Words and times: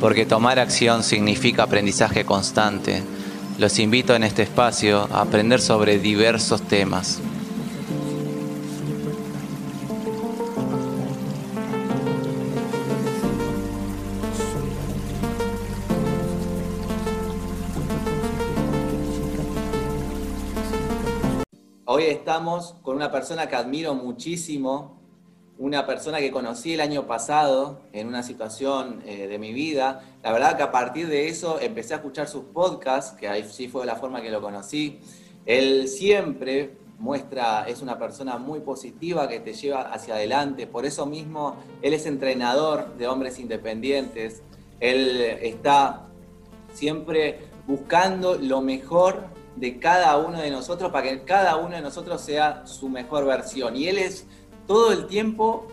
porque 0.00 0.26
tomar 0.26 0.58
acción 0.58 1.02
significa 1.02 1.64
aprendizaje 1.64 2.24
constante. 2.24 3.02
Los 3.58 3.78
invito 3.78 4.14
en 4.14 4.22
este 4.22 4.42
espacio 4.42 5.08
a 5.10 5.22
aprender 5.22 5.60
sobre 5.60 5.98
diversos 5.98 6.62
temas. 6.62 7.20
Hoy 21.84 22.04
estamos 22.04 22.76
con 22.82 22.94
una 22.94 23.10
persona 23.10 23.48
que 23.48 23.56
admiro 23.56 23.94
muchísimo, 23.94 24.97
una 25.58 25.86
persona 25.86 26.18
que 26.18 26.30
conocí 26.30 26.74
el 26.74 26.80
año 26.80 27.06
pasado 27.06 27.80
en 27.92 28.06
una 28.06 28.22
situación 28.22 29.02
eh, 29.04 29.26
de 29.26 29.38
mi 29.38 29.52
vida. 29.52 30.02
La 30.22 30.32
verdad 30.32 30.56
que 30.56 30.62
a 30.62 30.70
partir 30.70 31.08
de 31.08 31.28
eso 31.28 31.58
empecé 31.60 31.94
a 31.94 31.96
escuchar 31.96 32.28
sus 32.28 32.44
podcasts, 32.44 33.16
que 33.18 33.28
ahí 33.28 33.44
sí 33.48 33.66
fue 33.68 33.84
la 33.84 33.96
forma 33.96 34.22
que 34.22 34.30
lo 34.30 34.40
conocí. 34.40 35.00
Él 35.46 35.88
siempre 35.88 36.76
muestra, 36.98 37.64
es 37.68 37.82
una 37.82 37.98
persona 37.98 38.38
muy 38.38 38.60
positiva 38.60 39.28
que 39.28 39.40
te 39.40 39.52
lleva 39.52 39.92
hacia 39.92 40.14
adelante. 40.14 40.68
Por 40.68 40.86
eso 40.86 41.06
mismo, 41.06 41.56
él 41.82 41.92
es 41.92 42.06
entrenador 42.06 42.96
de 42.96 43.08
hombres 43.08 43.40
independientes. 43.40 44.42
Él 44.78 45.20
está 45.42 46.06
siempre 46.72 47.40
buscando 47.66 48.36
lo 48.36 48.60
mejor 48.60 49.26
de 49.56 49.80
cada 49.80 50.16
uno 50.18 50.40
de 50.40 50.50
nosotros 50.50 50.92
para 50.92 51.08
que 51.08 51.24
cada 51.24 51.56
uno 51.56 51.74
de 51.74 51.82
nosotros 51.82 52.20
sea 52.20 52.64
su 52.64 52.88
mejor 52.88 53.24
versión. 53.26 53.76
Y 53.76 53.88
él 53.88 53.98
es 53.98 54.26
todo 54.68 54.92
el 54.92 55.06
tiempo 55.06 55.66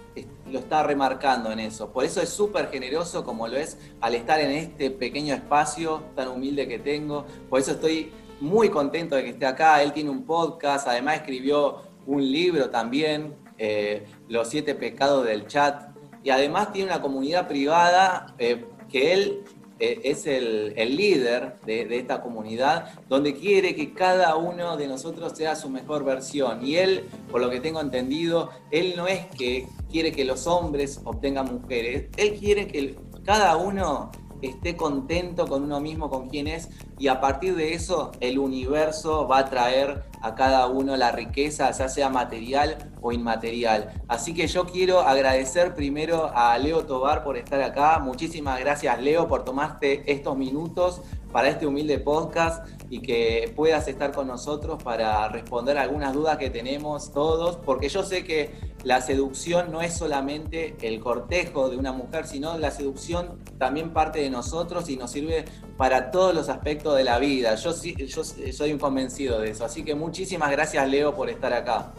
lo 0.50 0.60
está 0.60 0.82
remarcando 0.84 1.52
en 1.52 1.60
eso. 1.60 1.92
Por 1.92 2.06
eso 2.06 2.22
es 2.22 2.30
súper 2.30 2.72
generoso 2.72 3.26
como 3.26 3.48
lo 3.48 3.58
es 3.58 3.78
al 4.00 4.16
estar 4.16 4.40
en 4.40 4.52
este 4.52 4.90
pequeño 4.90 5.36
espacio 5.36 6.02
tan 6.16 6.30
humilde 6.30 6.68
que 6.68 6.80
tengo. 6.80 7.26
Por 7.50 7.60
eso 7.60 7.74
estoy 7.74 8.12
muy 8.40 8.70
contento 8.70 9.18
de 9.18 9.24
que 9.24 9.30
esté 9.32 9.46
acá. 9.46 9.84
Él 9.84 9.92
tiene 9.92 10.10
un 10.10 10.24
podcast, 10.24 10.88
además 10.88 11.18
escribió 11.18 11.82
un 12.06 12.22
libro 12.32 12.70
también, 12.70 13.36
eh, 13.58 14.06
Los 14.30 14.48
siete 14.48 14.76
pecados 14.76 15.26
del 15.26 15.46
chat. 15.46 15.90
Y 16.24 16.30
además 16.30 16.72
tiene 16.72 16.92
una 16.92 17.02
comunidad 17.02 17.50
privada 17.50 18.34
eh, 18.38 18.66
que 18.90 19.14
él 19.14 19.44
eh, 19.80 20.00
es 20.04 20.26
el, 20.26 20.74
líder 20.96 21.56
de, 21.66 21.98
esta 21.98 22.22
comunidad, 22.22 22.94
donde 23.10 23.34
quiere 23.34 23.76
que 23.76 23.94
cada 23.94 24.36
uno 24.36 24.78
de 24.78 24.88
nosotros 24.88 25.34
sea 25.36 25.56
su 25.56 25.70
mejor 25.70 26.04
versión. 26.06 26.66
Y 26.66 26.78
él, 26.78 27.04
por 27.30 27.42
lo 27.42 27.50
que 27.50 27.60
tengo 27.60 27.82
entendido, 27.82 28.52
él 28.72 28.94
no 28.96 29.08
es 29.08 29.26
que 29.28 29.68
quiere 29.92 30.12
que 30.12 30.24
los 30.24 30.48
hombres 30.48 31.02
obtengan 31.04 31.54
mujeres, 31.54 32.10
él 32.18 32.36
quiere 32.40 32.68
que 32.68 32.96
cada 33.26 33.58
uno 33.58 34.12
esté 34.42 34.76
contento 34.76 35.48
con 35.48 35.64
uno 35.64 35.80
mismo, 35.80 36.10
con 36.10 36.30
quien 36.30 36.48
es, 36.48 36.70
y 36.98 37.08
a 37.08 37.20
partir 37.20 37.56
de 37.56 37.74
eso 37.74 38.12
el 38.20 38.40
universo 38.40 39.28
va 39.28 39.40
a 39.40 39.46
traer 39.50 40.04
a 40.22 40.34
cada 40.36 40.68
uno 40.68 40.96
la 40.98 41.12
riqueza, 41.12 41.70
ya 41.72 41.90
sea 41.90 42.10
material 42.10 42.78
o 43.02 43.12
inmaterial. 43.12 43.94
Así 44.08 44.34
que 44.34 44.48
yo 44.48 44.66
quiero 44.66 45.02
agradecer 45.02 45.76
primero 45.76 46.32
a 46.34 46.58
Leo 46.58 46.86
Tobar 46.86 47.24
por 47.24 47.38
estar 47.38 47.62
acá. 47.62 48.00
Muchísimas 48.00 48.60
gracias 48.60 49.02
Leo 49.02 49.28
por 49.28 49.44
tomarte 49.44 50.12
estos 50.12 50.38
minutos 50.38 51.02
para 51.32 51.50
este 51.50 51.68
humilde 51.68 52.00
podcast 52.00 52.66
y 52.90 53.02
que 53.02 53.52
puedas 53.58 53.88
estar 53.90 54.14
con 54.14 54.28
nosotros 54.28 54.82
para 54.82 55.28
responder 55.28 55.78
algunas 55.78 56.14
dudas 56.14 56.38
que 56.38 56.50
tenemos 56.50 57.12
todos, 57.12 57.58
porque 57.58 57.90
yo 57.90 58.04
sé 58.04 58.24
que 58.24 58.52
la 58.86 59.02
seducción 59.02 59.72
no 59.72 59.82
es 59.82 59.98
solamente 59.98 60.78
el 60.82 61.00
cortejo 61.00 61.70
de 61.70 61.78
una 61.78 61.92
mujer, 61.92 62.28
sino 62.28 62.58
la 62.58 62.72
seducción 62.72 63.40
también 63.58 63.92
parte 63.92 64.20
de 64.20 64.30
nosotros 64.30 64.88
y 64.90 64.96
nos 64.96 65.12
sirve 65.12 65.46
para 65.76 66.12
todos 66.12 66.34
los 66.34 66.50
aspectos 66.50 66.85
de 66.94 67.04
la 67.04 67.20
vida. 67.20 67.56
Yo, 67.56 67.72
yo 67.74 68.24
soy 68.24 68.72
un 68.72 68.80
convencido 68.80 69.40
de 69.40 69.52
eso, 69.52 69.66
así 69.66 69.84
que 69.84 69.96
muchísimas 69.96 70.52
gracias 70.52 70.88
Leo 70.90 71.16
por 71.16 71.30
estar 71.30 71.54
acá. 71.54 71.94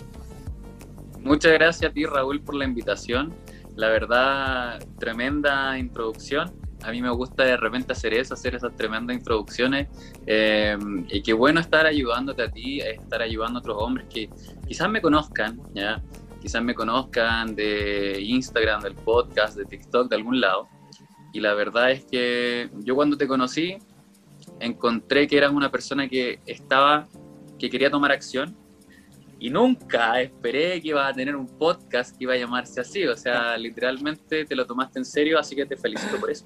Muchas 1.21 1.53
gracias 1.53 1.91
a 1.91 1.95
ti 1.95 2.05
Raúl 2.05 2.41
por 2.41 2.55
la 2.55 2.65
invitación. 2.65 3.35
La 3.75 3.89
verdad, 3.89 4.79
tremenda 4.99 5.79
introducción 5.79 6.53
a 6.87 6.93
mí 6.93 7.03
me 7.03 7.11
gusta 7.11 7.45
de 7.45 7.57
repente 7.57 7.93
hacer 7.93 8.15
eso, 8.15 8.35
hacer 8.35 8.55
esas 8.55 8.75
tremendas 8.77 9.17
introducciones. 9.17 9.89
Eh, 10.27 10.77
y 11.09 11.23
qué 11.23 11.33
bueno 11.33 11.61
estar 11.61 11.87
ayudándote 11.87 12.43
a 12.43 12.51
ti, 12.51 12.81
estar 12.81 13.23
ayudando 13.23 13.59
a 13.59 13.61
otros 13.61 13.77
hombres 13.81 14.07
que 14.09 14.31
quizás 14.67 14.89
me 14.89 15.01
conozcan, 15.01 15.61
¿ya? 15.75 16.03
Quizás 16.41 16.63
me 16.63 16.75
conozcan 16.75 17.57
de 17.57 18.21
Instagram, 18.21 18.83
del 18.83 18.95
podcast, 18.95 19.57
de 19.57 19.65
TikTok, 19.65 20.09
de 20.09 20.17
algún 20.17 20.41
lado. 20.41 20.69
Y 21.33 21.41
la 21.41 21.55
verdad 21.55 21.91
es 21.91 22.05
que 22.05 22.71
yo 22.85 22.95
cuando 22.95 23.17
te 23.17 23.27
conocí, 23.27 23.79
encontré 24.61 25.27
que 25.27 25.37
eras 25.37 25.53
una 25.53 25.71
persona 25.71 26.09
que 26.09 26.41
estaba, 26.47 27.07
que 27.59 27.71
quería 27.71 27.91
tomar 27.91 28.13
acción. 28.13 28.57
Y 29.39 29.51
nunca 29.51 30.21
esperé 30.21 30.81
que 30.81 30.89
iba 30.89 31.07
a 31.07 31.13
tener 31.13 31.37
un 31.37 31.47
podcast 31.47 32.17
que 32.17 32.25
iba 32.25 32.33
a 32.33 32.37
llamarse 32.37 32.81
así. 32.81 33.07
O 33.07 33.17
sea, 33.17 33.57
literalmente 33.59 34.45
te 34.45 34.55
lo 34.57 34.67
tomaste 34.67 34.99
en 34.99 35.05
serio, 35.05 35.39
así 35.39 35.55
que 35.55 35.67
te 35.67 35.77
felicito 35.77 36.19
por 36.19 36.31
eso. 36.31 36.45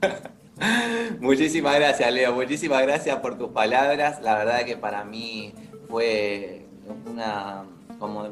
Muchísimas 1.20 1.76
gracias, 1.76 2.12
Leo. 2.12 2.34
Muchísimas 2.34 2.82
gracias 2.82 3.16
por 3.18 3.38
tus 3.38 3.48
palabras. 3.50 4.20
La 4.22 4.36
verdad 4.36 4.64
que 4.64 4.76
para 4.76 5.04
mí 5.04 5.54
fue 5.88 6.66
una 7.06 7.64
como, 7.98 8.28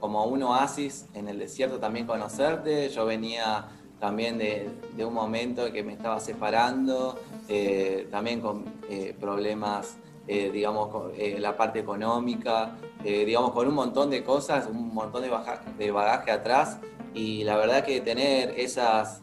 como 0.00 0.24
un 0.24 0.42
oasis 0.42 1.06
en 1.14 1.28
el 1.28 1.38
desierto 1.38 1.78
también 1.78 2.06
conocerte. 2.06 2.88
Yo 2.88 3.06
venía 3.06 3.66
también 4.02 4.36
de, 4.36 5.04
un 5.04 5.14
momento 5.14 5.72
que 5.72 5.84
me 5.84 5.92
estaba 5.92 6.18
separando, 6.18 7.20
eh, 7.48 8.08
también 8.10 8.40
con 8.40 8.64
eh, 8.90 9.14
problemas, 9.18 9.96
eh, 10.26 10.50
digamos, 10.50 10.88
con, 10.88 11.12
la 11.38 11.56
parte 11.56 11.78
económica, 11.78 12.76
digamos, 13.04 13.52
con 13.52 13.68
un 13.68 13.74
montón 13.74 14.10
de 14.10 14.24
cosas, 14.24 14.66
un 14.66 14.92
montón 14.92 15.22
de, 15.22 15.30
de 15.78 15.90
bagaje 15.92 16.32
atrás. 16.32 16.80
Y 17.14 17.44
la 17.44 17.56
verdad 17.56 17.84
que 17.84 18.00
tener 18.00 18.58
esas 18.58 19.22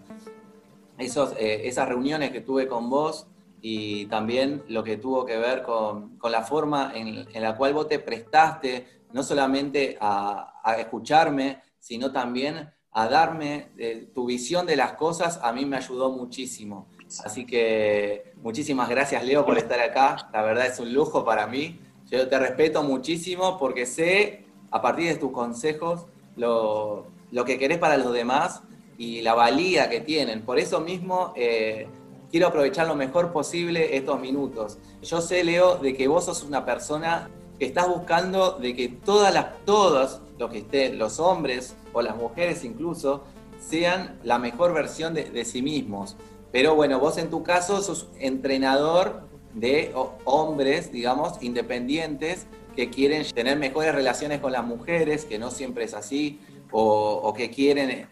esos, 0.98 1.34
esas 1.38 1.90
reuniones 1.90 2.32
que 2.32 2.40
tuve 2.40 2.66
con 2.66 2.90
vos 2.90 3.28
y 3.62 4.06
también 4.06 4.64
lo 4.70 4.82
que 4.86 4.96
tuvo 4.96 5.26
que 5.26 5.38
ver 5.38 5.62
con, 5.64 6.18
con 6.18 6.32
la 6.32 6.44
forma 6.44 6.94
en, 6.96 7.26
la 7.34 7.58
cual 7.58 7.74
vos 7.74 7.90
te 7.90 8.00
prestaste 8.00 9.04
no 9.12 9.24
solamente 9.24 9.98
a 10.00 10.76
escucharme, 10.78 11.62
sino 11.80 12.14
también 12.14 12.70
a 12.92 13.08
darme 13.08 13.70
eh, 13.78 14.10
tu 14.14 14.26
visión 14.26 14.66
de 14.66 14.76
las 14.76 14.94
cosas, 14.94 15.40
a 15.44 15.52
mí 15.54 15.66
me 15.66 15.78
ayudó 15.78 16.12
muchísimo. 16.12 16.88
Así 17.24 17.46
que 17.46 18.34
muchísimas 18.42 18.90
gracias 18.90 19.24
Leo 19.24 19.46
por 19.46 19.58
estar 19.58 19.80
acá, 19.80 20.30
la 20.32 20.42
verdad 20.42 20.68
es 20.68 20.80
un 20.80 20.94
lujo 20.94 21.24
para 21.24 21.48
mí. 21.48 21.80
Yo 22.10 22.28
te 22.28 22.40
respeto 22.40 22.84
muchísimo 22.84 23.58
porque 23.58 23.86
sé 23.86 24.46
a 24.72 24.82
partir 24.82 25.08
de 25.08 25.16
tus 25.16 25.32
consejos 25.32 26.08
lo, 26.36 27.08
lo 27.32 27.46
que 27.46 27.58
querés 27.58 27.78
para 27.78 27.98
los 27.98 28.14
demás 28.14 28.62
y 28.98 29.22
la 29.22 29.34
valía 29.34 29.90
que 29.90 30.02
tienen. 30.02 30.44
Por 30.44 30.60
eso 30.60 30.82
mismo 30.82 31.34
eh, 31.36 31.88
quiero 32.30 32.48
aprovechar 32.48 32.88
lo 32.88 32.96
mejor 32.96 33.32
posible 33.32 33.96
estos 33.96 34.20
minutos. 34.20 34.78
Yo 35.02 35.22
sé, 35.22 35.44
Leo, 35.44 35.78
de 35.78 35.96
que 35.96 36.08
vos 36.08 36.26
sos 36.26 36.44
una 36.44 36.66
persona 36.66 37.30
que 37.58 37.66
estás 37.66 37.88
buscando 37.88 38.54
de 38.54 38.76
que 38.76 38.88
todas 38.90 39.34
las, 39.34 39.64
todos 39.66 40.22
los 40.40 40.50
que 40.50 40.60
estén, 40.60 40.98
los 40.98 41.20
hombres 41.20 41.76
o 41.94 42.02
las 42.02 42.16
mujeres 42.16 42.64
incluso, 42.64 43.24
sean 43.60 44.20
la 44.24 44.40
mejor 44.40 44.74
versión 44.74 45.14
de, 45.14 45.46
sí 45.46 45.62
mismos. 45.62 46.16
Pero 46.52 46.76
bueno, 46.76 47.00
vos 47.00 47.18
en 47.18 47.30
tu 47.30 47.44
caso 47.44 47.82
sos 47.82 48.08
entrenador 48.20 49.28
de 49.54 49.94
hombres, 50.24 50.92
digamos, 50.92 51.34
independientes 51.42 52.48
que 52.76 52.90
quieren 52.90 53.26
tener 53.34 53.58
mejores 53.58 53.94
relaciones 53.94 54.40
con 54.40 54.54
las 54.54 54.66
mujeres, 54.66 55.26
que 55.26 55.38
no 55.38 55.52
siempre 55.52 55.84
es 55.84 55.94
así, 55.94 56.40
o, 56.72 57.34
que 57.36 57.50
quieren 57.50 58.08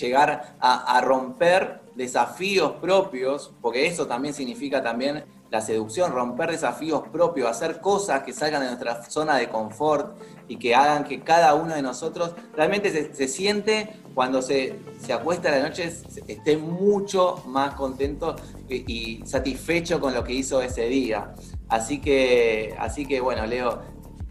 llegar 0.00 0.56
a, 0.60 1.00
romper 1.00 1.80
desafíos 1.94 2.72
propios, 2.80 3.52
porque 3.62 3.86
eso 3.86 4.06
también 4.06 4.34
significa 4.34 4.82
también 4.82 5.24
la 5.50 5.60
seducción, 5.60 6.12
romper 6.12 6.50
desafíos 6.50 7.02
propios, 7.12 7.50
hacer 7.50 7.80
cosas 7.80 8.22
que 8.22 8.32
salgan 8.32 8.62
de 8.62 8.68
nuestra 8.68 9.02
zona 9.04 9.36
de 9.36 9.48
confort 9.48 10.16
y 10.48 10.56
que 10.56 10.74
hagan 10.74 11.04
que 11.04 11.20
cada 11.20 11.54
uno 11.54 11.74
de 11.74 11.82
nosotros 11.82 12.34
realmente 12.54 13.12
se, 13.14 13.28
siente 13.28 14.00
cuando 14.14 14.42
se, 14.42 14.78
se, 15.00 15.12
acuesta 15.12 15.48
a 15.48 15.58
la 15.58 15.68
noche, 15.68 15.92
esté 16.28 16.56
mucho 16.56 17.42
más 17.46 17.74
contento 17.74 18.36
y, 18.68 19.22
satisfecho 19.24 20.00
con 20.00 20.14
lo 20.14 20.22
que 20.24 20.34
hizo 20.34 20.62
ese 20.62 20.86
día. 20.86 21.34
Así 21.68 22.00
que, 22.00 22.74
así 22.78 23.06
que 23.06 23.20
bueno, 23.20 23.46
Leo, 23.46 23.80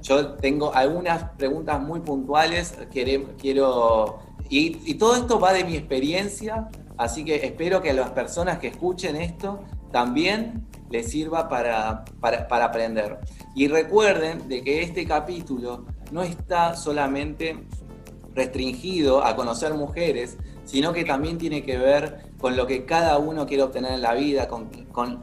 yo 0.02 0.34
tengo 0.36 0.74
algunas 0.74 1.24
preguntas 1.38 1.82
muy 1.82 2.00
puntuales, 2.00 2.78
quiero, 2.92 3.36
quiero 3.38 4.20
y, 4.50 4.96
todo 4.96 5.16
esto 5.16 5.40
va 5.40 5.54
de 5.54 5.64
mi 5.64 5.76
experiencia, 5.76 6.70
así 6.98 7.24
que 7.24 7.36
espero 7.46 7.82
que 7.82 7.94
las 7.94 8.10
personas 8.12 8.58
que 8.58 8.68
escuchen 8.68 9.16
esto 9.16 9.60
también 9.92 10.66
les 10.90 11.10
sirva 11.10 11.48
para, 11.48 12.06
para, 12.20 12.66
aprender. 12.66 13.20
Y 13.56 13.68
recuerden 13.68 14.48
de 14.48 14.64
que 14.64 14.82
este 14.82 15.06
capítulo 15.06 15.86
no 16.12 16.24
está 16.24 16.76
solamente 16.76 17.66
restringido 18.34 19.24
a 19.24 19.36
conocer 19.36 19.74
mujeres, 19.74 20.38
sino 20.66 20.94
que 20.94 21.04
también 21.04 21.38
tiene 21.38 21.64
que 21.64 21.78
ver 21.78 22.30
con 22.40 22.56
lo 22.56 22.68
que 22.68 22.86
cada 22.86 23.18
uno 23.18 23.46
quiere 23.48 23.64
obtener 23.64 23.94
en 23.94 24.02
la 24.02 24.14
vida, 24.14 24.48
con, 24.48 24.70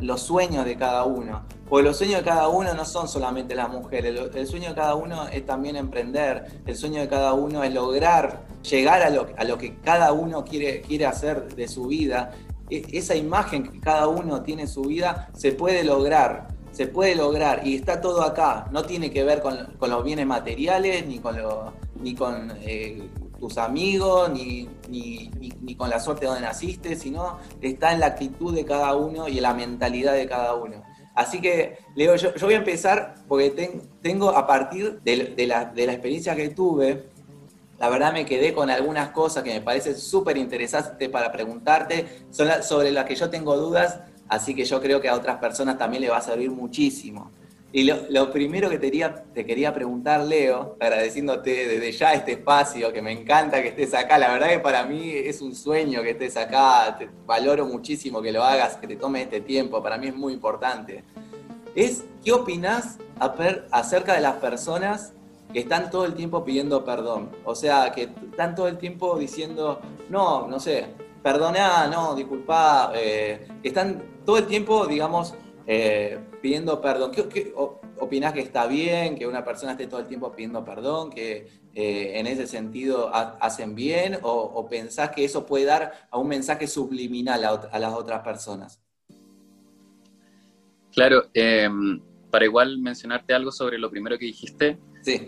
los 0.00 0.22
sueños 0.22 0.64
de 0.64 0.76
cada 0.76 1.04
uno. 1.04 1.44
Porque 1.68 1.84
los 1.84 1.96
sueños 1.96 2.18
de 2.18 2.24
cada 2.24 2.48
uno 2.48 2.74
no 2.74 2.84
son 2.84 3.08
solamente 3.08 3.54
las 3.54 3.68
mujeres, 3.68 4.18
el, 4.34 4.46
sueño 4.46 4.70
de 4.70 4.74
cada 4.74 4.94
uno 4.94 5.28
es 5.28 5.44
también 5.46 5.76
emprender, 5.76 6.62
el 6.66 6.76
sueño 6.76 7.00
de 7.00 7.08
cada 7.08 7.32
uno 7.32 7.62
es 7.62 7.72
lograr 7.72 8.46
llegar 8.62 9.02
a 9.02 9.10
lo, 9.10 9.28
a 9.36 9.44
lo 9.44 9.56
que 9.56 9.76
cada 9.76 10.12
uno 10.12 10.44
quiere, 10.44 10.80
quiere 10.80 11.06
hacer 11.06 11.54
de 11.54 11.68
su 11.68 11.86
vida. 11.86 12.32
E, 12.70 12.84
esa 12.92 13.14
imagen 13.14 13.64
que 13.64 13.80
cada 13.80 14.08
uno 14.08 14.42
tiene 14.42 14.62
en 14.62 14.68
su 14.68 14.82
vida 14.82 15.30
se 15.34 15.52
puede 15.52 15.84
lograr, 15.84 16.48
se 16.72 16.86
puede 16.86 17.14
lograr 17.14 17.66
y 17.66 17.74
está 17.76 18.00
todo 18.00 18.22
acá. 18.22 18.68
No 18.70 18.82
tiene 18.84 19.10
que 19.10 19.24
ver 19.24 19.40
con, 19.40 19.76
los 19.80 20.04
bienes 20.04 20.26
materiales 20.26 21.06
ni 21.06 21.18
con, 21.18 21.36
ni 22.00 22.14
con 22.14 22.52
eh, 22.60 23.08
tus 23.38 23.58
amigos, 23.58 24.30
ni, 24.30 24.68
ni, 24.88 25.74
con 25.74 25.90
la 25.90 26.00
suerte 26.00 26.22
de 26.22 26.26
donde 26.26 26.42
naciste, 26.42 26.96
sino 26.96 27.38
está 27.60 27.92
en 27.92 28.00
la 28.00 28.06
actitud 28.06 28.54
de 28.54 28.64
cada 28.64 28.94
uno 28.94 29.28
y 29.28 29.36
en 29.38 29.42
la 29.42 29.54
mentalidad 29.54 30.14
de 30.14 30.26
cada 30.26 30.54
uno. 30.54 30.82
Así 31.14 31.40
que, 31.40 31.78
Leo, 31.94 32.14
yo, 32.16 32.34
yo 32.34 32.46
voy 32.46 32.54
a 32.54 32.58
empezar 32.58 33.14
porque 33.26 33.80
tengo 34.02 34.30
a 34.30 34.46
partir 34.46 35.00
de, 35.00 35.46
la, 35.46 35.64
de 35.64 35.86
la 35.86 35.92
experiencia 35.92 36.36
que 36.36 36.50
tuve, 36.50 37.08
la 37.78 37.88
verdad 37.88 38.12
me 38.12 38.24
quedé 38.24 38.54
con 38.54 38.70
algunas 38.70 39.10
cosas 39.10 39.42
que 39.42 39.52
me 39.52 39.60
parecen 39.60 39.96
súper 39.96 40.36
interesantes 40.36 41.08
para 41.08 41.30
preguntarte, 41.30 42.06
sobre 42.30 42.90
las 42.90 43.04
que 43.04 43.14
yo 43.14 43.28
tengo 43.28 43.56
dudas, 43.56 44.00
así 44.28 44.54
que 44.54 44.64
yo 44.64 44.80
creo 44.80 45.00
que 45.00 45.08
a 45.08 45.14
otras 45.14 45.36
personas 45.38 45.76
también 45.78 46.02
le 46.02 46.08
va 46.08 46.18
a 46.18 46.22
servir 46.22 46.50
muchísimo. 46.50 47.30
Y 47.72 47.84
lo, 47.84 48.32
primero 48.32 48.70
que 48.70 48.78
te 48.78 48.86
quería, 48.86 49.14
te 49.34 49.44
quería 49.44 49.74
preguntar, 49.74 50.22
Leo, 50.22 50.76
agradeciéndote 50.80 51.68
desde 51.68 51.92
ya 51.92 52.14
este 52.14 52.32
espacio, 52.32 52.90
que 52.90 53.02
me 53.02 53.12
encanta 53.12 53.60
que 53.60 53.68
estés 53.68 53.92
acá, 53.92 54.16
la 54.16 54.32
verdad 54.32 54.48
que 54.48 54.60
para 54.60 54.84
mí 54.84 55.10
es 55.10 55.42
un 55.42 55.54
sueño 55.54 56.02
que 56.02 56.10
estés 56.10 56.38
acá, 56.38 56.96
te 56.98 57.10
valoro 57.26 57.66
muchísimo 57.66 58.22
que 58.22 58.32
lo 58.32 58.42
hagas, 58.42 58.76
que 58.76 58.86
te 58.86 58.96
tomes 58.96 59.24
este 59.24 59.42
tiempo, 59.42 59.82
para 59.82 59.98
mí 59.98 60.06
es 60.06 60.14
muy 60.14 60.32
importante. 60.32 61.04
Es, 61.74 62.04
¿qué 62.24 62.32
opinás 62.32 62.96
acerca 63.70 64.14
de 64.14 64.22
las 64.22 64.36
personas 64.36 65.12
que 65.52 65.60
están 65.60 65.90
todo 65.90 66.04
el 66.04 66.14
tiempo 66.14 66.44
pidiendo 66.44 66.84
perdón? 66.84 67.30
O 67.44 67.54
sea, 67.54 67.92
que 67.92 68.02
están 68.30 68.54
todo 68.54 68.68
el 68.68 68.78
tiempo 68.78 69.18
diciendo, 69.18 69.80
no, 70.08 70.46
no 70.46 70.60
sé, 70.60 70.86
perdona, 71.22 71.88
no, 71.88 72.14
disculpa, 72.14 72.92
eh, 72.94 73.48
están 73.62 74.20
todo 74.24 74.38
el 74.38 74.46
tiempo, 74.46 74.86
digamos, 74.86 75.34
eh, 75.66 76.20
pidiendo 76.40 76.80
perdón. 76.80 77.10
¿Qué, 77.10 77.52
opinás 77.98 78.32
que 78.32 78.40
está 78.40 78.66
bien 78.66 79.16
que 79.16 79.26
una 79.26 79.44
persona 79.44 79.72
esté 79.72 79.86
todo 79.86 80.00
el 80.00 80.06
tiempo 80.06 80.32
pidiendo 80.32 80.64
perdón, 80.64 81.10
que 81.10 81.48
eh, 81.74 82.12
en 82.18 82.26
ese 82.26 82.46
sentido 82.46 83.10
hacen 83.12 83.74
bien, 83.74 84.18
o, 84.22 84.68
pensás 84.68 85.10
que 85.10 85.24
eso 85.24 85.44
puede 85.46 85.64
dar 85.64 86.08
a 86.10 86.18
un 86.18 86.28
mensaje 86.28 86.66
subliminal 86.66 87.44
a, 87.44 87.78
las 87.78 87.94
otras 87.94 88.22
personas? 88.22 88.80
Claro, 90.92 91.24
em, 91.34 92.00
para 92.30 92.44
igual 92.44 92.78
mencionarte 92.78 93.34
algo 93.34 93.52
sobre 93.52 93.78
lo 93.78 93.90
primero 93.90 94.18
que 94.18 94.26
dijiste, 94.26 94.78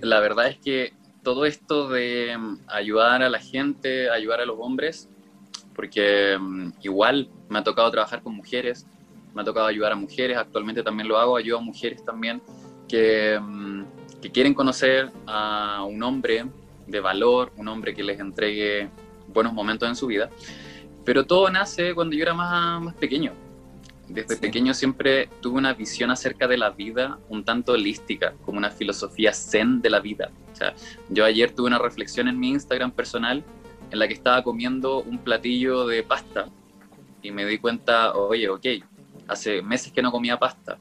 la 0.02 0.20
verdad 0.20 0.48
es 0.48 0.58
que 0.58 0.92
todo 1.22 1.44
esto 1.44 1.88
de 1.88 2.32
em, 2.32 2.58
ayudar 2.68 3.22
a 3.22 3.28
la 3.28 3.38
gente, 3.38 4.10
ayudar 4.10 4.40
a 4.40 4.46
los 4.46 4.56
hombres, 4.60 5.08
porque 5.74 6.32
em, 6.32 6.72
igual 6.82 7.28
me 7.48 7.58
ha 7.58 7.64
tocado 7.64 7.90
trabajar 7.90 8.22
con 8.22 8.34
mujeres, 8.34 8.86
me 9.34 9.42
ha 9.42 9.44
tocado 9.44 9.66
ayudar 9.66 9.92
a 9.92 9.96
mujeres, 9.96 10.36
actualmente 10.36 10.82
también 10.82 11.08
lo 11.08 11.18
hago, 11.18 11.36
ayudo 11.36 11.58
a 11.58 11.60
mujeres 11.60 12.04
también 12.04 12.42
que, 12.88 13.38
mm, 13.40 13.82
que 14.20 14.30
quieren 14.30 14.54
conocer 14.54 15.10
a 15.26 15.84
un 15.84 16.02
hombre 16.02 16.46
de 16.86 17.00
valor, 17.00 17.52
un 17.56 17.68
hombre 17.68 17.94
que 17.94 18.02
les 18.02 18.18
entregue 18.18 18.88
buenos 19.28 19.52
momentos 19.52 19.88
en 19.88 19.94
su 19.94 20.06
vida. 20.06 20.30
Pero 21.04 21.24
todo 21.24 21.50
nace 21.50 21.94
cuando 21.94 22.16
yo 22.16 22.22
era 22.22 22.34
más, 22.34 22.82
más 22.82 22.94
pequeño. 22.94 23.32
Desde 24.08 24.36
pequeño 24.36 24.72
siempre 24.72 25.28
tuve 25.42 25.58
una 25.58 25.74
visión 25.74 26.10
acerca 26.10 26.48
de 26.48 26.56
la 26.56 26.70
vida 26.70 27.18
un 27.28 27.44
tanto 27.44 27.72
holística, 27.72 28.34
como 28.44 28.58
una 28.58 28.70
filosofía 28.70 29.34
zen 29.34 29.82
de 29.82 29.90
la 29.90 30.00
vida. 30.00 30.30
O 30.52 30.56
sea, 30.56 30.74
yo 31.10 31.24
ayer 31.24 31.52
tuve 31.52 31.66
una 31.66 31.78
reflexión 31.78 32.26
en 32.26 32.38
mi 32.38 32.48
Instagram 32.48 32.90
personal 32.90 33.44
en 33.90 33.98
la 33.98 34.08
que 34.08 34.14
estaba 34.14 34.42
comiendo 34.42 35.02
un 35.02 35.18
platillo 35.18 35.86
de 35.86 36.02
pasta 36.02 36.48
y 37.22 37.30
me 37.30 37.44
di 37.44 37.58
cuenta, 37.58 38.14
oye, 38.14 38.48
ok, 38.48 38.66
hace 39.28 39.60
meses 39.60 39.92
que 39.92 40.02
no 40.02 40.10
comía 40.10 40.38
pasta. 40.38 40.78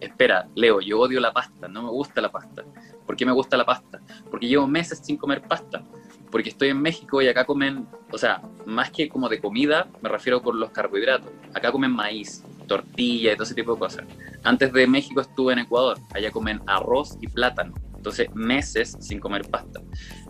Espera, 0.00 0.48
Leo, 0.54 0.80
yo 0.80 1.00
odio 1.00 1.20
la 1.20 1.32
pasta, 1.32 1.68
no 1.68 1.82
me 1.82 1.90
gusta 1.90 2.20
la 2.20 2.30
pasta. 2.30 2.64
¿Por 3.04 3.16
qué 3.16 3.26
me 3.26 3.32
gusta 3.32 3.56
la 3.56 3.66
pasta? 3.66 4.00
Porque 4.30 4.46
llevo 4.46 4.66
meses 4.66 5.00
sin 5.02 5.16
comer 5.16 5.42
pasta. 5.42 5.82
Porque 6.30 6.50
estoy 6.50 6.68
en 6.68 6.80
México 6.80 7.20
y 7.22 7.28
acá 7.28 7.44
comen, 7.44 7.86
o 8.12 8.18
sea, 8.18 8.42
más 8.66 8.90
que 8.90 9.08
como 9.08 9.28
de 9.28 9.40
comida, 9.40 9.88
me 10.00 10.08
refiero 10.08 10.42
por 10.42 10.54
los 10.54 10.70
carbohidratos. 10.70 11.30
Acá 11.54 11.72
comen 11.72 11.90
maíz, 11.90 12.44
tortilla 12.66 13.32
y 13.32 13.34
todo 13.34 13.44
ese 13.44 13.54
tipo 13.54 13.74
de 13.74 13.78
cosas. 13.78 14.04
Antes 14.44 14.72
de 14.72 14.86
México 14.86 15.20
estuve 15.20 15.52
en 15.52 15.60
Ecuador, 15.60 15.98
allá 16.14 16.30
comen 16.30 16.60
arroz 16.66 17.18
y 17.20 17.26
plátano. 17.26 17.74
Entonces, 17.96 18.34
meses 18.34 18.96
sin 18.98 19.20
comer 19.20 19.42
pasta. 19.50 19.78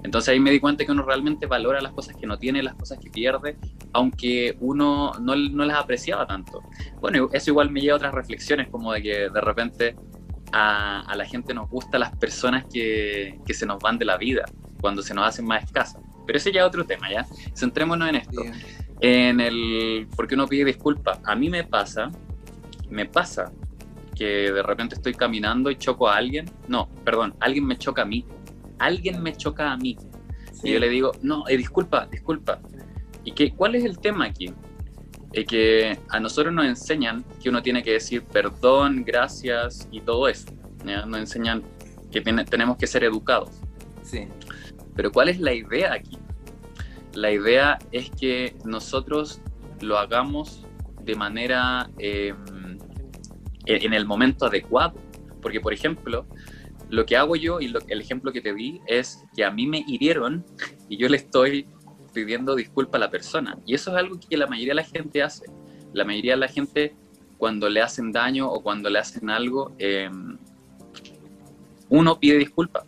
Entonces 0.03 0.31
ahí 0.31 0.41
me 0.41 0.51
di 0.51 0.59
cuenta 0.59 0.85
que 0.85 0.91
uno 0.91 1.03
realmente 1.03 1.47
valora 1.47 1.81
las 1.81 1.93
cosas 1.93 2.17
que 2.17 2.27
no 2.27 2.37
tiene, 2.37 2.65
las 2.65 2.75
cosas 2.75 2.99
que 2.99 3.11
pierde, 3.11 3.57
aunque 3.93 4.57
uno 4.59 5.13
no, 5.21 5.37
no 5.37 5.65
las 5.65 5.79
apreciaba 5.79 6.27
tanto. 6.27 6.63
Bueno, 7.01 7.29
eso 7.33 7.51
igual 7.51 7.71
me 7.71 7.81
lleva 7.81 7.95
a 7.95 7.97
otras 7.99 8.15
reflexiones, 8.15 8.69
como 8.69 8.93
de 8.93 9.03
que 9.03 9.31
de 9.31 9.41
repente 9.41 9.95
a, 10.53 11.01
a 11.01 11.17
la 11.17 11.25
gente 11.25 11.55
nos 11.55 11.69
gustan 11.69 12.01
las 12.01 12.17
personas 12.17 12.65
que, 12.73 13.39
que, 13.47 13.55
se 13.55 13.67
nos 13.67 13.79
van 13.79 13.99
de 13.99 14.05
la 14.05 14.17
vida, 14.17 14.45
cuando 14.81 15.03
se 15.03 15.15
nos 15.15 15.27
hacen 15.27 15.47
más 15.47 15.65
escasas. 15.65 16.03
Pero 16.27 16.37
ese 16.39 16.53
ya 16.53 16.61
es 16.61 16.67
otro 16.67 16.85
tema, 16.85 17.11
¿ya? 17.11 17.27
Centrémonos 17.57 18.09
en 18.09 18.17
esto. 18.17 18.43
En 19.01 19.41
el 19.41 20.07
por 20.15 20.29
qué 20.29 20.35
uno 20.35 20.47
pide 20.47 20.65
disculpas. 20.65 21.21
A 21.25 21.35
mí 21.35 21.49
me 21.49 21.65
pasa, 21.65 22.11
me 22.89 23.07
pasa 23.07 23.53
que 24.15 24.53
de 24.53 24.63
repente 24.63 24.95
estoy 24.97 25.15
caminando 25.15 25.71
y 25.71 25.77
choco 25.77 26.09
a 26.09 26.17
alguien. 26.17 26.51
No, 26.69 26.89
perdón, 27.05 27.35
alguien 27.41 27.67
me 27.67 27.77
choca 27.77 28.03
a 28.03 28.05
mí. 28.05 28.27
Alguien 28.79 29.23
me 29.23 29.35
choca 29.35 29.73
a 29.73 29.77
mí. 29.77 29.97
Y 30.63 30.73
yo 30.73 30.79
le 30.79 30.89
digo, 30.89 31.13
no, 31.23 31.49
eh, 31.49 31.57
disculpa, 31.57 32.07
disculpa. 32.07 32.61
¿Y 33.25 33.33
qué, 33.33 33.53
cuál 33.53 33.75
es 33.75 33.85
el 33.85 33.99
tema 33.99 34.27
aquí? 34.27 34.53
Es 35.33 35.47
que 35.47 35.99
a 36.09 36.19
nosotros 36.19 36.53
nos 36.53 36.67
enseñan 36.67 37.25
que 37.43 37.49
uno 37.49 37.63
tiene 37.63 37.83
que 37.83 37.93
decir 37.93 38.23
perdón, 38.25 39.05
gracias 39.05 39.89
y 39.91 40.01
todo 40.01 40.29
eso. 40.29 40.49
Nos 40.85 41.19
enseñan 41.19 41.63
que 42.11 42.21
tenemos 42.21 42.77
que 42.77 42.87
ser 42.87 43.05
educados. 43.05 43.51
Sí. 44.03 44.27
Pero 44.97 45.13
¿cuál 45.13 45.29
es 45.29 45.39
la 45.39 45.53
idea 45.53 45.93
aquí? 45.93 46.19
La 47.15 47.31
idea 47.31 47.79
es 47.93 48.11
que 48.11 48.57
nosotros 48.65 49.41
lo 49.81 49.99
hagamos 49.99 50.67
de 51.03 51.15
manera 51.15 51.91
em, 51.99 52.79
en 53.67 53.95
el 53.95 54.07
momento 54.07 54.47
adecuado. 54.47 54.95
Porque, 55.41 55.61
por 55.61 55.73
ejemplo, 55.73 56.27
lo 56.91 57.07
que 57.07 57.17
hago 57.17 57.37
yo 57.37 57.61
y 57.61 57.69
lo, 57.69 57.81
el 57.89 58.01
ejemplo 58.01 58.33
que 58.33 58.41
te 58.41 58.53
di 58.53 58.81
es 58.87 59.25
que 59.35 59.45
a 59.45 59.51
mí 59.51 59.67
me 59.67 59.85
hirieron 59.87 60.45
y 60.89 60.99
yo 60.99 61.09
le 61.09 61.17
estoy 61.17 61.67
pidiendo 62.13 62.55
disculpa 62.55 62.99
a 62.99 63.01
la 63.01 63.11
persona. 63.11 63.59
Y 63.67 63.75
eso 63.75 63.91
es 63.91 63.97
algo 63.97 64.19
que 64.19 64.37
la 64.37 64.47
mayoría 64.47 64.73
de 64.73 64.83
la 64.83 64.85
gente 64.85 65.23
hace. 65.23 65.47
La 65.93 66.05
mayoría 66.05 66.33
de 66.33 66.39
la 66.39 66.49
gente 66.49 66.95
cuando 67.39 67.69
le 67.69 67.81
hacen 67.81 68.13
daño 68.13 68.51
o 68.51 68.63
cuando 68.63 68.91
le 68.91 68.99
hacen 68.99 69.31
algo, 69.31 69.73
em, 69.79 70.37
uno 71.89 72.19
pide 72.19 72.39
disculpa. 72.39 72.85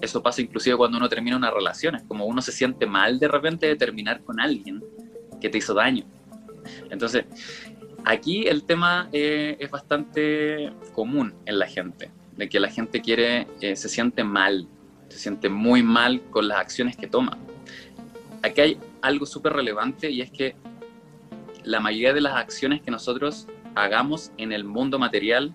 Eso 0.00 0.22
pasa 0.22 0.42
inclusive 0.42 0.76
cuando 0.76 0.98
uno 0.98 1.08
termina 1.08 1.36
una 1.36 1.50
relación. 1.50 2.00
Como 2.08 2.26
uno 2.26 2.42
se 2.42 2.52
siente 2.52 2.86
mal 2.86 3.18
de 3.18 3.28
repente 3.28 3.66
de 3.66 3.76
terminar 3.76 4.22
con 4.22 4.40
alguien 4.40 4.82
que 5.40 5.48
te 5.48 5.58
hizo 5.58 5.74
daño. 5.74 6.04
Entonces, 6.90 7.24
Aquí 8.04 8.48
el 8.48 8.64
tema 8.64 9.08
eh, 9.12 9.56
es 9.60 9.70
bastante 9.70 10.72
común 10.92 11.34
en 11.46 11.58
la 11.58 11.66
gente, 11.66 12.10
de 12.36 12.48
que 12.48 12.58
la 12.58 12.68
gente 12.68 13.00
quiere, 13.00 13.46
eh, 13.60 13.76
se 13.76 13.88
siente 13.88 14.24
mal, 14.24 14.66
se 15.08 15.18
siente 15.18 15.48
muy 15.48 15.82
mal 15.82 16.20
con 16.30 16.48
las 16.48 16.58
acciones 16.58 16.96
que 16.96 17.06
toma. 17.06 17.38
Aquí 18.42 18.60
hay 18.60 18.80
algo 19.00 19.26
súper 19.26 19.52
relevante 19.52 20.10
y 20.10 20.20
es 20.20 20.30
que 20.30 20.56
la 21.64 21.80
mayoría 21.80 22.12
de 22.12 22.20
las 22.20 22.34
acciones 22.34 22.82
que 22.82 22.90
nosotros 22.90 23.46
hagamos 23.74 24.32
en 24.36 24.52
el 24.52 24.64
mundo 24.64 24.98
material 24.98 25.52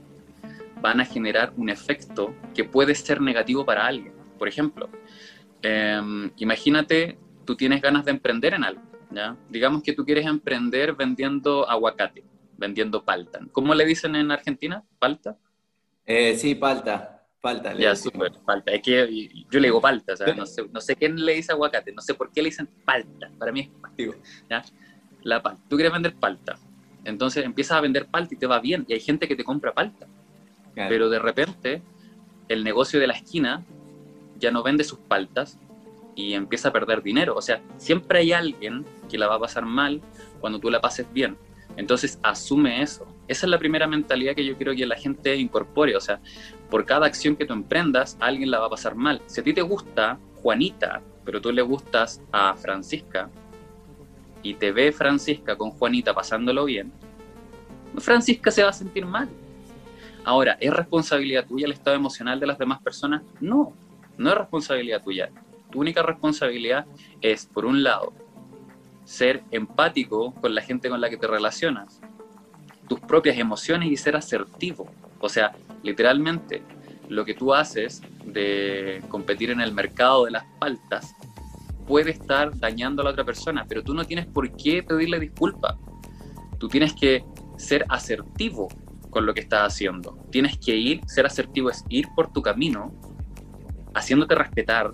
van 0.82 1.02
a 1.02 1.06
generar 1.06 1.54
un 1.58 1.70
efecto 1.70 2.34
que 2.54 2.64
puede 2.64 2.96
ser 2.96 3.20
negativo 3.20 3.66
para 3.66 3.86
alguien. 3.86 4.14
Por 4.38 4.48
ejemplo, 4.48 4.90
em, 5.62 6.32
imagínate, 6.38 7.18
tú 7.46 7.56
tienes 7.56 7.82
ganas 7.82 8.06
de 8.06 8.12
emprender 8.12 8.54
en 8.54 8.64
algo. 8.64 8.82
Digamos 9.50 9.82
que 9.84 9.94
tú 9.94 10.06
quieres 10.06 10.26
emprender 10.26 10.94
vendiendo 10.94 11.68
aguacate 11.68 12.24
vendiendo 12.58 13.04
palta. 13.04 13.40
¿Cómo 13.52 13.74
le 13.74 13.86
dicen 13.86 14.16
en 14.16 14.32
Argentina? 14.32 14.84
¿Palta? 15.00 15.38
Eh, 16.06 16.36
sí, 16.36 16.56
palta. 16.56 17.17
Palta. 17.48 17.74
Ya, 17.76 17.96
súper, 17.96 18.32
palta. 18.46 18.72
Es 18.72 18.82
que 18.82 19.30
yo 19.50 19.60
le 19.60 19.68
digo 19.68 19.80
palta, 19.80 20.14
o 20.14 20.18
sea, 20.18 20.34
no 20.34 20.46
sé, 20.46 20.66
no 20.72 20.82
sé 20.82 20.96
quién 20.96 21.24
le 21.24 21.34
dice 21.36 21.52
aguacate, 21.52 21.92
no 21.94 22.02
sé 22.02 22.14
por 22.14 22.32
qué 22.32 22.42
le 22.42 22.50
dicen 22.50 22.68
palta. 22.86 23.30
Para 23.38 23.52
mí 23.52 23.72
es. 23.98 24.16
¿ya? 24.50 24.64
La 25.24 25.42
palta. 25.42 25.62
Tú 25.70 25.76
quieres 25.76 25.94
vender 25.94 26.14
palta. 26.16 26.58
Entonces 27.06 27.46
empiezas 27.46 27.78
a 27.78 27.82
vender 27.82 28.08
palta 28.08 28.34
y 28.34 28.38
te 28.38 28.48
va 28.48 28.60
bien. 28.60 28.86
Y 28.88 28.94
hay 28.94 29.00
gente 29.00 29.28
que 29.28 29.36
te 29.36 29.44
compra 29.44 29.74
palta. 29.74 30.08
Pero 30.76 31.10
de 31.10 31.20
repente 31.20 31.82
el 32.50 32.64
negocio 32.64 33.00
de 33.00 33.08
la 33.08 33.14
esquina 33.14 33.64
ya 34.38 34.52
no 34.52 34.62
vende 34.62 34.84
sus 34.84 35.00
paltas, 35.00 35.58
y 36.18 36.34
empieza 36.34 36.70
a 36.70 36.74
perder 36.74 37.04
dinero. 37.04 37.36
O 37.36 37.42
sea, 37.42 37.62
siempre 37.78 38.20
hay 38.20 38.34
alguien 38.34 38.84
que 39.08 39.20
la 39.20 39.28
va 39.28 39.36
a 39.36 39.40
pasar 39.40 39.66
mal 39.66 40.02
cuando 40.42 40.60
tú 40.60 40.70
la 40.70 40.82
pases 40.82 41.06
bien. 41.14 41.38
Entonces, 41.78 42.20
asume 42.24 42.82
eso. 42.82 43.08
Esa 43.28 43.46
es 43.46 43.50
la 43.50 43.60
primera 43.60 43.88
mentalidad 43.88 44.36
que 44.36 44.46
yo 44.46 44.58
quiero 44.58 44.76
que 44.76 44.86
la 44.86 44.96
gente 44.96 45.36
incorpore. 45.36 45.96
O 45.96 46.02
sea, 46.02 46.20
por 46.70 46.86
cada 46.86 47.06
acción 47.06 47.36
que 47.36 47.46
tú 47.46 47.54
emprendas, 47.54 48.18
alguien 48.20 48.52
la 48.52 48.60
va 48.60 48.68
a 48.68 48.70
pasar 48.70 48.96
mal. 48.96 49.22
Si 49.28 49.40
a 49.40 49.44
ti 49.44 49.54
te 49.54 49.62
gusta 49.62 50.20
Juanita, 50.42 51.02
pero 51.24 51.40
tú 51.40 51.52
le 51.52 51.62
gustas 51.62 52.22
a 52.32 52.56
Francisca, 52.56 53.30
y 54.44 54.54
te 54.54 54.72
ve 54.72 54.92
Francisca 54.92 55.58
con 55.58 55.72
Juanita 55.72 56.14
pasándolo 56.14 56.66
bien, 56.66 56.92
Francisca 57.98 58.52
se 58.52 58.64
va 58.64 58.70
a 58.70 58.74
sentir 58.74 59.06
mal. 59.06 59.30
Ahora, 60.24 60.58
¿es 60.60 60.74
responsabilidad 60.74 61.46
tuya 61.46 61.66
el 61.66 61.72
estado 61.72 61.96
emocional 61.96 62.40
de 62.40 62.48
las 62.48 62.58
demás 62.58 62.82
personas? 62.82 63.24
No, 63.40 63.74
no 64.18 64.30
es 64.30 64.38
responsabilidad 64.38 65.04
tuya. 65.04 65.30
Tu 65.72 65.80
única 65.80 66.04
responsabilidad 66.04 66.86
es, 67.22 67.46
por 67.46 67.66
un 67.66 67.84
lado, 67.84 68.14
ser 69.08 69.42
empático 69.52 70.34
con 70.34 70.54
la 70.54 70.62
gente 70.62 70.90
con 70.90 71.00
la 71.00 71.10
que 71.10 71.16
te 71.16 71.28
relacionas, 71.28 72.02
tus 72.90 73.00
propias 73.00 73.38
emociones 73.38 73.90
y 73.90 73.96
ser 73.96 74.18
asertivo. 74.18 74.86
O 75.20 75.30
sea, 75.30 75.56
literalmente, 75.82 76.62
lo 77.08 77.24
que 77.24 77.34
tú 77.34 77.54
haces 77.54 78.02
de 78.26 79.02
competir 79.08 79.50
en 79.50 79.62
el 79.62 79.74
mercado 79.74 80.26
de 80.26 80.32
las 80.32 80.44
paltas 80.60 81.16
puede 81.88 82.12
estar 82.12 82.60
dañando 82.60 83.02
a 83.02 83.06
la 83.06 83.12
otra 83.12 83.24
persona, 83.24 83.66
pero 83.66 83.82
tú 83.82 83.94
no 83.94 84.04
tienes 84.04 84.26
por 84.26 84.54
qué 84.58 84.84
pedirle 84.84 85.22
disculpas. 85.22 85.78
Tú 86.58 86.68
tienes 86.68 86.94
que 86.94 87.24
ser 87.56 87.86
asertivo 87.88 88.68
con 89.10 89.26
lo 89.26 89.34
que 89.34 89.40
estás 89.40 89.74
haciendo. 89.74 90.18
Tienes 90.32 90.58
que 90.58 90.76
ir, 90.76 91.00
ser 91.08 91.26
asertivo 91.26 91.70
es 91.70 91.86
ir 91.88 92.08
por 92.14 92.34
tu 92.34 92.42
camino, 92.42 92.94
haciéndote 93.94 94.36
respetar, 94.36 94.92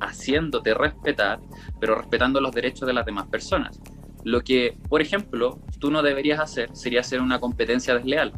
haciéndote 0.00 0.74
respetar, 0.74 1.40
pero 1.80 1.94
respetando 1.94 2.40
los 2.40 2.52
derechos 2.52 2.86
de 2.86 2.92
las 2.92 3.06
demás 3.06 3.26
personas. 3.28 3.80
Lo 4.24 4.40
que, 4.40 4.76
por 4.88 5.00
ejemplo, 5.00 5.60
tú 5.78 5.90
no 5.90 6.02
deberías 6.02 6.40
hacer 6.40 6.70
sería 6.74 7.00
hacer 7.00 7.20
una 7.20 7.38
competencia 7.38 7.94
desleal. 7.94 8.32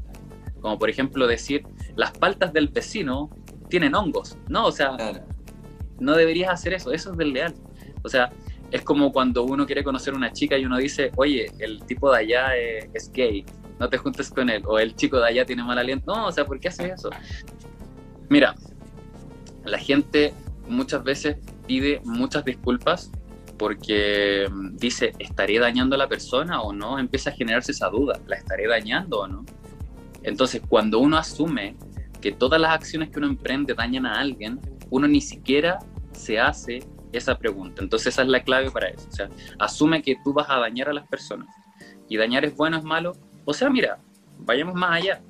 Como 0.61 0.79
por 0.79 0.91
ejemplo 0.91 1.27
decir, 1.27 1.65
las 1.97 2.13
paltas 2.13 2.53
del 2.53 2.69
vecino 2.69 3.31
tienen 3.69 3.95
hongos. 3.95 4.37
No, 4.49 4.67
o 4.67 4.73
sea, 4.73 4.97
no 5.99 6.15
deberías 6.15 6.51
hacer 6.51 6.75
eso, 6.75 6.93
eso 6.93 7.13
es 7.13 7.17
desleal. 7.17 7.55
O 8.03 8.09
sea, 8.09 8.31
es 8.71 8.83
como 8.83 9.13
cuando 9.13 9.45
uno 9.45 9.67
quiere 9.67 9.83
conocer 9.83 10.15
a 10.15 10.17
una 10.17 10.33
chica 10.33 10.59
y 10.59 10.67
uno 10.67 10.77
dice, 10.77 11.11
oye, 11.17 11.51
el 11.59 11.83
tipo 11.85 12.11
de 12.13 12.19
allá 12.19 12.57
es, 12.57 13.11
gay, 13.13 13.45
no 13.79 13.89
te 13.89 13.97
juntes 13.97 14.31
con 14.31 14.51
él, 14.51 14.63
o 14.67 14.79
el 14.79 14.95
chico 14.95 15.19
de 15.19 15.29
allá 15.29 15.45
tiene 15.45 15.63
mal 15.63 15.79
aliento. 15.79 16.15
No, 16.15 16.27
o 16.27 16.33
sea, 16.33 16.45
¿por 16.45 16.61
qué 16.61 16.69
haces 16.69 16.93
eso? 16.93 17.11
Mira, 18.29 18.55
la 19.65 19.79
gente 19.79 20.35
muchas 20.69 21.03
veces 21.03 21.37
pide 21.67 22.01
muchas 22.05 22.45
disculpas 22.45 23.11
porque 23.59 24.49
mm, 24.51 24.77
dice, 24.77 25.13
¿estaré 25.19 25.59
dañando 25.59 25.97
a 25.97 25.99
la 25.99 26.09
persona 26.09 26.63
o 26.63 26.73
no? 26.73 26.99
Empieza 26.99 27.31
a 27.31 27.33
generarse 27.33 27.73
esa 27.73 27.89
duda, 27.89 28.21
¿la 28.27 28.37
estaré 28.37 28.67
dañando 28.67 29.21
o 29.21 29.29
no? 29.29 29.45
Entonces, 30.23 30.63
cuando 30.69 30.99
uno 30.99 31.17
asume 31.17 31.77
que 32.21 32.33
todas 32.33 32.61
las 32.61 32.73
acciones 32.73 33.11
que 33.11 33.19
uno 33.19 33.29
emprende 33.29 33.75
dañan 33.75 34.07
a 34.07 34.21
alguien, 34.21 34.61
uno 34.91 35.07
ni 35.07 35.21
siquiera 35.21 35.79
se 36.13 36.39
hace 36.39 36.81
esa 37.13 37.39
pregunta. 37.39 37.83
Entonces, 37.83 38.09
esa 38.09 38.23
es 38.23 38.29
la 38.29 38.43
clave 38.43 38.71
para 38.71 38.89
eso. 38.89 39.07
O 39.09 39.13
sea, 39.13 39.29
asume 39.59 40.03
que 40.03 40.17
tú 40.23 40.33
vas 40.33 40.49
a 40.49 40.59
dañar 40.59 40.89
a 40.89 40.93
las 40.93 41.07
personas. 41.09 41.49
Y 42.09 42.17
dañar 42.17 42.45
es 42.45 42.57
bueno, 42.57 42.77
es 42.77 42.85
malo. 42.85 43.13
O 43.45 43.53
sea, 43.53 43.71
mira, 43.71 43.99
vayamos 44.39 44.75
más 44.75 45.03
allá. 45.03 45.21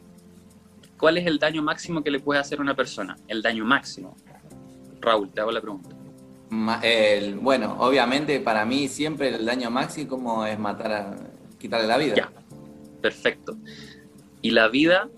¿Cuál 0.99 1.19
es 1.19 1.27
el 1.27 1.39
daño 1.39 1.63
máximo 1.63 2.03
que 2.03 2.11
le 2.11 2.19
puede 2.19 2.41
hacer 2.41 2.59
a 2.59 2.63
una 2.63 2.75
persona? 2.75 3.17
El 3.29 3.43
daño 3.43 3.65
máximo. 3.65 4.17
Raúl, 5.01 5.31
te 5.31 5.41
hago 5.41 5.51
la 5.53 5.61
pregunta. 5.61 5.91
bueno, 7.41 7.77
obviamente 7.79 8.41
para 8.41 8.65
mí 8.65 8.89
siempre 8.89 9.29
el 9.29 9.45
daño 9.45 9.71
máximo 9.71 10.45
es 10.47 10.59
matar 10.59 10.93
a 10.93 11.17
quitarle 11.59 11.87
la 11.87 11.97
vida. 11.97 12.15
Ya, 12.15 12.33
perfecto. 13.01 13.57
Y 14.41 14.51
la 14.51 14.69
vida, 14.69 15.09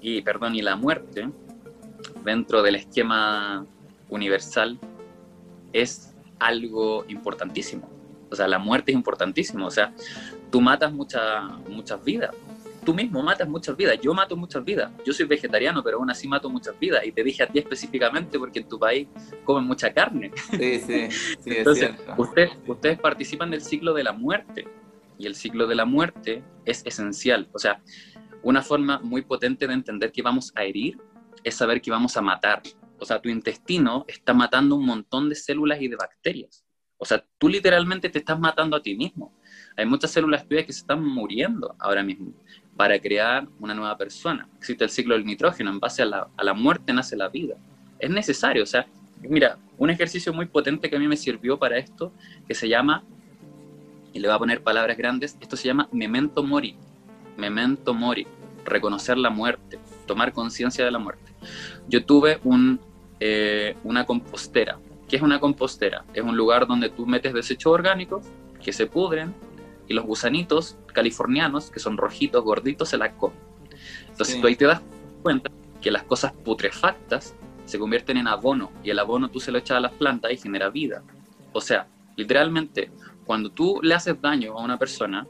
y 0.00 0.22
perdón, 0.22 0.54
y 0.54 0.62
la 0.62 0.76
muerte, 0.76 1.28
dentro 2.24 2.62
del 2.62 2.76
esquema 2.76 3.66
universal, 4.08 4.78
es 5.72 6.14
algo 6.38 7.04
importantísimo. 7.08 7.88
O 8.30 8.36
sea, 8.36 8.46
la 8.46 8.58
muerte 8.58 8.92
es 8.92 8.96
importantísimo. 8.96 9.66
O 9.66 9.70
sea, 9.70 9.92
tú 10.50 10.60
matas 10.60 10.92
muchas 10.92 11.42
muchas 11.68 12.02
vidas 12.04 12.30
tú 12.84 12.94
mismo 12.94 13.22
matas 13.22 13.48
muchas 13.48 13.76
vidas. 13.76 13.98
Yo 14.00 14.14
mato 14.14 14.36
muchas 14.36 14.64
vidas. 14.64 14.92
Yo 15.04 15.12
soy 15.12 15.26
vegetariano, 15.26 15.82
pero 15.82 15.98
aún 15.98 16.10
así 16.10 16.26
mato 16.28 16.48
muchas 16.50 16.78
vidas. 16.78 17.04
Y 17.04 17.12
te 17.12 17.22
dije 17.22 17.42
a 17.42 17.46
ti 17.46 17.58
específicamente 17.58 18.38
porque 18.38 18.60
en 18.60 18.68
tu 18.68 18.78
país 18.78 19.08
comen 19.44 19.64
mucha 19.64 19.92
carne. 19.92 20.32
Sí, 20.50 20.80
sí, 20.80 21.10
sí. 21.10 21.50
Entonces, 21.56 21.90
ustedes, 22.16 22.52
ustedes 22.66 22.98
participan 22.98 23.50
del 23.50 23.62
ciclo 23.62 23.94
de 23.94 24.04
la 24.04 24.12
muerte. 24.12 24.66
Y 25.18 25.26
el 25.26 25.34
ciclo 25.34 25.66
de 25.66 25.74
la 25.74 25.84
muerte 25.84 26.42
es 26.64 26.84
esencial. 26.86 27.48
O 27.52 27.58
sea, 27.58 27.82
una 28.42 28.62
forma 28.62 29.00
muy 29.00 29.22
potente 29.22 29.66
de 29.66 29.74
entender 29.74 30.12
que 30.12 30.22
vamos 30.22 30.52
a 30.54 30.64
herir 30.64 30.98
es 31.44 31.54
saber 31.54 31.80
que 31.80 31.90
vamos 31.90 32.16
a 32.16 32.22
matar. 32.22 32.62
O 32.98 33.04
sea, 33.04 33.20
tu 33.20 33.28
intestino 33.28 34.04
está 34.08 34.34
matando 34.34 34.76
un 34.76 34.86
montón 34.86 35.28
de 35.28 35.34
células 35.34 35.80
y 35.80 35.88
de 35.88 35.96
bacterias. 35.96 36.64
O 36.96 37.06
sea, 37.06 37.24
tú 37.38 37.48
literalmente 37.48 38.10
te 38.10 38.18
estás 38.18 38.38
matando 38.38 38.76
a 38.76 38.82
ti 38.82 38.94
mismo. 38.94 39.34
Hay 39.76 39.86
muchas 39.86 40.10
células 40.10 40.46
tuyas 40.46 40.66
que 40.66 40.72
se 40.72 40.80
están 40.80 41.02
muriendo 41.02 41.74
ahora 41.78 42.02
mismo 42.02 42.34
para 42.80 42.98
crear 42.98 43.46
una 43.58 43.74
nueva 43.74 43.94
persona. 43.98 44.48
Existe 44.56 44.84
el 44.84 44.88
ciclo 44.88 45.14
del 45.14 45.26
nitrógeno, 45.26 45.68
en 45.68 45.78
base 45.78 46.00
a 46.00 46.06
la, 46.06 46.28
a 46.34 46.42
la 46.42 46.54
muerte 46.54 46.94
nace 46.94 47.14
la 47.14 47.28
vida. 47.28 47.56
Es 47.98 48.08
necesario, 48.08 48.62
o 48.62 48.66
sea, 48.66 48.86
mira, 49.20 49.58
un 49.76 49.90
ejercicio 49.90 50.32
muy 50.32 50.46
potente 50.46 50.88
que 50.88 50.96
a 50.96 50.98
mí 50.98 51.06
me 51.06 51.18
sirvió 51.18 51.58
para 51.58 51.76
esto, 51.76 52.10
que 52.48 52.54
se 52.54 52.70
llama, 52.70 53.04
y 54.14 54.18
le 54.18 54.28
voy 54.28 54.34
a 54.34 54.38
poner 54.38 54.62
palabras 54.62 54.96
grandes, 54.96 55.36
esto 55.42 55.58
se 55.58 55.68
llama 55.68 55.90
memento 55.92 56.42
mori. 56.42 56.74
Memento 57.36 57.92
mori, 57.92 58.26
reconocer 58.64 59.18
la 59.18 59.28
muerte, 59.28 59.78
tomar 60.06 60.32
conciencia 60.32 60.82
de 60.82 60.90
la 60.90 60.98
muerte. 60.98 61.34
Yo 61.86 62.02
tuve 62.06 62.40
un, 62.44 62.80
eh, 63.20 63.76
una 63.84 64.06
compostera 64.06 64.78
¿Qué 65.06 65.16
es 65.16 65.22
una 65.22 65.38
compostera? 65.38 66.06
Es 66.14 66.22
un 66.22 66.34
lugar 66.34 66.66
donde 66.66 66.88
tú 66.88 67.04
metes 67.04 67.34
desechos 67.34 67.74
orgánicos 67.74 68.24
que 68.64 68.72
se 68.72 68.86
pudren 68.86 69.34
y 69.90 69.94
los 69.94 70.06
gusanitos 70.06 70.78
californianos, 70.94 71.72
que 71.72 71.80
son 71.80 71.96
rojitos, 71.96 72.44
gorditos, 72.44 72.88
se 72.88 72.96
la 72.96 73.12
comen. 73.16 73.36
Entonces 74.08 74.40
tú 74.40 74.46
ahí 74.46 74.54
te 74.54 74.64
das 74.64 74.80
cuenta 75.20 75.50
que 75.80 75.90
las 75.90 76.04
cosas 76.04 76.32
putrefactas 76.32 77.34
se 77.64 77.76
convierten 77.76 78.16
en 78.16 78.28
abono 78.28 78.70
y 78.84 78.90
el 78.90 79.00
abono 79.00 79.30
tú 79.30 79.40
se 79.40 79.50
lo 79.50 79.58
echas 79.58 79.78
a 79.78 79.80
las 79.80 79.90
plantas 79.90 80.30
y 80.30 80.36
genera 80.36 80.70
vida. 80.70 81.02
O 81.52 81.60
sea, 81.60 81.88
literalmente, 82.14 82.92
cuando 83.24 83.50
tú 83.50 83.80
le 83.82 83.94
haces 83.94 84.20
daño 84.20 84.56
a 84.56 84.62
una 84.62 84.78
persona, 84.78 85.26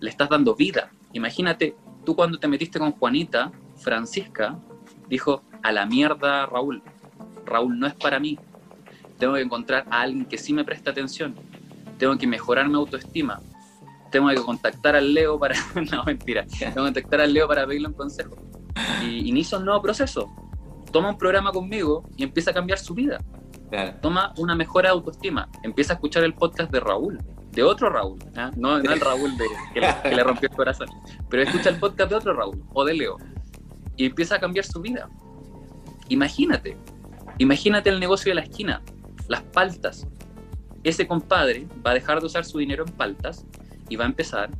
le 0.00 0.08
estás 0.08 0.30
dando 0.30 0.54
vida. 0.54 0.90
Imagínate, 1.12 1.76
tú 2.06 2.16
cuando 2.16 2.38
te 2.38 2.48
metiste 2.48 2.78
con 2.78 2.92
Juanita, 2.92 3.52
Francisca 3.76 4.58
dijo, 5.10 5.42
a 5.62 5.72
la 5.72 5.84
mierda 5.84 6.46
Raúl, 6.46 6.82
Raúl 7.44 7.78
no 7.78 7.86
es 7.86 7.94
para 7.94 8.18
mí, 8.18 8.38
tengo 9.18 9.34
que 9.34 9.42
encontrar 9.42 9.84
a 9.90 10.00
alguien 10.00 10.24
que 10.24 10.38
sí 10.38 10.54
me 10.54 10.64
preste 10.64 10.88
atención, 10.88 11.34
tengo 11.98 12.16
que 12.16 12.26
mejorar 12.26 12.66
mi 12.68 12.76
autoestima, 12.76 13.40
tengo 14.10 14.28
que 14.28 14.36
contactar 14.36 14.96
al 14.96 15.12
Leo 15.12 15.38
para, 15.38 15.54
no 15.92 16.04
mentira, 16.04 16.46
tengo 16.46 16.74
que 16.74 16.80
contactar 16.80 17.20
al 17.20 17.32
Leo 17.32 17.48
para 17.48 17.66
pedirle 17.66 17.88
un 17.88 17.94
consejo. 17.94 18.36
Y 19.02 19.28
inicia 19.28 19.58
un 19.58 19.64
nuevo 19.64 19.82
proceso, 19.82 20.30
toma 20.92 21.10
un 21.10 21.18
programa 21.18 21.50
conmigo 21.52 22.04
y 22.16 22.22
empieza 22.22 22.50
a 22.52 22.54
cambiar 22.54 22.78
su 22.78 22.94
vida. 22.94 23.18
Toma 24.00 24.32
una 24.38 24.54
mejora 24.54 24.88
de 24.88 24.94
autoestima, 24.94 25.48
empieza 25.62 25.92
a 25.92 25.96
escuchar 25.96 26.24
el 26.24 26.34
podcast 26.34 26.70
de 26.70 26.80
Raúl, 26.80 27.18
de 27.50 27.62
otro 27.62 27.90
Raúl, 27.90 28.18
¿ah? 28.36 28.50
no, 28.56 28.78
el 28.78 29.00
Raúl 29.00 29.36
de, 29.36 29.44
que, 29.74 29.80
le, 29.80 29.94
que 30.02 30.14
le 30.14 30.24
rompió 30.24 30.48
el 30.48 30.56
corazón, 30.56 30.88
pero 31.28 31.42
escucha 31.42 31.68
el 31.68 31.78
podcast 31.78 32.08
de 32.08 32.16
otro 32.16 32.32
Raúl 32.32 32.64
o 32.72 32.84
de 32.84 32.94
Leo 32.94 33.18
y 33.96 34.06
empieza 34.06 34.36
a 34.36 34.40
cambiar 34.40 34.64
su 34.64 34.80
vida. 34.80 35.10
Imagínate, 36.08 36.78
imagínate 37.36 37.90
el 37.90 38.00
negocio 38.00 38.30
de 38.30 38.36
la 38.36 38.42
esquina 38.42 38.80
las 39.28 39.42
paltas. 39.42 40.06
Ese 40.82 41.06
compadre 41.06 41.68
va 41.86 41.92
a 41.92 41.94
dejar 41.94 42.20
de 42.20 42.26
usar 42.26 42.44
su 42.44 42.58
dinero 42.58 42.84
en 42.86 42.92
paltas 42.94 43.46
y 43.88 43.96
va 43.96 44.04
a 44.04 44.08
empezar 44.08 44.50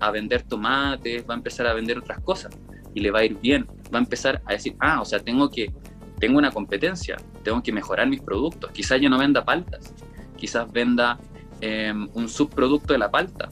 a 0.00 0.10
vender 0.10 0.42
tomates, 0.42 1.24
va 1.28 1.34
a 1.34 1.36
empezar 1.36 1.66
a 1.66 1.74
vender 1.74 1.98
otras 1.98 2.20
cosas 2.20 2.56
y 2.94 3.00
le 3.00 3.10
va 3.10 3.20
a 3.20 3.24
ir 3.24 3.38
bien. 3.40 3.66
Va 3.94 3.98
a 3.98 4.02
empezar 4.02 4.42
a 4.46 4.52
decir, 4.52 4.74
ah, 4.80 5.00
o 5.00 5.04
sea, 5.04 5.20
tengo 5.20 5.50
que, 5.50 5.72
tengo 6.18 6.38
una 6.38 6.50
competencia, 6.50 7.16
tengo 7.42 7.62
que 7.62 7.72
mejorar 7.72 8.08
mis 8.08 8.20
productos. 8.20 8.70
Quizás 8.72 9.00
yo 9.00 9.08
no 9.08 9.18
venda 9.18 9.44
paltas, 9.44 9.94
quizás 10.36 10.70
venda 10.72 11.18
em, 11.60 12.08
un 12.14 12.28
subproducto 12.28 12.92
de 12.92 12.98
la 12.98 13.10
palta, 13.10 13.48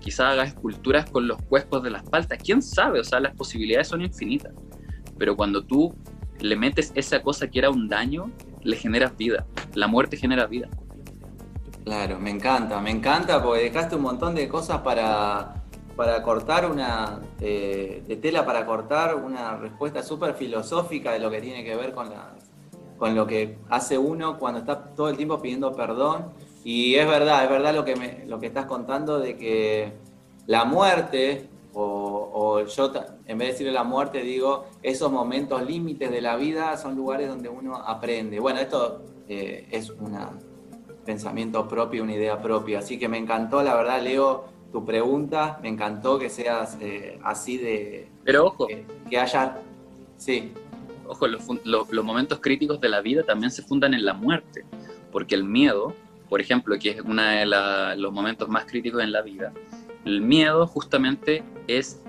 quizás 0.00 0.32
haga 0.32 0.44
esculturas 0.44 1.10
con 1.10 1.26
los 1.26 1.40
cuescos 1.42 1.82
de 1.82 1.90
las 1.90 2.02
paltas. 2.02 2.38
¿Quién 2.42 2.62
sabe? 2.62 3.00
O 3.00 3.04
sea, 3.04 3.20
las 3.20 3.34
posibilidades 3.34 3.88
son 3.88 4.02
infinitas. 4.02 4.52
Pero 5.18 5.36
cuando 5.36 5.64
tú 5.64 5.94
le 6.40 6.56
metes 6.56 6.92
esa 6.94 7.22
cosa 7.22 7.48
que 7.48 7.58
era 7.58 7.70
un 7.70 7.88
daño, 7.88 8.30
le 8.62 8.76
generas 8.76 9.16
vida. 9.16 9.46
La 9.74 9.86
muerte 9.86 10.16
genera 10.16 10.46
vida. 10.46 10.68
Claro, 11.84 12.18
me 12.18 12.30
encanta, 12.30 12.80
me 12.80 12.90
encanta 12.90 13.42
porque 13.42 13.64
dejaste 13.64 13.96
un 13.96 14.02
montón 14.02 14.34
de 14.34 14.48
cosas 14.48 14.80
para, 14.80 15.62
para 15.94 16.22
cortar 16.22 16.70
una, 16.70 17.20
eh, 17.40 18.02
de 18.06 18.16
tela 18.16 18.46
para 18.46 18.64
cortar 18.64 19.16
una 19.16 19.56
respuesta 19.56 20.02
súper 20.02 20.34
filosófica 20.34 21.12
de 21.12 21.18
lo 21.18 21.30
que 21.30 21.42
tiene 21.42 21.62
que 21.62 21.76
ver 21.76 21.92
con 21.92 22.08
las, 22.08 22.50
con 22.96 23.14
lo 23.14 23.26
que 23.26 23.58
hace 23.68 23.98
uno 23.98 24.38
cuando 24.38 24.60
está 24.60 24.82
todo 24.94 25.10
el 25.10 25.16
tiempo 25.18 25.42
pidiendo 25.42 25.72
perdón. 25.72 26.32
Y 26.64 26.94
es 26.94 27.06
verdad, 27.06 27.44
es 27.44 27.50
verdad 27.50 27.74
lo 27.74 27.84
que, 27.84 27.96
me, 27.96 28.24
lo 28.26 28.40
que 28.40 28.46
estás 28.46 28.64
contando 28.64 29.18
de 29.18 29.36
que 29.36 29.92
la 30.46 30.64
muerte, 30.64 31.50
o, 31.74 32.64
yo 32.64 32.92
en 33.26 33.36
vez 33.36 33.48
de 33.48 33.52
decirle 33.52 33.72
la 33.72 33.84
muerte, 33.84 34.22
digo, 34.22 34.64
esos 34.82 35.12
momentos 35.12 35.62
límites 35.62 36.10
de 36.10 36.22
la 36.22 36.36
vida 36.36 36.78
son 36.78 36.96
lugares 36.96 37.28
donde 37.28 37.50
uno 37.50 37.76
aprende. 37.76 38.40
Bueno, 38.40 38.60
esto 38.60 39.02
eh, 39.28 39.68
es 39.70 39.90
un 39.90 40.16
pensamiento 41.04 41.66
propio, 41.68 42.02
una 42.02 42.14
idea 42.14 42.40
propia. 42.40 42.80
Así 42.80 42.98
que 42.98 43.08
me 43.08 43.18
encantó, 43.18 43.62
la 43.62 43.74
verdad, 43.74 44.02
Leo, 44.02 44.44
tu 44.72 44.84
pregunta. 44.84 45.58
Me 45.62 45.68
encantó 45.68 46.18
que 46.18 46.30
seas 46.30 46.78
eh, 46.80 47.18
así 47.22 47.58
de... 47.58 48.08
Pero 48.24 48.46
ojo. 48.46 48.66
que 48.66 49.18
haya... 49.18 49.58
Sí 50.16 50.52
ojo, 51.06 51.26
los, 51.26 52.04
momentos 52.04 52.40
críticos 52.40 52.80
de 52.80 52.88
la 52.88 53.00
vida 53.00 53.22
también 53.22 53.50
se 53.50 53.62
fundan 53.62 53.94
en 53.94 54.04
la 54.04 54.14
muerte, 54.14 54.64
porque 55.12 55.34
el 55.34 55.44
miedo, 55.44 55.94
por 56.28 56.40
ejemplo, 56.40 56.78
que 56.78 56.90
es 56.90 57.00
uno 57.00 57.22
de 57.22 57.46
los 57.96 58.12
momentos 58.12 58.48
más 58.48 58.64
críticos 58.64 59.02
en 59.02 59.12
la 59.12 59.22
vida, 59.22 59.52
el 60.04 60.20
miedo 60.20 60.66
justamente 60.66 61.42
es 61.66 62.02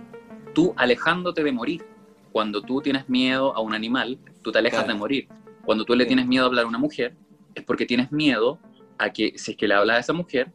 tú 0.53 0.73
alejándote 0.77 1.43
de 1.43 1.51
morir. 1.51 1.85
Cuando 2.31 2.61
tú 2.61 2.81
tienes 2.81 3.07
miedo 3.07 3.55
a 3.55 3.61
un 3.61 3.73
animal, 3.73 4.17
tú 4.41 4.51
te 4.51 4.59
alejas 4.59 4.85
de 4.87 4.93
morir. 4.93 5.29
Cuando 5.63 5.85
tú 5.85 5.95
le 5.95 6.05
tienes 6.05 6.27
miedo 6.27 6.43
a 6.43 6.47
hablar 6.47 6.65
a 6.65 6.67
una 6.67 6.77
mujer, 6.77 7.15
es 7.53 7.63
porque 7.63 7.85
tienes 7.85 8.11
miedo 8.11 8.59
a 8.97 9.11
que 9.11 9.33
si 9.37 9.51
es 9.51 9.57
que 9.57 9.67
le 9.67 9.73
hablas 9.73 9.97
a 9.97 9.99
esa 9.99 10.13
mujer, 10.13 10.51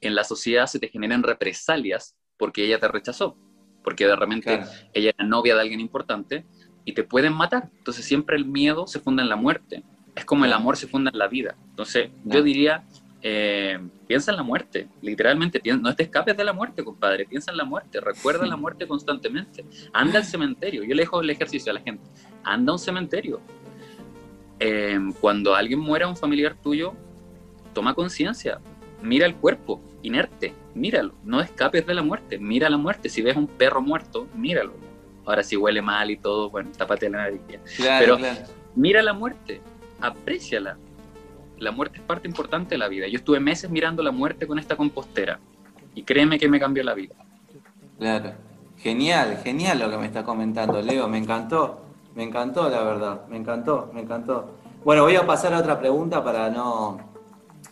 en 0.00 0.14
la 0.14 0.24
sociedad 0.24 0.66
se 0.66 0.78
te 0.78 0.88
generen 0.88 1.22
represalias 1.22 2.16
porque 2.36 2.64
ella 2.64 2.78
te 2.78 2.88
rechazó, 2.88 3.36
porque 3.82 4.06
de 4.06 4.16
repente 4.16 4.60
ella 4.92 5.12
era 5.16 5.26
novia 5.26 5.54
de 5.54 5.62
alguien 5.62 5.80
importante 5.80 6.44
y 6.84 6.92
te 6.92 7.04
pueden 7.04 7.32
matar. 7.32 7.70
Entonces 7.78 8.04
siempre 8.04 8.36
el 8.36 8.44
miedo 8.44 8.86
se 8.86 9.00
funda 9.00 9.22
en 9.22 9.28
la 9.28 9.36
muerte. 9.36 9.82
Es 10.14 10.24
como 10.24 10.44
el 10.44 10.52
amor 10.52 10.76
se 10.76 10.86
funda 10.86 11.10
en 11.10 11.18
la 11.18 11.28
vida. 11.28 11.56
Entonces 11.70 12.10
yo 12.24 12.42
diría, 12.42 12.84
eh, 13.22 13.78
piensa 14.06 14.30
en 14.30 14.36
la 14.36 14.42
muerte, 14.42 14.86
literalmente, 15.00 15.60
no 15.80 15.96
te 15.96 16.02
escapes 16.02 16.36
de 16.36 16.44
la 16.44 16.52
muerte, 16.52 16.84
compadre, 16.84 17.24
piensa 17.24 17.50
en 17.50 17.56
la 17.56 17.64
muerte, 17.64 17.98
recuerda 18.00 18.46
la 18.46 18.56
muerte 18.56 18.86
constantemente. 18.86 19.64
Anda 19.94 20.18
al 20.18 20.24
cementerio, 20.26 20.84
yo 20.84 20.94
le 20.94 21.02
dejo 21.02 21.22
el 21.22 21.30
ejercicio 21.30 21.72
a 21.72 21.74
la 21.74 21.80
gente, 21.80 22.04
anda 22.42 22.70
a 22.70 22.74
un 22.74 22.78
cementerio. 22.78 23.40
Eh, 24.60 24.98
cuando 25.20 25.54
alguien 25.54 25.80
muera, 25.80 26.08
un 26.08 26.16
familiar 26.16 26.54
tuyo, 26.54 26.94
toma 27.72 27.94
conciencia, 27.94 28.60
mira 29.02 29.26
el 29.26 29.34
cuerpo, 29.34 29.80
inerte, 30.02 30.54
míralo, 30.74 31.14
no 31.24 31.40
escapes 31.40 31.86
de 31.86 31.94
la 31.94 32.02
muerte, 32.02 32.38
mira 32.38 32.70
la 32.70 32.76
muerte, 32.76 33.08
si 33.08 33.22
ves 33.22 33.36
un 33.36 33.46
perro 33.46 33.80
muerto, 33.80 34.28
míralo, 34.34 34.74
Ahora 35.26 35.42
si 35.42 35.56
huele 35.56 35.80
mal 35.80 36.10
y 36.10 36.16
todo, 36.16 36.50
bueno, 36.50 36.70
tapate 36.76 37.08
la 37.08 37.18
nariz. 37.18 37.40
Pero 37.78 38.18
mira 38.74 39.02
la 39.02 39.12
muerte, 39.12 39.60
apréciala. 40.00 40.76
La 41.58 41.70
muerte 41.70 41.98
es 41.98 42.04
parte 42.04 42.28
importante 42.28 42.74
de 42.74 42.78
la 42.78 42.88
vida. 42.88 43.06
Yo 43.08 43.16
estuve 43.16 43.40
meses 43.40 43.70
mirando 43.70 44.02
la 44.02 44.10
muerte 44.10 44.46
con 44.46 44.58
esta 44.58 44.76
compostera 44.76 45.38
y 45.94 46.02
créeme 46.02 46.38
que 46.38 46.48
me 46.48 46.60
cambió 46.60 46.82
la 46.82 46.94
vida. 46.94 47.14
Claro. 47.98 48.32
Genial, 48.78 49.40
genial 49.42 49.78
lo 49.78 49.90
que 49.90 49.96
me 49.96 50.06
está 50.06 50.24
comentando, 50.24 50.82
Leo. 50.82 51.08
Me 51.08 51.16
encantó, 51.16 51.83
me 52.14 52.24
encantó, 52.24 52.68
la 52.68 52.82
verdad. 52.82 53.26
Me 53.28 53.36
encantó, 53.36 53.90
me 53.92 54.00
encantó. 54.00 54.50
Bueno, 54.84 55.02
voy 55.02 55.16
a 55.16 55.26
pasar 55.26 55.54
a 55.54 55.58
otra 55.58 55.78
pregunta 55.78 56.22
para 56.22 56.50
no. 56.50 56.98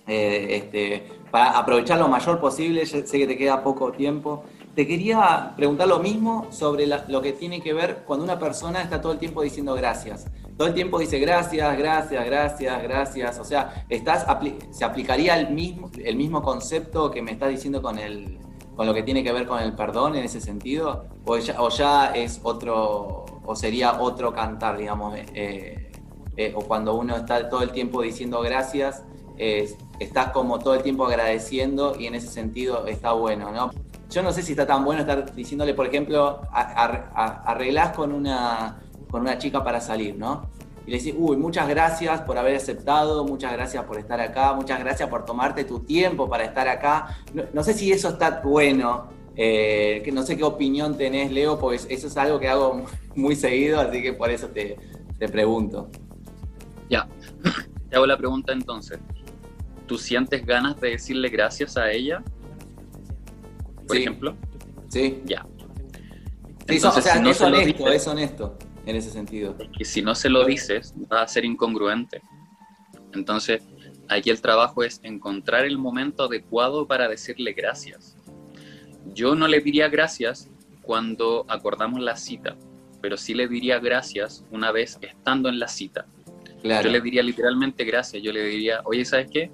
Eh, 0.07 0.47
este, 0.51 1.23
para 1.31 1.59
aprovechar 1.59 1.99
lo 1.99 2.09
mayor 2.09 2.41
posible. 2.41 2.85
sé 2.87 3.05
que 3.05 3.27
te 3.27 3.37
queda 3.37 3.63
poco 3.63 3.93
tiempo. 3.93 4.45
Te 4.75 4.87
quería 4.87 5.53
preguntar 5.55 5.87
lo 5.87 5.99
mismo 5.99 6.47
sobre 6.51 6.87
lo 6.87 7.21
que 7.21 7.33
tiene 7.33 7.61
que 7.61 7.75
ver 7.75 8.05
cuando 8.07 8.25
una 8.25 8.39
persona 8.39 8.81
está 8.81 9.03
todo 9.03 9.13
el 9.13 9.19
tiempo 9.19 9.43
diciendo 9.43 9.75
gracias. 9.75 10.27
Todo 10.57 10.69
el 10.69 10.75
tiempo 10.75 10.99
dice 10.99 11.19
gracias, 11.19 11.77
gracias, 11.77 12.25
gracias, 12.25 12.83
gracias. 12.83 13.39
O 13.39 13.45
sea, 13.45 13.85
estás, 13.89 14.27
¿se 14.71 14.85
aplicaría 14.85 15.39
el 15.39 15.51
mismo, 15.51 15.91
el 16.03 16.17
mismo 16.17 16.43
concepto 16.43 17.11
que 17.11 17.21
me 17.21 17.33
estás 17.33 17.51
diciendo 17.51 17.83
con, 17.83 17.99
el, 17.99 18.39
con 18.77 18.87
lo 18.87 18.95
que 18.95 19.03
tiene 19.03 19.23
que 19.23 19.33
ver 19.33 19.47
con 19.47 19.61
el 19.61 19.75
perdón 19.75 20.17
en 20.17 20.25
ese 20.25 20.41
sentido? 20.41 21.07
¿O 21.25 21.39
ya, 21.39 22.13
es 22.15 22.41
otro, 22.43 23.25
o 23.45 23.57
sería 23.57 24.01
otro 24.01 24.33
cantar, 24.33 24.77
digamos? 24.77 25.15
Eh, 25.17 25.91
eh, 26.37 26.53
o 26.57 26.63
cuando 26.63 26.95
uno 26.95 27.17
está 27.17 27.49
todo 27.49 27.63
el 27.63 27.71
tiempo 27.71 28.03
diciendo 28.03 28.41
gracias, 28.41 29.05
estás 29.99 30.31
como 30.31 30.59
todo 30.59 30.75
el 30.75 30.83
tiempo 30.83 31.05
agradeciendo 31.07 31.97
y 31.99 32.07
en 32.07 32.15
ese 32.15 32.29
sentido 32.29 32.87
está 32.87 33.13
bueno, 33.13 33.51
¿no? 33.51 33.71
yo 34.13 34.23
no 34.23 34.31
sé 34.31 34.43
si 34.43 34.53
está 34.53 34.67
tan 34.67 34.85
bueno 34.85 35.01
estar 35.01 35.35
diciéndole, 35.35 35.75
por 35.75 35.87
ejemplo, 35.87 36.43
arreglás 36.53 37.97
con 37.97 38.13
una, 38.13 38.79
con 39.11 39.23
una 39.23 39.39
chica 39.39 39.65
para 39.65 39.81
salir, 39.81 40.17
¿no? 40.17 40.51
Y 40.87 40.91
le 40.91 40.99
decís, 40.99 41.15
uy, 41.17 41.37
muchas 41.37 41.69
gracias 41.69 42.21
por 42.23 42.39
haber 42.39 42.57
aceptado, 42.57 43.25
muchas 43.25 43.53
gracias 43.53 43.85
por 43.85 43.99
estar 43.99 44.21
acá, 44.21 44.53
muchas 44.55 44.81
gracias 44.81 45.09
por 45.09 45.25
tomarte 45.25 45.65
tu 45.65 45.81
tiempo 45.81 46.29
para 46.29 46.45
estar 46.45 46.69
acá. 46.69 47.19
No, 47.53 47.63
sé 47.63 47.75
si 47.75 47.93
eso 47.93 48.09
está 48.09 48.41
bueno, 48.45 49.09
eh, 49.37 50.03
que 50.05 50.13
no 50.13 50.23
sé 50.23 50.37
qué 50.37 50.45
opinión 50.45 50.97
tenés, 50.97 51.31
Leo, 51.31 51.59
pues 51.59 51.87
eso 51.89 52.07
es 52.09 52.17
algo 52.17 52.41
que 52.41 52.49
hago 52.49 52.85
muy 53.15 53.37
seguido, 53.37 53.81
así 53.81 54.03
que 54.03 54.13
por 54.13 54.31
eso 54.31 54.49
te, 54.49 54.77
te 55.19 55.29
pregunto. 55.29 55.89
Ya, 56.91 57.09
te 57.89 57.97
hago 57.97 58.07
la 58.07 58.17
pregunta 58.17 58.53
entonces. 58.53 58.99
¿Tú 59.87 59.99
sientes 59.99 60.47
ganas 60.47 60.81
de 60.81 60.91
decirle 60.91 61.29
gracias 61.29 61.77
a 61.77 61.91
ella 61.91 62.23
por 63.87 63.97
ejemplo. 63.97 64.37
Sí. 64.89 65.23
Ya. 65.25 65.47
Entonces, 66.67 67.05
o 67.07 67.31
es 67.31 67.41
honesto, 67.41 67.89
es 67.89 68.07
honesto 68.07 68.57
en 68.87 68.97
ese 68.97 69.11
sentido. 69.11 69.57
Que 69.77 69.85
si 69.85 70.03
no 70.03 70.15
se 70.15 70.29
lo 70.29 70.45
dices, 70.45 70.95
va 71.13 71.23
a 71.23 71.29
ser 71.29 71.45
incongruente. 71.45 72.23
Entonces, 73.13 73.63
aquí 74.09 74.31
el 74.31 74.41
trabajo 74.41 74.83
es 74.83 75.01
encontrar 75.03 75.65
el 75.65 75.79
momento 75.79 76.25
adecuado 76.25 76.87
para 76.87 77.09
decirle 77.09 77.53
gracias. 77.53 78.17
Yo 79.15 79.35
no 79.35 79.49
le 79.49 79.61
diría 79.61 79.89
gracias 79.89 80.51
cuando 80.83 81.45
acordamos 81.49 82.01
la 82.01 82.17
cita, 82.17 82.57
pero 83.01 83.17
sí 83.17 83.35
le 83.35 83.49
diría 83.49 83.79
gracias 83.79 84.45
una 84.51 84.73
vez 84.73 84.99
estando 85.03 85.49
en 85.49 85.59
la 85.59 85.69
cita. 85.69 86.07
Yo 86.63 86.91
le 86.91 87.01
diría 87.01 87.23
literalmente 87.23 87.85
gracias. 87.85 88.23
Yo 88.23 88.33
le 88.33 88.45
diría, 88.45 88.83
oye, 88.85 89.05
¿sabes 89.05 89.29
qué? 89.31 89.51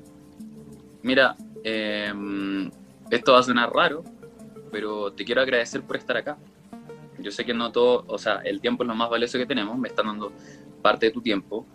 Mira, 1.03 1.37
em, 1.65 2.71
esto 3.11 3.33
va 3.33 3.41
a 3.41 3.43
sonar 3.43 3.73
raro, 3.73 4.05
pero 4.71 5.13
te 5.13 5.25
quiero 5.25 5.41
agradecer 5.41 5.83
por 5.83 5.97
estar 5.97 6.17
acá. 6.19 6.37
Yo 7.19 7.31
sé 7.31 7.45
que 7.45 7.55
no 7.55 7.73
todo, 7.73 8.05
o 8.07 8.19
sea, 8.19 8.37
el 8.45 8.61
tiempo 8.61 8.83
es 8.83 8.89
lo 8.89 8.95
más 8.95 9.11
valioso 9.11 9.39
que 9.39 9.47
tenemos, 9.47 9.77
me 9.79 9.89
están 9.89 10.07
dando 10.07 10.33
parte 10.83 11.07
de 11.07 11.13
tu 11.13 11.21
tiempo 11.21 11.67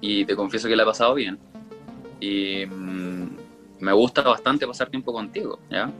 y 0.00 0.24
te 0.24 0.36
confieso 0.36 0.68
que 0.68 0.76
la 0.76 0.82
he 0.82 0.86
pasado 0.86 1.14
bien. 1.14 1.38
Y 2.20 2.66
mm, 2.66 3.36
me 3.80 3.92
gusta 3.92 4.22
bastante 4.22 4.66
pasar 4.66 4.90
tiempo 4.90 5.12
contigo, 5.12 5.58
¿ya? 5.70 5.90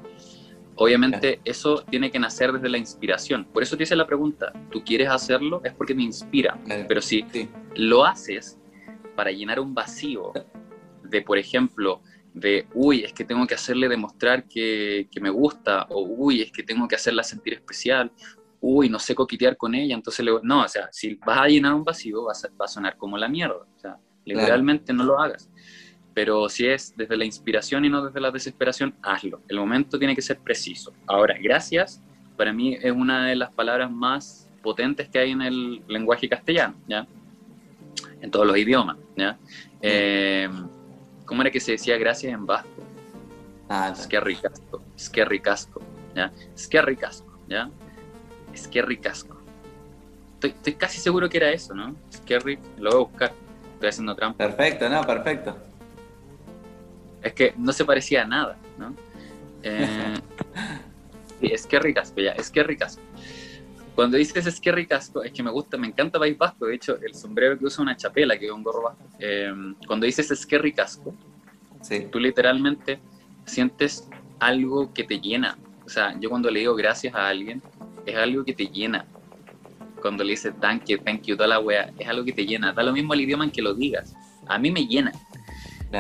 Obviamente 0.77 1.41
eso 1.45 1.85
tiene 1.91 2.11
que 2.11 2.19
nacer 2.19 2.53
desde 2.53 2.71
la 2.71 2.79
inspiración. 2.79 3.45
Por 3.53 3.63
eso 3.63 3.77
te 3.77 3.83
hice 3.83 3.95
la 3.97 4.07
pregunta, 4.07 4.53
¿tú 4.71 4.83
quieres 4.83 5.11
hacerlo? 5.11 5.61
Es 5.63 5.75
porque 5.75 5.95
me 5.95 6.03
inspira. 6.03 6.59
Pero 6.89 7.03
si 7.03 7.23
lo 7.75 8.05
haces 8.05 8.59
para 9.15 9.31
llenar 9.31 9.61
un 9.61 9.75
vacío 9.75 10.33
de, 11.03 11.21
por 11.21 11.37
ejemplo, 11.37 12.01
de, 12.33 12.67
uy, 12.73 13.05
es 13.05 13.13
que 13.13 13.25
tengo 13.25 13.47
que 13.47 13.55
hacerle 13.55 13.91
demostrar 13.91 14.49
que, 14.49 15.07
que, 15.11 15.21
me 15.21 15.29
gusta, 15.29 15.87
o 15.91 16.01
uy, 16.03 16.41
es 16.41 16.53
que 16.53 16.63
tengo 16.63 16.89
que 16.89 16.95
hacerla 16.95 17.25
sentir 17.25 17.53
especial, 17.53 18.11
uy, 18.61 18.89
no 18.89 18.99
sé 18.99 19.15
coquetear 19.15 19.57
con 19.57 19.75
ella, 19.75 19.95
entonces 19.95 20.25
le 20.25 20.33
no, 20.43 20.65
o 20.65 20.69
sea, 20.69 20.89
si 20.93 21.15
vas 21.15 21.39
a 21.39 21.47
llenar 21.47 21.75
un 21.75 21.85
vacío, 21.85 22.25
va 22.25 22.33
a, 22.33 22.49
va 22.61 22.65
a 22.65 22.69
sonar 22.69 22.97
como 22.97 23.17
la 23.17 23.29
mierda, 23.29 23.57
o 23.57 23.81
sea, 23.81 23.97
literalmente 24.25 24.93
no 24.93 25.05
lo 25.05 25.19
hagas. 25.19 25.49
Pero 26.13 26.49
si 26.49 26.67
es 26.67 26.95
desde 26.97 27.17
la 27.17 27.25
inspiración 27.25 27.85
y 27.85 27.89
no 27.89 28.05
desde 28.05 28.21
la 28.21 28.31
desesperación, 28.31 28.95
hazlo. 29.03 29.43
El 29.49 29.59
momento 29.59 29.99
tiene 29.99 30.15
que 30.15 30.23
ser 30.23 30.41
preciso. 30.41 30.93
Ahora, 31.07 31.37
gracias, 31.41 32.03
para 32.37 32.53
mí 32.53 32.77
es 32.81 32.93
una 32.93 33.27
de 33.27 33.37
las 33.37 33.53
palabras 33.53 33.91
más 33.91 34.49
potentes 34.63 35.09
que 35.09 35.19
hay 35.19 35.31
en 35.31 35.43
el 35.43 35.83
lenguaje 35.89 36.29
castellano, 36.29 36.75
¿ya? 36.89 37.07
En 38.21 38.31
todos 38.31 38.47
los 38.47 38.57
idiomas, 38.57 38.97
¿ya? 39.17 39.39
Eh, 39.81 40.49
¿Cómo 41.25 41.43
era 41.43 41.51
que 41.51 41.61
se 41.61 41.73
decía 41.73 41.97
gracias 41.97 42.33
en 42.33 42.45
vasco? 42.45 42.83
Ah, 43.69 43.95
es 43.97 44.07
que 44.07 44.19
ricasco, 44.19 44.83
es 44.97 45.09
que 45.09 45.25
ricasco, 45.25 45.81
¿ya? 46.15 46.33
Es 46.55 46.67
que 46.67 46.83
ricasco, 46.83 47.39
¿ya? 47.49 47.71
Es 48.53 48.69
que 48.69 48.83
ricasco. 48.83 49.39
Estoy, 50.35 50.51
estoy, 50.51 50.75
casi 50.75 51.01
seguro 51.01 51.29
que 51.29 51.37
era 51.37 51.51
eso, 51.51 51.75
¿no? 51.75 51.95
Es 52.11 52.21
que 52.21 52.39
ric, 52.39 52.61
lo 52.79 52.91
voy 52.91 53.01
a 53.01 53.05
buscar. 53.05 53.33
Estoy 53.75 53.89
haciendo 53.89 54.15
trampa. 54.15 54.39
Perfecto, 54.39 54.89
no, 54.89 55.03
perfecto. 55.03 55.57
Es 57.23 57.33
que 57.35 57.55
no 57.57 57.73
se 57.73 57.85
parecía 57.85 58.23
a 58.23 58.27
nada, 58.27 58.57
¿no? 58.79 58.95
Eh, 59.63 60.15
es 61.43 61.67
que 61.67 61.79
ricasco, 61.79 62.21
ya, 62.21 62.33
es 62.33 62.51
que 62.51 62.63
ricasco. 62.63 63.03
Cuando 63.95 64.17
dices 64.17 64.47
es 64.47 64.61
que 64.61 64.73
ricasco, 64.73 65.23
es 65.23 65.33
que 65.33 65.43
me 65.43 65.51
gusta, 65.51 65.77
me 65.77 65.89
encanta 65.89 66.19
País 66.19 66.39
Vasco. 66.39 66.67
De 66.67 66.75
hecho, 66.75 66.99
el 67.03 67.15
sombrero 67.15 67.59
que 67.59 67.67
usa 67.67 67.83
una 67.83 67.97
chapela, 67.97 68.39
que 68.39 68.47
es 68.47 68.53
un 68.53 68.63
gorro 68.63 68.83
vasco. 68.85 69.05
Eh, 69.19 69.53
cuando 69.87 70.07
dices 70.07 70.31
es 70.31 70.47
que 70.47 70.57
ricasco, 70.57 71.15
tú 72.11 72.19
literalmente 72.19 72.99
sientes 73.45 74.09
algo 74.39 74.93
que 74.95 75.05
te 75.05 75.21
llena. 75.21 75.59
O 75.85 75.89
sea, 75.89 76.19
yo 76.19 76.31
cuando 76.31 76.51
le 76.51 76.61
digo 76.61 76.75
gracias 76.75 77.15
a 77.15 77.29
alguien, 77.29 77.61
es 78.11 78.17
algo 78.17 78.45
que 78.45 78.55
te 78.55 78.67
llena. 78.67 79.07
cuando 80.01 80.25
le 80.25 80.31
dices 80.31 80.55
thank 80.61 80.87
you, 80.87 80.99
thank 80.99 81.23
you, 81.23 81.37
toda 81.37 81.49
la 81.49 81.61
wea, 81.61 81.93
es 81.99 82.09
algo 82.09 82.25
que 82.25 82.33
te 82.33 82.47
llena. 82.47 82.73
Da 82.73 82.83
lo 82.83 82.93
mismo 82.93 83.15
el 83.15 83.21
idioma 83.21 83.45
en 83.45 83.51
que 83.51 83.63
lo 83.63 83.75
digas. 83.75 84.15
A 84.47 84.59
mí 84.59 84.71
me 84.71 84.87
llena. 84.87 85.13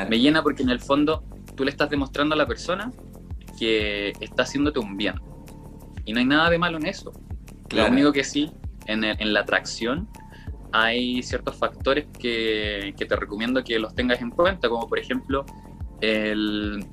Me 0.09 0.19
llena 0.19 0.43
porque 0.43 0.63
en 0.63 0.71
el 0.71 0.81
fondo 0.81 1.25
tú 1.57 1.65
le 1.65 1.71
estás 1.71 1.91
demostrando 1.91 2.35
a 2.35 2.39
la 2.39 2.47
persona 2.47 2.93
que 3.59 4.13
está 4.21 4.45
haciéndote 4.45 4.79
un 4.79 4.97
bien. 4.97 5.15
Y 6.05 6.13
no 6.13 6.21
hay 6.21 6.27
nada 6.27 6.49
de 6.49 6.59
malo 6.59 6.79
en 6.79 6.87
eso. 6.87 7.13
Lo 7.71 7.87
único 7.87 8.13
que 8.13 8.25
sí, 8.25 8.51
en, 8.87 9.05
en 9.05 9.33
la 9.33 9.41
atracción, 9.41 10.09
hay 10.73 11.23
ciertos 11.23 11.57
factores 11.57 12.07
que, 12.19 12.95
que, 12.97 13.05
te 13.05 13.17
recomiendo 13.17 13.63
que 13.63 13.79
los 13.79 13.95
tengas 13.95 14.21
en 14.21 14.31
cuenta, 14.31 14.69
como 14.69 14.89
por 14.89 14.99
ejemplo 14.99 15.45
el 16.01 16.85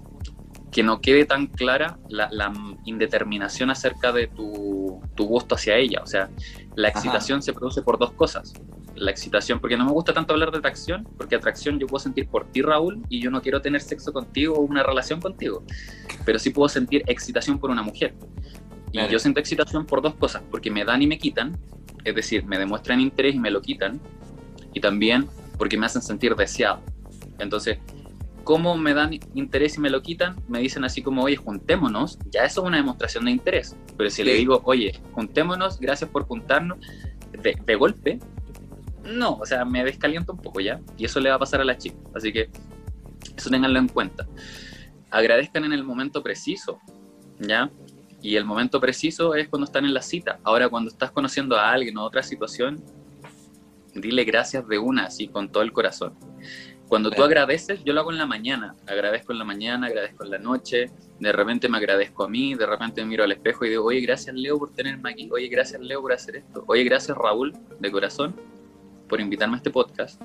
que 0.71 0.83
no 0.83 1.01
quede 1.01 1.25
tan 1.25 1.47
clara 1.47 1.97
la, 2.09 2.53
indeterminación 2.85 3.69
acerca 3.69 4.11
de 4.11 4.27
tu, 4.27 4.76
tu, 5.17 5.25
gusto 5.25 5.55
hacia 5.55 5.75
ella. 5.75 5.99
O 6.01 6.07
sea, 6.07 6.29
la 6.75 6.87
excitación 6.87 7.41
se 7.41 7.51
produce 7.51 7.81
por 7.81 7.97
dos 7.97 8.11
cosas. 8.11 8.53
La 8.95 9.11
excitación, 9.11 9.59
porque 9.59 9.75
no 9.75 9.85
me 9.85 9.91
gusta 9.91 10.13
tanto 10.13 10.33
hablar 10.33 10.51
de 10.51 10.59
atracción, 10.59 11.07
porque 11.17 11.35
atracción 11.35 11.79
yo 11.79 11.87
puedo 11.87 11.99
sentir 11.99 12.27
por 12.29 12.45
ti, 12.45 12.61
Raúl, 12.61 13.03
y 13.09 13.21
yo 13.21 13.29
no 13.29 13.41
quiero 13.41 13.61
tener 13.61 13.81
sexo 13.81 14.13
contigo 14.13 14.55
o 14.55 14.61
una 14.61 14.81
relación 14.81 15.19
contigo, 15.19 15.63
pero 16.25 16.39
sí 16.39 16.49
puedo 16.49 16.69
sentir 16.69 17.03
excitación 17.07 17.59
por 17.59 17.69
una 17.69 17.83
mujer. 17.83 18.15
Y 18.91 19.05
yo 19.09 19.19
siento 19.19 19.39
excitación 19.39 19.85
por 19.85 20.01
dos 20.01 20.15
cosas, 20.15 20.41
porque 20.49 20.71
me 20.71 20.85
dan 20.85 21.01
y 21.01 21.07
me 21.07 21.17
quitan, 21.19 21.57
es 22.03 22.15
decir, 22.15 22.45
me 22.45 22.57
demuestran 22.57 22.99
interés 23.01 23.35
y 23.35 23.39
me 23.39 23.51
lo 23.51 23.61
quitan, 23.61 23.99
y 24.73 24.79
también 24.79 25.27
porque 25.57 25.77
me 25.77 25.85
hacen 25.85 26.01
sentir 26.01 26.35
deseado. 26.35 26.81
Entonces, 27.39 27.79
¿cómo 28.47 28.77
me 28.77 28.93
dan 28.93 29.11
interés 29.33 29.75
y 29.75 29.81
me 29.81 29.89
lo 29.89 30.01
quitan? 30.01 30.37
Me 30.47 30.59
dicen 30.59 30.85
así 30.85 31.01
como, 31.01 31.21
oye, 31.21 31.35
juntémonos, 31.35 32.17
ya 32.31 32.45
eso 32.45 32.61
es 32.61 32.67
una 32.67 32.77
demostración 32.77 33.25
de 33.25 33.31
interés. 33.31 33.75
Pero 33.97 34.09
si 34.09 34.23
le 34.23 34.35
digo, 34.35 34.61
oye, 34.63 34.97
juntémonos, 35.11 35.81
gracias 35.81 36.09
por 36.09 36.23
juntarnos, 36.23 36.77
de, 37.43 37.75
golpe, 37.75 38.19
no, 39.03 39.33
o 39.33 39.45
sea, 39.45 39.65
me 39.65 39.83
descalienta 39.83 40.31
un 40.31 40.37
poco 40.37 40.61
ya, 40.61 40.79
y 40.97 41.03
eso 41.03 41.19
le 41.19 41.29
va 41.29 41.35
a 41.35 41.39
pasar 41.39 41.59
a 41.59 41.65
la 41.65 41.77
chica. 41.77 41.97
Así 42.15 42.31
que 42.31 42.49
eso 43.35 43.49
tenganlo 43.49 43.79
en 43.79 43.89
cuenta. 43.89 44.25
Agradezcan 45.11 45.65
en 45.65 45.73
el 45.73 45.83
momento 45.83 46.23
preciso, 46.23 46.79
¿ya? 47.39 47.69
Y 48.21 48.37
el 48.37 48.45
momento 48.45 48.79
preciso 48.79 49.35
es 49.35 49.49
cuando 49.49 49.65
están 49.65 49.83
en 49.83 49.93
la 49.93 50.01
cita. 50.01 50.39
Ahora, 50.45 50.69
cuando 50.69 50.89
estás 50.89 51.11
conociendo 51.11 51.57
a 51.57 51.69
alguien 51.69 51.97
o 51.97 52.03
otra 52.05 52.23
situación, 52.23 52.81
dile 53.93 54.23
gracias 54.23 54.65
de 54.69 54.79
una, 54.79 55.07
así, 55.07 55.27
con 55.27 55.51
todo 55.51 55.63
el 55.63 55.73
corazón. 55.73 56.13
Cuando 56.87 57.11
tú 57.11 57.21
agradeces, 57.21 57.83
yo 57.83 57.93
lo 57.93 57.99
hago 57.99 58.11
en 58.11 58.17
la 58.17 58.25
mañana. 58.25 58.75
Agradezco 58.87 59.33
en 59.33 59.39
la 59.39 59.45
mañana, 59.45 59.87
agradezco 59.87 60.23
en 60.23 60.31
la 60.31 60.37
noche. 60.37 60.89
De 61.19 61.31
repente 61.33 61.67
me 61.67 61.77
agradezco 61.77 62.23
a 62.23 62.29
mí, 62.29 62.55
de 62.55 62.65
repente 62.65 63.01
me 63.01 63.09
miro 63.09 63.25
al 63.25 63.31
espejo 63.31 63.65
y 63.65 63.69
digo, 63.69 63.85
oye, 63.85 63.99
gracias 63.99 64.33
Leo 64.33 64.57
por 64.57 64.71
tenerme 64.71 65.11
aquí. 65.11 65.29
Oye, 65.31 65.47
gracias 65.49 65.81
Leo 65.81 66.01
por 66.01 66.13
hacer 66.13 66.37
esto. 66.37 66.63
Oye, 66.67 66.83
gracias 66.85 67.17
Raúl, 67.17 67.53
de 67.79 67.91
corazón, 67.91 68.35
por 69.09 69.19
invitarme 69.19 69.55
a 69.55 69.57
este 69.57 69.69
podcast 69.69 70.21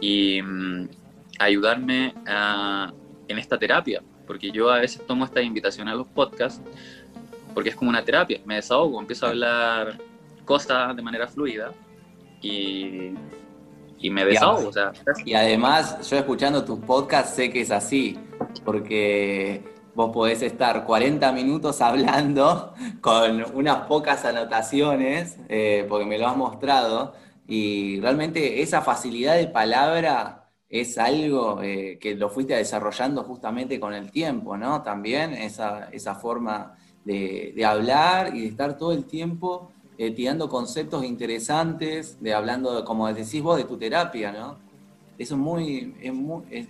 y 0.00 0.40
mm, 0.40 0.88
ayudarme 1.40 2.14
en 3.26 3.38
esta 3.38 3.58
terapia. 3.58 4.02
Porque 4.24 4.52
yo 4.52 4.70
a 4.70 4.78
veces 4.78 5.04
tomo 5.04 5.24
esta 5.24 5.42
invitación 5.42 5.88
a 5.88 5.94
los 5.96 6.06
podcasts 6.06 6.62
porque 7.54 7.70
es 7.70 7.76
como 7.76 7.90
una 7.90 8.04
terapia, 8.04 8.40
me 8.44 8.54
desahogo, 8.56 9.00
empiezo 9.00 9.26
a 9.26 9.30
hablar 9.30 9.98
cosas 10.44 10.96
de 10.96 11.02
manera 11.02 11.28
fluida 11.28 11.72
y, 12.40 13.12
y 14.02 14.10
me 14.10 14.24
desahogo. 14.24 14.68
O 14.68 14.72
sea, 14.72 14.92
y 15.24 15.34
además, 15.34 16.08
yo 16.10 16.18
escuchando 16.18 16.64
tus 16.64 16.80
podcasts 16.80 17.36
sé 17.36 17.50
que 17.50 17.62
es 17.62 17.70
así, 17.70 18.18
porque 18.64 19.62
vos 19.94 20.10
podés 20.12 20.42
estar 20.42 20.84
40 20.84 21.32
minutos 21.32 21.80
hablando 21.80 22.74
con 23.00 23.44
unas 23.54 23.86
pocas 23.86 24.24
anotaciones, 24.24 25.38
eh, 25.48 25.86
porque 25.88 26.04
me 26.04 26.18
lo 26.18 26.28
has 26.28 26.36
mostrado, 26.36 27.14
y 27.46 28.00
realmente 28.00 28.62
esa 28.62 28.82
facilidad 28.82 29.36
de 29.36 29.46
palabra 29.46 30.50
es 30.68 30.96
algo 30.96 31.60
eh, 31.62 31.98
que 32.00 32.14
lo 32.14 32.30
fuiste 32.30 32.54
desarrollando 32.54 33.24
justamente 33.24 33.78
con 33.78 33.92
el 33.92 34.10
tiempo, 34.10 34.56
¿no? 34.56 34.82
También 34.82 35.34
esa, 35.34 35.90
esa 35.92 36.14
forma 36.14 36.76
de, 37.04 37.62
hablar 37.66 38.34
y 38.34 38.42
de 38.42 38.46
estar 38.48 38.76
todo 38.76 38.92
el 38.92 39.04
tiempo 39.04 39.70
eh, 40.02 40.10
tirando 40.10 40.48
conceptos 40.48 41.04
interesantes, 41.04 42.20
de 42.20 42.34
hablando, 42.34 42.84
como 42.84 43.06
decís 43.12 43.40
vos, 43.40 43.56
de 43.56 43.62
tu 43.62 43.76
terapia, 43.76 44.32
¿no? 44.32 44.58
Eso 45.16 45.34
es 45.34 45.40
muy, 45.40 45.94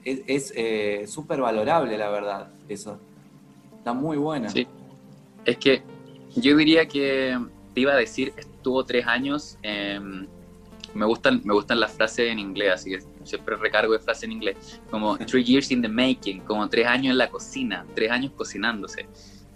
es 0.05 0.53
eh, 0.55 1.07
súper 1.07 1.41
valorable, 1.41 1.97
la 1.97 2.11
verdad, 2.11 2.51
eso. 2.69 2.99
Está 3.79 3.95
muy 3.95 4.19
buena. 4.19 4.51
Sí. 4.51 4.67
Es 5.47 5.57
que 5.57 5.83
yo 6.37 6.55
diría 6.59 6.87
que 6.87 7.39
te 7.73 7.81
iba 7.81 7.95
a 7.95 7.97
decir, 7.97 8.35
estuvo 8.37 8.85
tres 8.85 9.07
años, 9.07 9.57
me, 9.63 11.07
gustan, 11.07 11.41
me 11.43 11.55
gustan 11.55 11.81
las 11.81 11.93
frases 11.93 12.31
en 12.31 12.39
inglés, 12.39 12.73
así 12.75 12.91
que 12.91 13.03
siempre 13.25 13.57
recargo 13.57 13.95
de 13.95 13.99
frases 13.99 14.25
en 14.25 14.33
inglés, 14.33 14.81
como 14.91 15.17
three 15.17 15.43
years 15.43 15.71
in 15.71 15.81
the 15.81 15.89
making, 15.89 16.41
como 16.41 16.69
tres 16.69 16.87
años 16.87 17.13
en 17.13 17.19
la 17.19 17.31
cocina, 17.31 17.87
tres 17.95 18.11
años 18.11 18.33
cocinándose. 18.37 19.07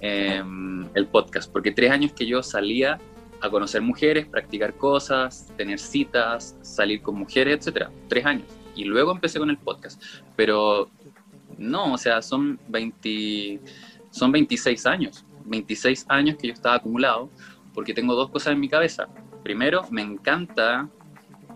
Em, 0.00 0.86
el 0.94 1.06
podcast, 1.06 1.50
porque 1.52 1.72
tres 1.72 1.90
años 1.90 2.12
que 2.12 2.26
yo 2.26 2.42
salía 2.42 2.98
a 3.40 3.51
conocer 3.51 3.83
mujeres, 3.83 4.27
practicar 4.27 4.75
cosas, 4.75 5.53
tener 5.57 5.79
citas, 5.79 6.57
salir 6.62 7.03
con 7.03 7.16
mujeres, 7.16 7.59
etcétera. 7.59 7.90
Tres 8.09 8.25
años. 8.25 8.46
Y 8.75 8.85
luego 8.85 9.12
empecé 9.12 9.38
con 9.38 9.51
el 9.51 9.59
podcast. 9.59 10.03
Pero 10.35 10.88
no, 11.59 11.94
o 11.94 11.99
sea, 11.99 12.22
son, 12.22 12.59
20, 12.68 13.61
son 14.11 14.33
26 14.33 14.87
años. 14.87 15.25
26 15.44 16.07
años 16.09 16.37
que 16.37 16.49
yo 16.49 16.53
estaba 16.53 16.77
acumulado 16.77 17.31
porque 17.72 17.94
tengo 17.94 18.14
dos 18.14 18.31
cosas 18.31 18.53
en 18.53 18.61
mi 18.61 18.68
cabeza. 18.68 19.07
Primero, 19.42 19.87
me 19.90 20.03
encanta 20.03 20.88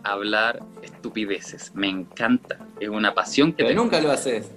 hablar 0.03 0.63
estupideces. 0.83 1.75
Me 1.75 1.89
encanta. 1.89 2.59
Es 2.79 2.89
una 2.89 3.15
pasión 3.15 3.53
que 3.53 3.65
Pero 3.65 3.83
nunca 3.83 4.01
lo 4.01 4.11
haces. 4.11 4.51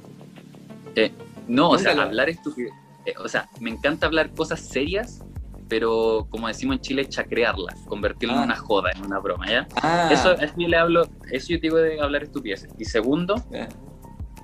Eh, 0.95 1.11
no, 1.47 1.71
o 1.71 1.77
sea, 1.77 1.93
hablar 2.01 2.29
estupideces 2.29 2.83
eh, 3.05 3.13
o 3.19 3.27
sea, 3.27 3.49
me 3.59 3.69
encanta 3.69 4.05
hablar 4.05 4.31
cosas 4.31 4.61
serias, 4.61 5.21
pero 5.67 6.27
como 6.29 6.47
decimos 6.47 6.77
en 6.77 6.81
Chile, 6.81 7.05
chacrearla, 7.07 7.75
convertirla 7.87 8.35
en 8.35 8.41
ah. 8.41 8.45
una 8.45 8.55
joda, 8.55 8.91
en 8.95 9.05
una 9.05 9.19
broma, 9.19 9.49
¿ya? 9.49 9.67
Ah. 9.81 10.09
Eso, 10.11 10.33
eso 10.33 10.53
yo 10.57 10.67
le 10.67 10.77
hablo, 10.77 11.07
eso 11.31 11.47
yo 11.49 11.57
digo 11.59 11.77
de 11.77 11.99
hablar 12.01 12.23
estupideces. 12.23 12.71
Y 12.77 12.85
segundo, 12.85 13.35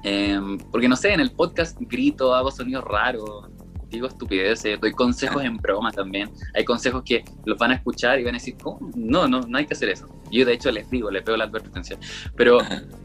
em, 0.04 0.58
porque 0.72 0.88
no 0.88 0.96
sé, 0.96 1.14
en 1.14 1.20
el 1.20 1.32
podcast 1.32 1.78
grito, 1.80 2.34
hago 2.34 2.52
sonidos 2.52 2.84
raros, 2.84 3.48
digo 3.90 4.08
estupideces, 4.08 4.80
doy 4.80 4.92
consejos 4.92 5.44
en 5.44 5.58
broma 5.58 5.92
también. 5.92 6.30
Hay 6.54 6.64
consejos 6.64 7.04
que 7.04 7.24
los 7.46 7.58
van 7.58 7.72
a 7.72 7.76
escuchar 7.76 8.20
y 8.20 8.24
van 8.24 8.36
a 8.36 8.38
decir, 8.38 8.56
¿cómo? 8.62 8.92
No, 8.96 9.28
no, 9.28 9.42
no 9.42 9.58
hay 9.58 9.66
que 9.66 9.74
hacer 9.74 9.90
eso. 9.90 10.08
Yo 10.32 10.46
de 10.46 10.54
hecho 10.54 10.72
les 10.72 10.90
digo, 10.90 11.10
les 11.10 11.24
pego 11.24 11.38
la 11.38 11.46
advertencia. 11.46 11.98
Pero, 12.36 12.60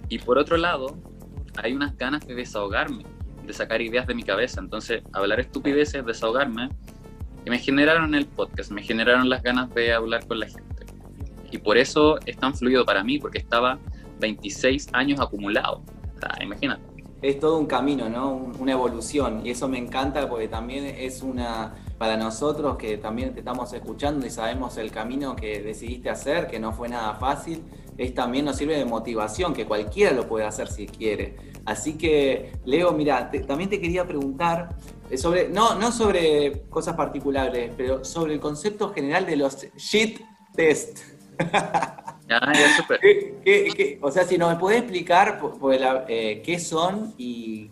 y 0.09 0.19
por 0.19 0.39
otro 0.39 0.57
lado, 0.57 0.97
hay 1.63 1.73
unas 1.73 1.97
ganas 1.97 2.27
de 2.27 2.35
desahogarme 2.35 3.05
de 3.47 3.53
sacar 3.53 3.81
ideas 3.81 4.07
de 4.07 4.15
mi 4.15 4.23
cabeza. 4.23 4.61
Entonces, 4.61 5.03
hablar 5.13 5.41
estupideces, 5.41 6.05
desahogarme, 6.05 6.71
y 7.45 7.51
me 7.51 7.59
generaron 7.59 8.15
el 8.15 8.27
podcast, 8.27 8.71
me 8.71 8.83
generaron 8.83 9.29
las 9.29 9.43
ganas 9.43 9.73
de 9.75 9.93
hablar 9.93 10.27
con 10.27 10.41
la 10.41 10.47
gente. 10.47 10.87
Y 11.51 11.59
por 11.59 11.77
eso 11.77 12.19
es 12.27 12.37
tan 12.37 12.55
fluido 12.55 12.85
para 12.85 13.05
mí, 13.05 13.19
porque 13.19 13.39
estaba 13.39 13.79
26 14.21 14.89
años 14.93 15.21
acumulado. 15.21 15.83
Imagínate. 16.41 16.83
Es 17.23 17.41
todo 17.41 17.59
un 17.59 17.67
camino, 17.67 18.09
¿no? 18.09 18.53
Una 18.59 18.73
evolución. 18.73 19.47
Y 19.47 19.51
eso 19.51 19.69
me 19.69 19.79
encanta 19.79 20.29
porque 20.29 20.49
también 20.49 20.85
es 20.85 21.23
una, 21.23 21.75
para 21.97 22.17
nosotros 22.17 22.77
que 22.77 22.99
también 22.99 23.33
te 23.33 23.41
estamos 23.41 23.73
escuchando 23.73 24.27
y 24.27 24.31
sabemos 24.31 24.77
el 24.77 24.91
camino 24.91 25.35
que 25.35 25.63
decidiste 25.63 26.11
hacer, 26.11 26.47
que 26.47 26.59
no 26.59 26.73
fue 26.73 26.89
nada 26.89 27.15
fácil, 27.15 27.63
es 27.97 28.13
también 28.15 28.45
nos 28.45 28.57
sirve 28.57 28.77
de 28.77 28.85
motivación, 28.85 29.55
que 29.55 29.65
cualquiera 29.65 30.13
lo 30.13 30.27
puede 30.27 30.45
hacer 30.45 30.69
si 30.69 30.87
quiere. 30.87 31.37
Así 31.65 31.97
que, 31.97 32.53
Leo, 32.65 32.93
mira, 32.93 33.31
también 33.47 33.71
te 33.71 33.81
quería 33.81 34.07
preguntar 34.07 34.77
sobre, 35.17 35.49
no, 35.49 35.75
no 35.77 35.93
sobre 35.93 36.63
cosas 36.69 36.97
particulares, 36.97 37.73
pero 37.77 38.05
sobre 38.05 38.35
el 38.35 38.41
concepto 38.41 38.93
general 38.93 39.27
de 39.27 39.37
los 39.37 39.57
shit 39.77 40.21
test. 40.55 40.99
Ah, 42.31 42.55
ya, 42.55 43.99
o 44.01 44.11
sea, 44.11 44.25
si 44.25 44.39
nos 44.39 44.59
puedes 44.59 44.81
explicar 44.81 45.43
eh, 46.09 46.41
qué 46.43 46.59
son 46.59 47.13
y, 47.19 47.71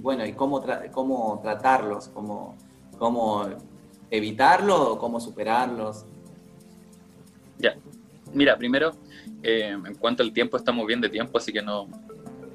bueno, 0.00 0.26
y 0.26 0.34
cómo, 0.34 0.62
cómo 0.92 1.40
tratarlos, 1.42 2.08
cómo, 2.08 2.58
cómo 2.98 3.48
evitarlos 4.10 4.78
o 4.78 4.98
cómo 4.98 5.18
superarlos. 5.18 6.04
Ya. 7.56 7.74
Mira, 8.34 8.58
primero, 8.58 8.92
eh, 9.42 9.70
en 9.70 9.94
cuanto 9.94 10.22
al 10.22 10.30
tiempo, 10.30 10.58
estamos 10.58 10.86
bien 10.86 11.00
de 11.00 11.08
tiempo, 11.08 11.38
así 11.38 11.50
que 11.50 11.62
no, 11.62 11.88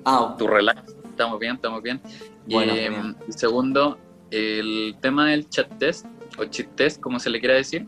Ah, 0.06 0.36
tu 0.38 0.48
relax, 0.48 0.96
estamos 1.06 1.40
bien, 1.40 1.56
estamos 1.56 1.82
bien. 1.84 2.02
Bueno, 2.48 2.74
eh, 2.74 3.16
segundo, 3.30 3.98
el 4.32 4.96
tema 5.02 5.30
del 5.30 5.48
chat 5.50 5.78
test, 5.78 6.06
o 6.38 6.46
cheat 6.46 6.76
test, 6.76 7.02
como 7.02 7.20
se 7.20 7.30
le 7.30 7.39
quiera 7.39 7.56
decir, 7.56 7.88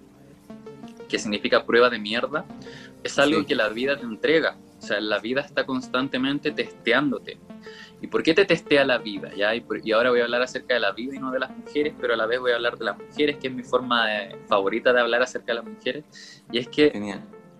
que 1.10 1.18
significa 1.18 1.66
prueba 1.66 1.90
de 1.90 2.00
mierda, 2.00 2.46
es 3.04 3.18
algo 3.20 3.46
que 3.46 3.56
la 3.56 3.70
vida 3.70 3.98
te 3.98 4.04
entrega. 4.04 4.58
O 4.80 4.86
sea, 4.86 5.00
la 5.00 5.20
vida 5.20 5.42
está 5.42 5.66
constantemente 5.66 6.52
testeándote. 6.52 7.40
¿Y 8.02 8.08
por 8.08 8.22
qué 8.22 8.34
te 8.34 8.44
testea 8.44 8.84
la 8.84 8.98
vida? 8.98 9.32
¿ya? 9.34 9.56
Y, 9.56 9.92
ahora 9.94 10.10
voy 10.10 10.20
a 10.20 10.24
hablar 10.24 10.42
acerca 10.42 10.74
de 10.74 10.82
la 10.82 10.92
vida 10.92 11.16
y 11.16 11.20
no 11.20 11.32
de 11.32 11.40
las 11.40 11.56
mujeres, 11.56 11.94
pero 12.02 12.16
a 12.16 12.18
la 12.18 12.26
vez 12.26 12.40
voy 12.40 12.52
a 12.52 12.56
hablar 12.56 12.78
de 12.78 12.86
las 12.86 12.98
mujeres, 12.98 13.38
que 13.38 13.48
es 13.48 13.54
mi 13.54 13.64
forma 13.64 14.06
favorita 14.50 14.92
de 14.92 15.00
hablar 15.00 15.22
acerca 15.22 15.48
de 15.48 15.54
las 15.54 15.66
mujeres. 15.66 16.04
Y 16.52 16.58
es 16.58 16.68
que 16.68 16.92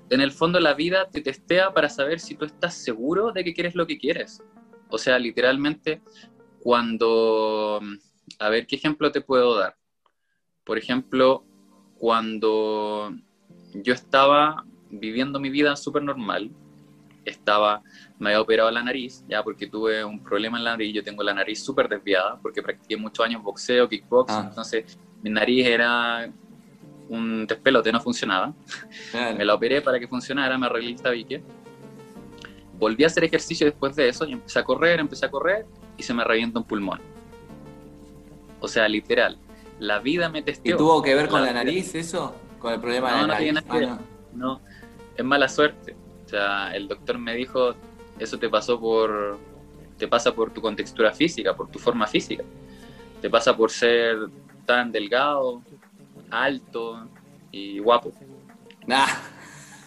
en 0.10 0.22
el 0.22 0.32
fondo 0.32 0.60
la 0.60 0.74
vida 0.74 1.10
te 1.10 1.22
testea 1.22 1.74
para 1.74 1.88
saber 1.88 2.20
si 2.20 2.36
tú 2.36 2.44
estás 2.44 2.74
seguro 2.74 3.32
de 3.32 3.44
que 3.44 3.54
quieres 3.54 3.74
lo 3.74 3.88
que 3.88 3.98
quieres. 3.98 4.44
O 4.90 4.98
sea, 4.98 5.18
literalmente, 5.18 6.02
cuando, 6.60 7.80
a 8.40 8.50
ver, 8.50 8.68
¿qué 8.68 8.76
ejemplo 8.76 9.12
te 9.12 9.22
puedo 9.22 9.58
dar? 9.58 9.76
Por 10.64 10.78
ejemplo, 10.78 11.44
cuando 11.98 13.14
yo 13.74 13.94
estaba 13.94 14.66
viviendo 14.90 15.40
mi 15.40 15.50
vida 15.50 15.76
súper 15.76 16.04
normal, 16.04 16.52
estaba, 17.26 17.82
me 18.20 18.30
había 18.30 18.42
operado 18.42 18.72
la 18.72 18.84
nariz, 18.84 19.24
ya 19.28 19.44
porque 19.44 19.68
tuve 19.68 20.04
un 20.04 20.22
problema 20.22 20.58
en 20.58 20.66
la 20.66 20.72
nariz, 20.72 20.94
yo 20.94 21.04
tengo 21.04 21.24
la 21.24 21.34
nariz 21.34 21.64
súper 21.64 21.88
desviada, 21.88 22.38
porque 22.42 22.62
practiqué 22.62 22.98
muchos 22.98 23.26
años 23.26 23.42
boxeo, 23.42 23.88
kickbox, 23.88 24.34
ah. 24.34 24.46
entonces 24.50 24.98
mi 25.22 25.30
nariz 25.30 25.66
era 25.66 26.30
un 27.10 27.46
despelote, 27.48 27.92
no 27.92 28.02
funcionaba. 28.02 28.54
me 29.38 29.46
la 29.46 29.54
operé 29.54 29.82
para 29.82 30.00
que 30.00 30.08
funcionara, 30.08 30.58
me 30.58 30.66
arreglé 30.66 30.92
el 30.92 31.02
tabique. 31.02 31.44
Volví 32.78 33.04
a 33.04 33.08
hacer 33.08 33.24
ejercicio 33.24 33.66
después 33.66 33.96
de 33.96 34.10
eso 34.10 34.26
y 34.26 34.34
empecé 34.34 34.60
a 34.60 34.64
correr, 34.64 35.00
empecé 35.00 35.26
a 35.26 35.32
correr 35.32 35.66
y 35.98 36.04
se 36.04 36.14
me 36.14 36.24
revienta 36.24 36.60
un 36.60 36.66
pulmón. 36.66 37.00
O 38.64 38.70
sea, 38.70 38.88
literal, 38.88 39.38
la 39.80 40.00
vida 40.00 40.30
me 40.30 40.42
testeó. 40.42 40.76
¿Y 40.76 40.78
tuvo 40.78 41.02
que 41.02 41.14
ver 41.14 41.28
con 41.28 41.44
la, 41.44 41.52
nariz 41.52 41.96
eso? 41.96 42.34
¿Con 42.60 42.72
el 42.72 42.80
problema 42.80 43.10
de 43.10 43.16
la 43.16 43.22
no 43.22 43.28
nariz? 43.28 43.54
Ah, 43.68 43.78
no. 43.82 44.00
no, 44.34 44.62
es 45.18 45.26
mala 45.26 45.50
suerte. 45.50 45.98
O 46.26 46.30
sea, 46.30 46.74
el 46.74 46.88
doctor 46.88 47.18
me 47.18 47.36
dijo, 47.36 47.76
eso 48.20 48.40
te 48.40 48.48
pasó 48.48 48.80
por, 48.80 49.38
te 49.98 50.08
pasa 50.08 50.34
por 50.34 50.52
tu 50.52 50.62
contextura 50.62 51.12
física, 51.12 51.54
por 51.54 51.70
tu 51.70 51.78
forma 51.78 52.08
física. 52.08 52.46
Te 53.22 53.30
pasa 53.30 53.54
por 53.54 53.70
ser 53.70 54.30
tan 54.66 54.94
delgado, 54.94 55.62
alto 56.32 57.06
y 57.52 57.80
guapo. 57.80 58.14
Nah. 58.88 59.08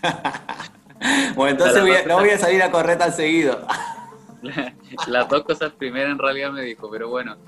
bueno, 1.35 1.53
entonces 1.53 2.07
no 2.07 2.19
voy 2.19 2.29
a 2.29 2.37
salir 2.37 2.63
a 2.63 2.71
correr 2.71 2.99
tan 2.99 3.15
seguido. 3.15 3.67
Las 5.07 5.31
dos 5.31 5.45
cosas 5.45 5.73
primero 5.73 6.11
en 6.11 6.19
realidad 6.19 6.53
me 6.53 6.61
dijo, 6.61 6.91
pero 6.91 7.09
bueno, 7.09 7.39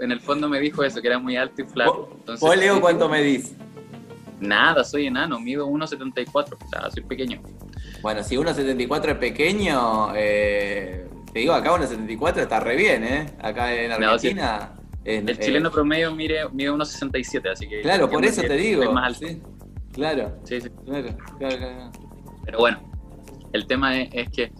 en 0.00 0.12
el 0.12 0.20
fondo 0.20 0.48
me 0.48 0.60
dijo 0.60 0.82
eso, 0.84 1.00
que 1.00 1.08
era 1.08 1.18
muy 1.18 1.36
alto 1.36 1.62
y 1.62 1.64
flaco. 1.64 2.10
Entonces, 2.18 2.40
¿Vos, 2.40 2.56
Leo, 2.56 2.80
cuánto 2.80 3.08
medís? 3.08 3.54
Nada, 4.40 4.84
soy 4.84 5.06
enano, 5.06 5.40
mido 5.40 5.66
1,74, 5.68 6.28
o 6.34 6.68
sea, 6.68 6.90
soy 6.90 7.02
pequeño. 7.02 7.40
Bueno, 8.02 8.22
si 8.22 8.36
1,74 8.36 9.10
es 9.10 9.16
pequeño, 9.16 10.12
eh, 10.14 11.08
te 11.32 11.38
digo, 11.38 11.54
acá 11.54 11.72
1,74 11.72 12.38
está 12.38 12.60
re 12.60 12.76
bien, 12.76 13.04
¿eh? 13.04 13.26
Acá 13.40 13.74
en 13.74 13.92
Argentina 13.92 14.74
el 15.04 15.28
eh, 15.28 15.36
chileno 15.38 15.70
promedio 15.70 16.14
mide, 16.14 16.48
mide 16.50 16.70
1,67, 16.70 17.50
así 17.52 17.68
que... 17.68 17.82
Claro, 17.82 18.08
por 18.08 18.24
eso 18.24 18.40
te 18.40 18.54
digo. 18.54 18.90
Más 18.92 19.20
claro. 19.92 20.38
Sí, 20.44 20.60
sí. 20.60 20.68
Claro, 20.86 21.16
claro, 21.38 21.92
Pero 22.44 22.58
bueno, 22.58 22.80
el 23.52 23.66
tema 23.66 23.98
es, 23.98 24.30
que 24.30 24.50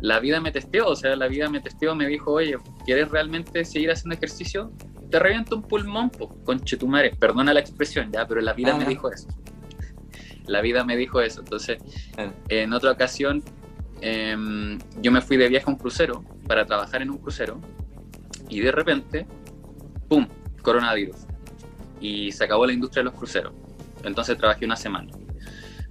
la 0.00 0.20
vida 0.20 0.40
me 0.40 0.50
testeó, 0.52 0.88
o 0.88 0.96
sea, 0.96 1.16
la 1.16 1.28
vida 1.28 1.48
me 1.48 1.60
testeó, 1.60 1.94
me 1.94 2.06
dijo, 2.06 2.32
oye, 2.32 2.56
¿quieres 2.84 3.10
realmente 3.10 3.64
seguir 3.64 3.90
haciendo 3.90 4.14
ejercicio? 4.16 4.72
Te 5.10 5.18
reviento 5.18 5.56
un 5.56 5.62
pulmón, 5.62 6.10
con 6.44 6.60
chetumare. 6.60 7.14
Perdona 7.16 7.52
la 7.52 7.60
expresión, 7.60 8.10
ya, 8.12 8.26
pero 8.26 8.40
la 8.40 8.52
vida 8.52 8.76
me 8.76 8.84
dijo 8.84 9.10
eso. 9.12 9.28
La 10.46 10.60
vida 10.60 10.84
me 10.84 10.96
dijo 10.96 11.20
eso. 11.20 11.40
Entonces, 11.40 11.78
en 12.48 12.72
otra 12.72 12.92
ocasión, 12.92 13.42
em, 14.00 14.78
yo 15.02 15.12
me 15.12 15.20
fui 15.20 15.36
de 15.36 15.48
viaje 15.48 15.66
a 15.66 15.70
un 15.70 15.76
crucero 15.76 16.24
para 16.46 16.64
trabajar 16.64 17.02
en 17.02 17.10
un 17.10 17.18
crucero 17.18 17.60
y 18.48 18.60
de 18.60 18.72
repente 18.72 19.26
¡pum! 20.10 20.26
Coronavirus. 20.62 21.26
Y 22.00 22.32
se 22.32 22.44
acabó 22.44 22.66
la 22.66 22.72
industria 22.72 23.02
de 23.02 23.10
los 23.10 23.14
cruceros. 23.14 23.54
Entonces 24.04 24.36
trabajé 24.36 24.64
una 24.64 24.76
semana. 24.76 25.10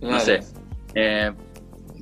No 0.01 0.19
sé. 0.19 0.41
Eh, 0.93 1.31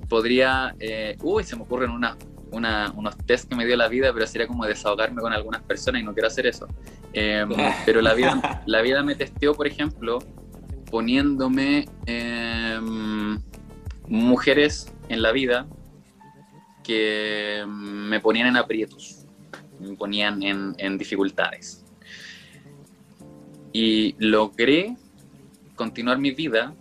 podría. 0.08 0.76
Eh, 0.80 1.18
uy, 1.22 1.44
se 1.44 1.56
me 1.56 1.64
ocurren 1.64 1.92
una, 1.92 2.18
unos 2.52 3.18
test 3.26 3.50
que 3.50 3.56
me 3.56 3.66
dio 3.66 3.76
la 3.76 3.88
vida, 3.88 4.12
pero 4.14 4.26
sería 4.28 4.48
como 4.48 4.66
desahogarme 4.66 5.22
con 5.22 5.34
algunas 5.34 5.62
personas 5.64 6.02
y 6.02 6.06
no 6.06 6.14
quiero 6.14 6.28
hacer 6.28 6.48
eso. 6.48 6.68
Em, 7.14 7.50
pero 7.86 8.02
la 8.02 8.14
vida, 8.14 8.64
la 8.66 8.82
vida 8.82 9.04
me 9.04 9.16
testeó, 9.16 9.54
por 9.54 9.68
ejemplo, 9.68 10.20
poniéndome 10.90 11.88
em, 12.06 13.42
mujeres 14.08 14.94
en 15.10 15.22
la 15.22 15.32
vida 15.32 15.68
que 16.84 17.66
me 17.68 18.20
ponían 18.22 18.48
en 18.48 18.58
aprietos, 18.58 19.26
me 19.80 19.96
ponían 19.96 20.42
en, 20.42 20.74
en 20.78 20.98
dificultades. 20.98 21.84
Y 23.74 24.16
logré 24.18 24.96
continuar 25.76 26.18
mi 26.18 26.32
vida 26.32 26.74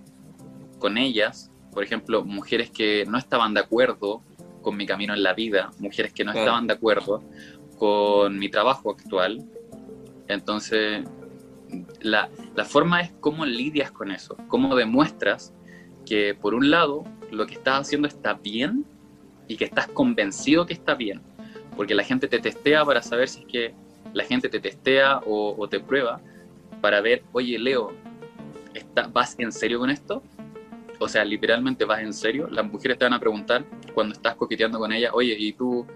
con 0.78 0.96
ellas, 0.96 1.45
por 1.76 1.84
ejemplo, 1.84 2.24
mujeres 2.24 2.70
que 2.70 3.04
no 3.06 3.18
estaban 3.18 3.52
de 3.52 3.60
acuerdo 3.60 4.22
con 4.62 4.78
mi 4.78 4.86
camino 4.86 5.12
en 5.12 5.22
la 5.22 5.34
vida, 5.34 5.72
mujeres 5.78 6.10
que 6.14 6.24
no 6.24 6.32
estaban 6.32 6.66
de 6.66 6.72
acuerdo 6.72 7.22
con 7.76 8.38
mi 8.38 8.48
trabajo 8.48 8.92
actual. 8.92 9.44
Entonces, 10.26 11.04
la, 12.00 12.30
la, 12.54 12.64
forma 12.64 13.02
es 13.02 13.12
cómo 13.20 13.44
lidias 13.44 13.90
con 13.90 14.10
eso, 14.10 14.38
cómo 14.48 14.74
demuestras 14.74 15.52
que 16.06 16.34
por 16.34 16.54
un 16.54 16.70
lado 16.70 17.04
lo 17.30 17.46
que 17.46 17.52
estás 17.52 17.82
haciendo 17.82 18.08
está 18.08 18.32
bien 18.32 18.86
y 19.46 19.58
que 19.58 19.66
estás 19.66 19.86
convencido 19.86 20.64
que 20.64 20.72
está 20.72 20.94
bien, 20.94 21.20
porque 21.76 21.94
la 21.94 22.04
gente 22.04 22.26
te 22.26 22.38
testea 22.38 22.86
para 22.86 23.02
saber 23.02 23.28
si 23.28 23.40
es 23.40 23.46
que 23.48 23.74
la 24.14 24.24
gente 24.24 24.48
te 24.48 24.60
testea 24.60 25.18
o, 25.26 25.54
o 25.58 25.68
te 25.68 25.78
prueba 25.80 26.22
para 26.80 27.02
ver, 27.02 27.22
oye, 27.32 27.58
Leo, 27.58 27.92
¿vas 29.12 29.34
en 29.38 29.52
serio 29.52 29.78
con 29.78 29.90
esto? 29.90 30.22
O 30.98 31.08
sea, 31.08 31.24
literalmente 31.24 31.84
vas 31.84 32.00
en 32.00 32.12
serio. 32.12 32.48
Las 32.50 32.64
mujeres 32.64 32.98
te 32.98 33.04
van 33.04 33.12
a 33.12 33.20
preguntar 33.20 33.64
cuando 33.94 34.14
estás 34.14 34.34
coqueteando 34.34 34.78
con 34.78 34.92
ella, 34.92 35.10
oye, 35.12 35.36
¿y 35.38 35.52
tú, 35.52 35.86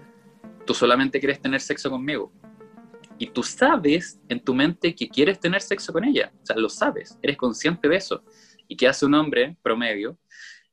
tú 0.65 0.73
solamente 0.73 1.19
quieres 1.19 1.41
tener 1.41 1.61
sexo 1.61 1.89
conmigo? 1.89 2.31
Y 3.17 3.27
tú 3.27 3.43
sabes 3.43 4.19
en 4.29 4.39
tu 4.39 4.53
mente 4.53 4.95
que 4.95 5.07
quieres 5.07 5.39
tener 5.39 5.61
sexo 5.61 5.93
con 5.93 6.03
ella. 6.03 6.31
O 6.41 6.45
sea, 6.45 6.55
lo 6.55 6.69
sabes, 6.69 7.17
eres 7.21 7.37
consciente 7.37 7.87
de 7.87 7.95
eso. 7.95 8.23
¿Y 8.67 8.75
qué 8.75 8.87
hace 8.87 9.05
un 9.05 9.13
hombre 9.13 9.57
promedio? 9.61 10.17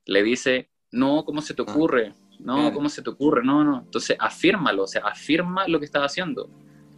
Le 0.04 0.22
dice, 0.22 0.70
no, 0.90 1.24
¿cómo 1.24 1.42
se 1.42 1.54
te 1.54 1.62
ah, 1.62 1.66
ocurre? 1.68 2.14
No, 2.38 2.72
¿cómo 2.72 2.88
se 2.88 3.02
te 3.02 3.10
ocurre? 3.10 3.44
No, 3.44 3.64
no. 3.64 3.80
Entonces, 3.80 4.16
afírmalo, 4.18 4.84
o 4.84 4.86
sea, 4.86 5.02
afirma 5.04 5.66
lo 5.66 5.78
que 5.78 5.86
estás 5.86 6.02
haciendo. 6.02 6.48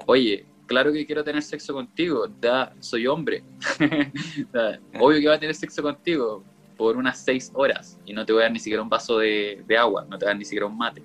Oye, 0.07 0.47
claro 0.67 0.93
que 0.93 1.07
quiero 1.07 1.25
tener 1.25 1.43
sexo 1.43 1.73
contigo, 1.75 2.29
da, 2.29 2.75
soy 2.79 3.07
hombre. 3.07 3.43
obvio 5.01 5.19
que 5.19 5.27
voy 5.27 5.35
a 5.35 5.41
tener 5.41 5.55
sexo 5.55 5.83
contigo 5.83 6.45
por 6.81 6.97
unas 6.97 7.19
seis 7.19 7.51
horas 7.53 7.99
y 8.07 8.15
no 8.15 8.25
te 8.25 8.33
voy 8.33 8.41
a 8.41 8.45
dar 8.45 8.53
ni 8.53 8.59
siquiera 8.59 8.83
un 8.83 8.89
vaso 8.89 9.19
de, 9.19 9.63
agua, 9.79 10.07
no 10.09 10.17
te 10.17 10.25
voy 10.25 10.31
a 10.31 10.33
dar 10.33 10.39
ni 10.39 10.47
siquiera 10.47 10.65
un 10.65 10.79
mate. 10.79 11.03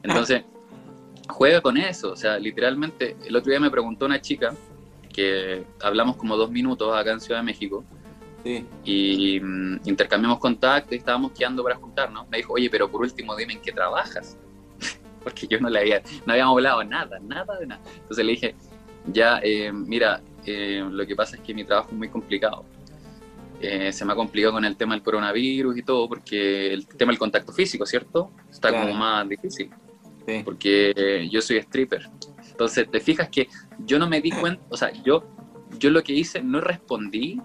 Entonces, 0.00 0.44
juega 1.28 1.60
con 1.60 1.76
eso, 1.76 2.12
o 2.12 2.16
sea, 2.16 2.38
literalmente, 2.38 3.16
el 3.24 3.34
otro 3.34 3.50
día 3.50 3.58
me 3.58 3.68
preguntó 3.68 4.06
una 4.06 4.20
chica 4.20 4.54
que 5.12 5.64
hablamos 5.82 6.16
como 6.16 6.36
dos 6.36 6.52
minutos 6.52 6.96
acá 6.96 7.10
en 7.10 7.20
Ciudad 7.20 7.40
de 7.40 7.46
México. 7.46 7.84
Y 8.84 9.40
mm, 9.42 9.80
intercambiamos 9.86 10.38
contacto 10.38 10.94
y 10.94 10.98
estábamos 10.98 11.32
quedando 11.32 11.64
para 11.64 11.74
juntarnos. 11.74 12.28
Me 12.28 12.36
dijo, 12.36 12.52
oye, 12.52 12.70
pero 12.70 12.88
por 12.88 13.00
último 13.00 13.34
dime 13.34 13.54
en 13.54 13.60
qué 13.60 13.72
trabajas 13.72 14.38
porque 15.24 15.48
yo 15.48 15.58
no 15.58 15.68
le 15.68 15.80
había, 15.80 16.00
no 16.24 16.32
habíamos 16.32 16.52
hablado 16.52 16.84
nada, 16.84 17.18
nada 17.18 17.58
de 17.58 17.66
nada. 17.66 17.82
Entonces 17.96 18.24
le 18.24 18.30
dije, 18.30 18.54
ya, 19.12 19.40
eh, 19.42 19.72
mira, 19.72 20.22
eh, 20.44 20.86
lo 20.88 21.04
que 21.04 21.16
pasa 21.16 21.34
es 21.34 21.42
que 21.42 21.52
mi 21.52 21.64
trabajo 21.64 21.88
es 21.90 21.96
muy 21.96 22.08
complicado. 22.08 22.64
Eh, 23.60 23.92
se 23.92 24.04
me 24.04 24.12
ha 24.12 24.16
complicado 24.16 24.54
con 24.54 24.64
el 24.64 24.76
tema 24.76 24.94
del 24.94 25.02
coronavirus 25.02 25.78
y 25.78 25.82
todo, 25.82 26.08
porque 26.08 26.72
el 26.72 26.86
tema 26.86 27.12
del 27.12 27.18
contacto 27.18 27.52
físico, 27.52 27.86
¿cierto? 27.86 28.30
Está 28.50 28.70
como 28.70 28.92
más 28.94 29.28
difícil. 29.28 29.70
Porque 30.44 31.28
yo 31.30 31.40
soy 31.40 31.58
stripper. 31.58 32.08
Entonces, 32.50 32.90
te 32.90 33.00
fijas 33.00 33.28
que 33.28 33.48
yo 33.78 33.98
no 33.98 34.08
me 34.08 34.20
di 34.20 34.30
cuenta, 34.30 34.62
o 34.68 34.76
sea, 34.76 34.92
yo, 35.04 35.24
yo 35.78 35.90
lo 35.90 36.02
que 36.02 36.12
hice, 36.12 36.42
no 36.42 36.60
respondí 36.60 37.40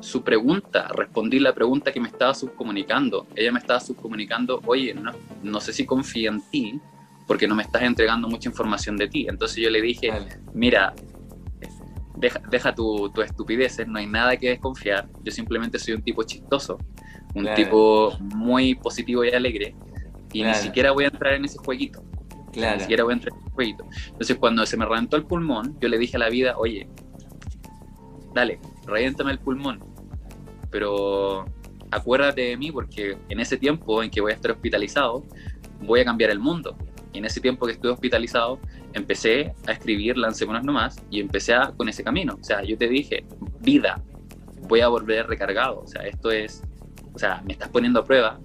su 0.00 0.22
pregunta, 0.22 0.88
respondí 0.88 1.38
la 1.38 1.54
pregunta 1.54 1.92
que 1.92 2.00
me 2.00 2.08
estaba 2.08 2.34
subcomunicando. 2.34 3.26
Ella 3.34 3.52
me 3.52 3.58
estaba 3.58 3.80
subcomunicando, 3.80 4.60
oye, 4.66 4.94
no, 4.94 5.12
no 5.42 5.60
sé 5.60 5.72
si 5.72 5.86
confía 5.86 6.30
en 6.30 6.40
ti, 6.50 6.80
porque 7.26 7.46
no 7.46 7.54
me 7.54 7.62
estás 7.62 7.82
entregando 7.82 8.28
mucha 8.28 8.48
información 8.48 8.96
de 8.96 9.08
ti. 9.08 9.26
Entonces 9.28 9.58
yo 9.58 9.70
le 9.70 9.80
dije, 9.80 10.10
mira, 10.54 10.94
deja, 12.18 12.40
deja 12.50 12.74
tu, 12.74 13.10
tu 13.10 13.22
estupideces, 13.22 13.86
no 13.86 13.98
hay 13.98 14.06
nada 14.06 14.36
que 14.36 14.50
desconfiar, 14.50 15.08
yo 15.22 15.32
simplemente 15.32 15.78
soy 15.78 15.94
un 15.94 16.02
tipo 16.02 16.22
chistoso, 16.22 16.78
un 17.34 17.48
tipo 17.54 18.16
muy 18.20 18.74
positivo 18.74 19.24
y 19.24 19.30
alegre, 19.30 19.74
y 20.32 20.42
ni 20.42 20.54
siquiera 20.54 20.92
voy 20.92 21.04
a 21.04 21.08
entrar 21.08 21.34
en 21.34 21.44
ese 21.44 21.58
jueguito. 21.58 22.02
Ni 22.54 22.80
siquiera 22.80 23.04
voy 23.04 23.12
a 23.12 23.14
entrar 23.14 23.32
en 23.34 23.40
ese 23.40 23.50
jueguito. 23.50 23.84
Entonces 24.08 24.36
cuando 24.36 24.66
se 24.66 24.76
me 24.76 24.84
reventó 24.84 25.16
el 25.16 25.24
pulmón, 25.24 25.78
yo 25.80 25.88
le 25.88 25.98
dije 25.98 26.16
a 26.16 26.20
la 26.20 26.28
vida, 26.28 26.56
oye, 26.56 26.88
dale, 28.34 28.60
reviéntame 28.86 29.30
el 29.30 29.38
pulmón, 29.38 29.84
pero 30.70 31.44
acuérdate 31.90 32.42
de 32.42 32.56
mí 32.56 32.72
porque 32.72 33.16
en 33.28 33.40
ese 33.40 33.56
tiempo 33.56 34.02
en 34.02 34.10
que 34.10 34.20
voy 34.20 34.32
a 34.32 34.34
estar 34.34 34.50
hospitalizado, 34.50 35.24
voy 35.80 36.00
a 36.00 36.04
cambiar 36.04 36.30
el 36.30 36.40
mundo. 36.40 36.76
Y 37.12 37.18
en 37.18 37.24
ese 37.24 37.40
tiempo 37.40 37.66
que 37.66 37.72
estuve 37.72 37.92
hospitalizado, 37.92 38.58
empecé 38.92 39.54
a 39.66 39.72
escribir 39.72 40.16
Lancémonos 40.16 40.64
nomás 40.64 40.96
y 41.10 41.20
empecé 41.20 41.54
a, 41.54 41.72
con 41.76 41.88
ese 41.88 42.04
camino. 42.04 42.36
O 42.40 42.44
sea, 42.44 42.62
yo 42.62 42.76
te 42.76 42.88
dije, 42.88 43.24
vida, 43.60 44.02
voy 44.68 44.80
a 44.80 44.88
volver 44.88 45.26
recargado. 45.26 45.80
O 45.80 45.86
sea, 45.86 46.02
esto 46.02 46.30
es, 46.30 46.62
o 47.14 47.18
sea, 47.18 47.42
me 47.44 47.52
estás 47.52 47.68
poniendo 47.68 48.00
a 48.00 48.04
prueba, 48.04 48.38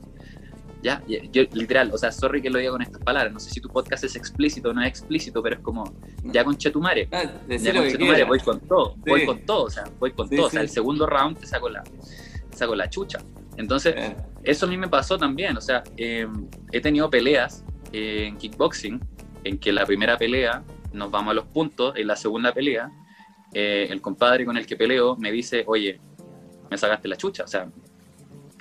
Ya, 0.82 1.02
yo, 1.08 1.44
literal, 1.54 1.92
o 1.94 1.98
sea, 1.98 2.12
sorry 2.12 2.42
que 2.42 2.50
lo 2.50 2.60
diga 2.60 2.72
con 2.72 2.82
estas 2.82 3.02
palabras, 3.02 3.32
no 3.32 3.40
sé 3.40 3.50
si 3.52 3.62
tu 3.62 3.70
podcast 3.70 4.04
es 4.04 4.16
explícito 4.18 4.72
o 4.72 4.74
no 4.74 4.82
es 4.82 4.88
explícito, 4.90 5.42
pero 5.42 5.56
es 5.56 5.62
como, 5.62 5.84
ya 6.26 6.44
con 6.44 6.58
Chetumare, 6.58 7.08
ah, 7.12 7.24
ya 7.48 7.74
con 7.74 7.88
Chetumare, 7.88 8.24
voy 8.26 8.40
con 8.40 8.60
todo, 8.60 8.96
voy 8.98 9.26
con 9.26 9.46
todo, 9.46 9.64
o 9.64 9.70
sea, 9.70 9.86
voy 9.98 10.12
con 10.12 10.30
todo, 10.30 10.48
o 10.48 10.50
sea, 10.50 10.62
el 10.62 10.70
segundo 10.70 11.06
round 11.06 11.40
te 11.40 11.48
saco 11.48 11.70
la, 11.70 11.84
saco 12.54 12.76
la 12.76 12.90
chucha. 12.90 13.20
Entonces, 13.56 13.96
eso 14.44 14.66
a 14.66 14.70
mí 14.70 14.76
me 14.76 14.90
pasó 14.90 15.18
también, 15.18 15.56
o 15.56 15.62
sea, 15.62 15.84
em, 15.96 16.50
he 16.72 16.82
tenido 16.82 17.10
peleas 17.10 17.64
en 17.94 18.38
kickboxing, 18.38 19.00
en 19.44 19.58
que 19.60 19.72
la 19.72 19.86
primera 19.86 20.18
pelea 20.18 20.64
nos 20.92 21.10
vamos 21.12 21.32
a 21.32 21.34
los 21.36 21.46
puntos, 21.46 21.96
en 21.96 22.08
la 22.08 22.16
segunda 22.16 22.54
pelea, 22.54 22.92
eh, 23.54 23.88
el 23.90 24.02
compadre 24.02 24.46
con 24.46 24.58
el 24.58 24.66
que 24.66 24.76
peleo 24.76 25.16
me 25.16 25.32
dice, 25.32 25.64
oye, 25.68 26.00
me 26.70 26.78
sacaste 26.78 27.08
la 27.08 27.16
chucha, 27.16 27.44
o 27.44 27.48
sea, 27.48 27.70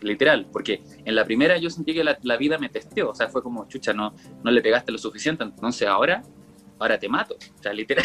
literal, 0.03 0.47
porque 0.53 0.83
en 1.05 1.15
la 1.15 1.25
primera 1.25 1.57
yo 1.59 1.71
sentí 1.71 1.95
que 1.95 2.05
la, 2.05 2.37
vida 2.37 2.59
me 2.59 2.69
testeó, 2.69 3.11
o 3.11 3.15
sea, 3.15 3.29
fue 3.29 3.43
como, 3.43 3.67
chucha, 3.69 3.93
no, 3.93 4.15
no 4.43 4.51
le 4.51 4.61
pegaste 4.61 4.93
lo 4.93 4.99
suficiente, 4.99 5.45
entonces 5.45 5.89
ahora, 5.89 6.23
ahora 6.79 6.99
te 6.99 7.09
mato, 7.09 7.37
o 7.59 7.63
sea, 7.63 7.73
literal, 7.73 8.05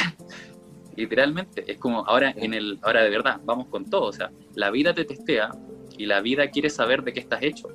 literalmente, 0.95 1.69
es 1.69 1.77
como 1.77 2.05
ahora 2.05 2.33
en 2.35 2.53
el, 2.53 2.79
ahora 2.83 3.03
de 3.03 3.09
verdad, 3.09 3.41
vamos 3.43 3.67
con 3.67 3.89
todo, 3.89 4.05
o 4.05 4.13
sea, 4.13 4.31
la 4.55 4.71
vida 4.71 4.93
te 4.93 5.03
testea 5.03 5.51
y 5.97 6.05
la 6.05 6.21
vida 6.21 6.49
quiere 6.49 6.69
saber 6.69 7.03
de 7.03 7.13
qué 7.13 7.19
estás 7.19 7.41
hecho. 7.41 7.69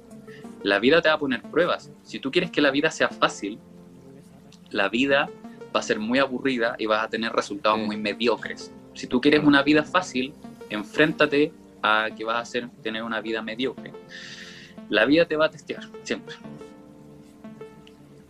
La 0.63 0.79
vida 0.79 1.03
te 1.03 1.09
va 1.09 1.17
a 1.17 1.19
poner 1.19 1.43
pruebas. 1.43 1.91
Si 2.03 2.19
tú 2.19 2.31
quieres 2.31 2.51
que 2.51 2.61
la 2.61 2.71
vida 2.71 2.91
sea 2.91 3.09
fácil, 3.09 3.59
la 4.71 4.89
vida 4.89 5.29
va 5.75 5.81
a 5.81 5.83
ser 5.83 5.99
muy 5.99 6.19
aburrida 6.19 6.77
y 6.79 6.87
vas 6.87 7.05
a 7.05 7.09
tener 7.09 7.33
resultados 7.33 7.79
muy 7.79 7.97
mediocres. 7.97 8.73
Si 8.95 9.07
tú 9.07 9.21
quieres 9.21 9.43
una 9.45 9.63
vida 9.63 9.83
fácil, 9.83 10.35
enfréntate 10.71 11.53
a 11.83 12.09
que 12.17 12.25
vas 12.25 12.37
a 12.37 12.41
hacer, 12.41 12.69
tener 12.83 13.03
una 13.03 13.21
vida 13.21 13.43
mediocre. 13.43 13.93
La 14.89 15.05
vida 15.05 15.27
te 15.27 15.37
va 15.37 15.47
a 15.47 15.51
testear, 15.51 15.83
siempre. 16.03 16.37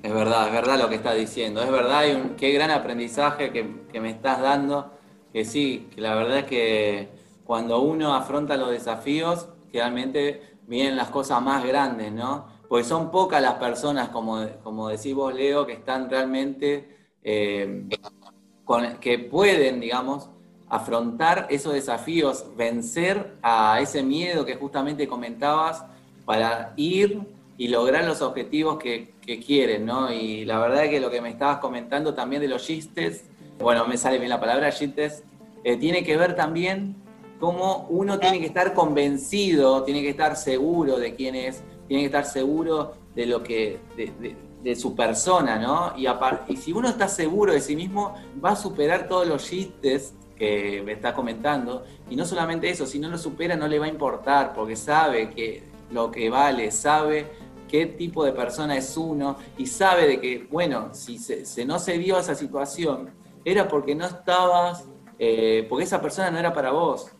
Es 0.03 0.13
verdad, 0.13 0.49
es 0.49 0.53
verdad 0.53 0.79
lo 0.79 0.89
que 0.89 0.97
estás 0.97 1.17
diciendo, 1.17 1.63
es 1.63 1.71
verdad, 1.71 2.07
y 2.09 2.13
un, 2.13 2.31
qué 2.35 2.51
gran 2.53 2.71
aprendizaje 2.71 3.53
que, 3.53 3.83
que, 3.93 4.01
me 4.01 4.11
estás 4.11 4.41
dando, 4.41 4.93
que 5.33 5.45
sí, 5.45 5.89
que 5.95 6.01
la 6.01 6.17
verdad 6.17 6.39
es 6.39 6.45
que 6.47 7.09
cuando 7.45 7.81
uno 7.81 8.15
afronta 8.15 8.57
los 8.57 8.71
desafíos, 8.71 9.49
realmente 9.73 10.52
vienen 10.67 10.97
las 10.97 11.09
cosas 11.09 11.43
más 11.43 11.65
grandes, 11.65 12.13
¿no? 12.13 12.47
Porque 12.69 12.85
son 12.85 13.11
pocas 13.11 13.43
las 13.43 13.55
personas, 13.55 14.09
como, 14.09 14.47
como 14.63 14.89
decís 14.89 15.15
vos, 15.15 15.35
Leo, 15.35 15.67
que 15.67 15.75
están 15.75 16.09
realmente, 16.09 16.97
eh, 17.23 17.85
con, 18.65 18.97
que 18.97 19.19
pueden, 19.19 19.81
digamos, 19.81 20.29
afrontar 20.73 21.49
esos 21.51 21.75
desafíos, 21.75 22.47
vencer 22.57 23.35
a 23.43 23.79
ese 23.81 24.03
miedo 24.03 24.47
que 24.47 24.55
justamente 24.55 25.07
comentabas 25.07 25.85
para 26.25 26.73
ir 26.77 27.21
y 27.59 27.69
lograr 27.69 28.05
los 28.05 28.23
objetivos 28.23 28.79
que, 28.79 29.13
quieren, 29.47 29.85
¿no? 29.87 30.11
Y 30.11 30.45
la 30.45 30.59
verdad 30.59 30.85
es 30.85 30.91
que 30.91 30.99
lo 30.99 31.11
que 31.11 31.21
me 31.21 31.29
estabas 31.29 31.59
comentando 31.59 32.15
también 32.15 32.43
de 32.43 32.49
los 32.49 32.65
chistes, 32.65 33.25
bueno, 33.61 33.87
me 33.87 33.97
sale 33.97 34.19
bien 34.19 34.31
la 34.31 34.41
palabra 34.41 34.73
chistes, 34.73 35.23
eh, 35.63 35.77
tiene 35.77 36.03
que 36.03 36.17
ver 36.17 36.35
también 36.35 36.97
cómo 37.43 37.89
uno 37.91 38.21
tiene 38.21 38.39
que 38.39 38.47
estar 38.47 38.73
convencido, 38.73 39.83
tiene 39.83 40.01
que 40.01 40.11
estar 40.11 40.37
seguro 40.37 40.97
de 40.97 41.17
quién 41.17 41.35
es, 41.35 41.61
tiene 41.89 42.05
que 42.05 42.07
estar 42.07 42.25
seguro 42.25 42.93
de 43.17 43.27
lo 43.27 43.43
que, 43.43 43.81
de, 44.63 44.77
su 44.77 44.95
persona, 44.95 45.59
¿no? 45.59 45.93
Y, 45.97 46.57
si 46.57 46.73
uno 46.73 46.89
está 46.89 47.09
seguro 47.09 47.53
de 47.53 47.61
sí 47.61 47.75
mismo, 47.75 48.15
va 48.43 48.51
a 48.51 48.57
superar 48.57 49.09
todos 49.09 49.27
los 49.27 49.45
chistes 49.45 50.15
que 50.37 50.85
me 50.87 50.93
está 50.93 51.15
comentando. 51.15 51.83
Y 52.09 52.15
no 52.15 52.25
solamente 52.25 52.71
eso, 52.71 52.87
si 52.87 53.01
no 53.01 53.09
lo 53.09 53.19
supera 53.19 53.57
no 53.57 53.67
le 53.67 53.81
va 53.81 53.87
a 53.87 53.89
importar, 53.89 54.53
porque 54.55 54.77
sabe 54.77 55.31
que 55.31 55.65
lo 55.91 56.13
que 56.13 56.31
vale, 56.31 56.71
sabe 56.71 57.27
qué 57.67 57.87
tipo 57.87 58.25
de 58.25 58.31
persona 58.31 58.77
es 58.77 58.97
uno 58.97 59.37
y 59.59 59.67
sabe 59.67 60.07
de 60.07 60.21
que, 60.21 60.47
bueno, 60.49 60.91
si 60.95 61.19
se, 61.19 61.65
no 61.65 61.81
se 61.81 61.99
dio 61.99 62.21
esa 62.21 62.37
situación, 62.37 63.11
era 63.45 63.67
porque 63.67 63.97
no 63.97 64.07
estabas, 64.07 64.85
eh, 65.19 65.67
porque 65.69 65.83
esa 65.83 66.01
persona 66.01 66.31
no 66.31 66.39
era 66.39 66.53
para 66.53 66.71
vos, 66.71 67.11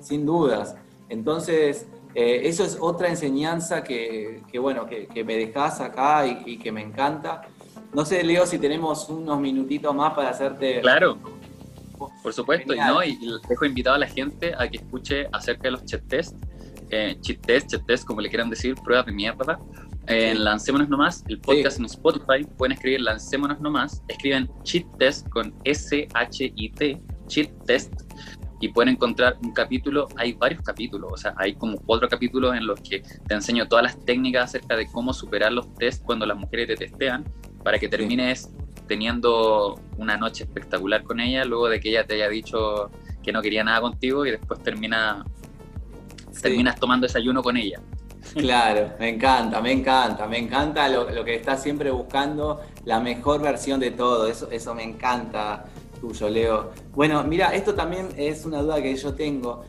sin 0.00 0.26
dudas. 0.26 0.76
Entonces, 1.08 1.86
eh, 2.14 2.42
eso 2.44 2.64
es 2.64 2.76
otra 2.80 3.08
enseñanza 3.08 3.82
que, 3.82 4.42
bueno, 4.60 4.86
que, 4.86 5.24
me 5.24 5.36
dejas 5.36 5.80
acá 5.80 6.26
y, 6.26 6.42
y, 6.46 6.58
que 6.58 6.72
me 6.72 6.82
encanta. 6.82 7.42
No 7.92 8.04
sé, 8.04 8.22
Leo, 8.22 8.46
si 8.46 8.58
tenemos 8.58 9.08
unos 9.08 9.40
minutitos 9.40 9.94
más 9.94 10.14
para 10.14 10.30
hacerte... 10.30 10.80
Claro 10.80 11.18
por 12.22 12.32
supuesto, 12.32 12.74
y, 12.74 12.78
¿no? 12.78 13.02
y, 13.02 13.18
dejo 13.48 13.64
invitado 13.64 13.96
a 13.96 13.98
la 13.98 14.06
gente 14.06 14.54
a 14.56 14.68
que 14.68 14.78
escuche 14.78 15.26
acerca 15.32 15.64
de 15.64 15.70
los 15.72 15.84
chat 15.84 16.06
test, 16.08 16.36
eh, 16.90 17.16
cheat 17.20 17.40
test, 17.44 17.70
chat 17.70 17.86
test, 17.86 18.04
como 18.06 18.20
le 18.20 18.28
quieran 18.28 18.50
decir, 18.50 18.74
pruebas 18.76 19.06
de 19.06 19.12
mierda. 19.12 19.58
Eh, 20.06 20.34
Lancémonos 20.34 20.88
Nomás, 20.88 21.22
el 21.28 21.38
podcast 21.38 21.78
en 21.78 21.84
Spotify, 21.84 22.46
pueden 22.56 22.72
escribir 22.72 23.02
Lancémonos 23.02 23.60
Nomás, 23.60 24.02
escriben 24.08 24.48
cheat 24.62 24.86
test 24.98 25.28
con 25.28 25.54
S-H-I-T, 25.64 27.02
cheat 27.26 27.50
test, 27.66 27.92
y 28.60 28.68
pueden 28.68 28.94
encontrar 28.94 29.36
un 29.42 29.52
capítulo, 29.52 30.08
hay 30.16 30.32
varios 30.32 30.62
capítulos, 30.62 31.10
o 31.12 31.16
sea, 31.16 31.34
hay 31.36 31.54
como 31.54 31.78
cuatro 31.78 32.08
capítulos 32.08 32.56
en 32.56 32.66
los 32.66 32.80
que 32.80 33.00
te 33.00 33.34
enseño 33.34 33.68
todas 33.68 33.84
las 33.84 34.04
técnicas 34.04 34.44
acerca 34.44 34.76
de 34.76 34.86
cómo 34.90 35.12
superar 35.12 35.52
los 35.52 35.72
test 35.74 36.04
cuando 36.04 36.26
las 36.26 36.36
mujeres 36.36 36.66
te 36.68 36.76
testean, 36.76 37.24
para 37.62 37.78
que 37.78 37.88
termines 37.88 38.50
teniendo 38.86 39.80
una 39.96 40.16
noche 40.16 40.44
espectacular 40.44 41.02
con 41.04 41.20
ella, 41.20 41.44
luego 41.44 41.68
de 41.68 41.78
que 41.78 41.90
ella 41.90 42.04
te 42.04 42.14
haya 42.14 42.28
dicho 42.28 42.90
que 43.22 43.32
no 43.32 43.42
quería 43.42 43.62
nada 43.62 43.80
contigo 43.80 44.26
y 44.26 44.30
después 44.30 44.62
termina, 44.62 45.24
terminas 46.40 46.80
tomando 46.80 47.06
desayuno 47.06 47.42
con 47.42 47.56
ella. 47.56 47.80
Claro, 48.34 48.92
me 48.98 49.10
encanta, 49.10 49.60
me 49.60 49.72
encanta, 49.72 50.26
me 50.26 50.38
encanta 50.38 50.88
lo, 50.88 51.24
que 51.24 51.34
estás 51.34 51.62
siempre 51.62 51.90
buscando, 51.90 52.60
la 52.84 53.00
mejor 53.00 53.40
versión 53.40 53.80
de 53.80 53.90
todo, 53.90 54.26
eso, 54.26 54.50
eso 54.50 54.74
me 54.74 54.82
encanta 54.82 55.64
tuyo, 56.00 56.28
Leo. 56.28 56.70
Bueno, 56.94 57.22
mira, 57.24 57.54
esto 57.54 57.74
también 57.74 58.08
es 58.16 58.44
una 58.44 58.62
duda 58.62 58.82
que 58.82 58.94
yo 58.94 59.14
tengo. 59.14 59.64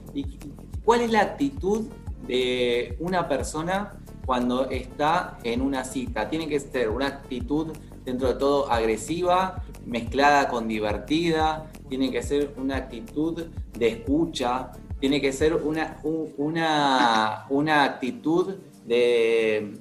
¿Cuál 0.85 1.01
es 1.01 1.11
la 1.11 1.21
actitud 1.21 1.87
de 2.27 2.95
una 2.99 3.27
persona 3.27 3.99
cuando 4.25 4.69
está 4.69 5.37
en 5.43 5.61
una 5.61 5.83
cita? 5.83 6.29
Tiene 6.29 6.47
que 6.47 6.59
ser 6.59 6.89
una 6.89 7.07
actitud 7.07 7.73
dentro 8.05 8.29
de 8.29 8.35
todo 8.35 8.71
agresiva, 8.71 9.63
mezclada 9.85 10.47
con 10.47 10.67
divertida, 10.67 11.69
tiene 11.89 12.11
que 12.11 12.23
ser 12.23 12.53
una 12.57 12.77
actitud 12.77 13.45
de 13.77 13.87
escucha, 13.87 14.71
tiene 14.99 15.21
que 15.21 15.31
ser 15.31 15.55
una, 15.55 15.97
una, 16.37 17.45
una 17.49 17.83
actitud 17.83 18.55
de, 18.85 19.77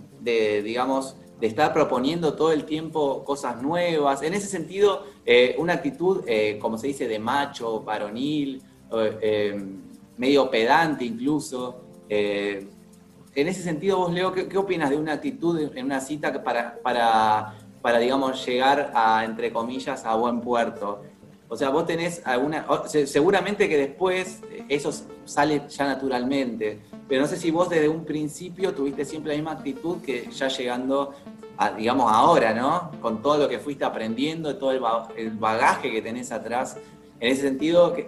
digamos, 0.65 1.17
de 1.41 1.47
estar 1.47 1.73
proponiendo 1.73 2.35
todo 2.35 2.53
el 2.53 2.65
tiempo 2.65 3.25
cosas 3.25 3.63
nuevas. 3.63 4.23
En 4.23 4.35
ese 4.35 4.47
sentido, 4.47 5.05
eh, 5.31 5.55
una 5.59 5.75
actitud, 5.75 6.25
eh, 6.27 6.59
como 6.59 6.79
se 6.79 6.87
dice, 6.87 7.07
de 7.07 7.19
macho, 7.19 7.83
varonil, 7.83 8.63
eh, 9.21 9.63
medio 10.17 10.51
pedante 10.51 11.05
incluso. 11.05 11.85
en 12.09 12.67
ese 13.35 13.63
sentido, 13.63 13.99
vos, 13.99 14.13
Leo, 14.13 14.33
¿qué, 14.33 14.49
¿qué, 14.49 14.57
opinas 14.57 14.89
de 14.89 14.97
una 14.97 15.13
actitud 15.13 15.71
en 15.77 15.85
una 15.85 16.01
cita 16.01 16.43
para, 16.43 16.79
para 16.83 17.55
para, 17.83 17.99
digamos, 17.99 18.45
llegar 18.45 18.91
a, 18.95 19.25
entre 19.25 19.53
comillas, 19.53 20.05
a 20.05 20.15
buen 20.15 20.41
puerto. 20.41 21.03
O 21.49 21.57
sea, 21.57 21.71
vos 21.71 21.87
tenés 21.87 22.21
alguna, 22.27 22.67
seguramente 22.87 23.69
que 23.69 23.77
después 23.79 24.41
eso 24.69 24.93
sale 25.25 25.63
ya 25.69 25.87
naturalmente, 25.87 26.81
pero 27.09 27.23
no 27.23 27.27
sé 27.27 27.39
si 27.39 27.51
vos 27.51 27.71
desde 27.71 27.89
un 27.89 28.05
principio 28.05 28.75
tuviste 28.75 29.07
siempre 29.07 29.33
la 29.33 29.39
misma 29.39 29.53
actitud 29.53 30.03
que 30.03 30.29
ya 30.31 30.49
llegando, 30.49 31.15
a, 31.59 31.73
digamos, 31.73 32.11
ahora, 32.11 32.55
¿no? 32.55 32.93
Con 33.03 33.21
todo 33.21 33.37
lo 33.37 33.49
que 33.49 33.59
fuiste 33.59 33.85
aprendiendo, 33.85 34.57
todo 34.57 34.71
el 35.17 35.31
bagaje 35.33 35.91
que 35.91 36.01
tenés 36.01 36.31
atrás. 36.31 36.79
En 37.21 37.33
ese 37.33 37.43
sentido, 37.43 37.93
¿qué, 37.93 38.07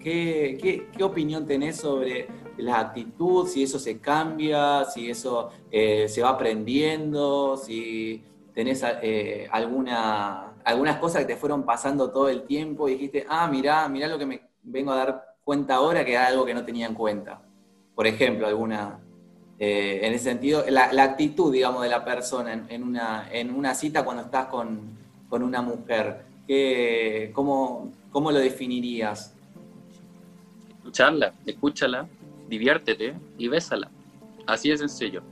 qué, 0.00 0.88
qué, 0.96 1.04
opinión 1.04 1.44
tenés 1.44 1.76
sobre 1.76 2.28
la 2.56 2.78
actitud? 2.78 3.48
Si 3.48 3.64
eso 3.64 3.80
se 3.80 3.98
cambia, 3.98 4.84
si 4.84 5.10
eso 5.10 5.50
eh, 5.72 6.08
se 6.08 6.22
va 6.22 6.30
aprendiendo, 6.30 7.56
si 7.56 8.22
tenés 8.54 8.84
eh, 9.02 9.48
alguna, 9.50 10.54
algunas 10.64 10.98
cosas 10.98 11.22
que 11.22 11.34
te 11.34 11.36
fueron 11.36 11.64
pasando 11.64 12.10
todo 12.10 12.28
el 12.28 12.44
tiempo 12.44 12.88
y 12.88 12.92
dijiste, 12.92 13.26
ah, 13.28 13.48
mirá, 13.48 13.88
mirá 13.88 14.06
lo 14.06 14.18
que 14.18 14.26
me 14.26 14.40
vengo 14.62 14.92
a 14.92 14.96
dar 14.96 15.36
cuenta 15.42 15.74
ahora 15.74 16.04
que 16.04 16.12
era 16.12 16.28
algo 16.28 16.44
que 16.44 16.54
no 16.54 16.64
tenía 16.64 16.86
en 16.86 16.94
cuenta. 16.94 17.42
Por 17.92 18.06
ejemplo, 18.06 18.46
alguna, 18.46 19.03
eh, 19.58 20.00
en 20.02 20.12
ese 20.12 20.24
sentido, 20.24 20.64
la, 20.68 20.90
actitud, 21.02 21.52
digamos, 21.52 21.82
de 21.82 21.88
la 21.88 22.04
persona 22.04 22.66
en, 22.68 22.82
una, 22.82 23.28
en 23.30 23.54
una 23.54 23.74
cita 23.74 24.04
cuando 24.04 24.24
estás 24.24 24.46
con, 24.46 25.04
una 25.30 25.62
mujer, 25.62 26.24
¿qué, 26.46 27.32
cómo, 27.34 27.92
¿cómo 28.12 28.30
lo 28.30 28.38
definirías? 28.38 29.34
Escucharla, 30.76 31.32
escúchala, 31.44 32.06
diviértete 32.48 33.14
y 33.36 33.48
bésala. 33.48 33.90
Así 34.46 34.70
de 34.70 34.78
sencillo 34.78 35.22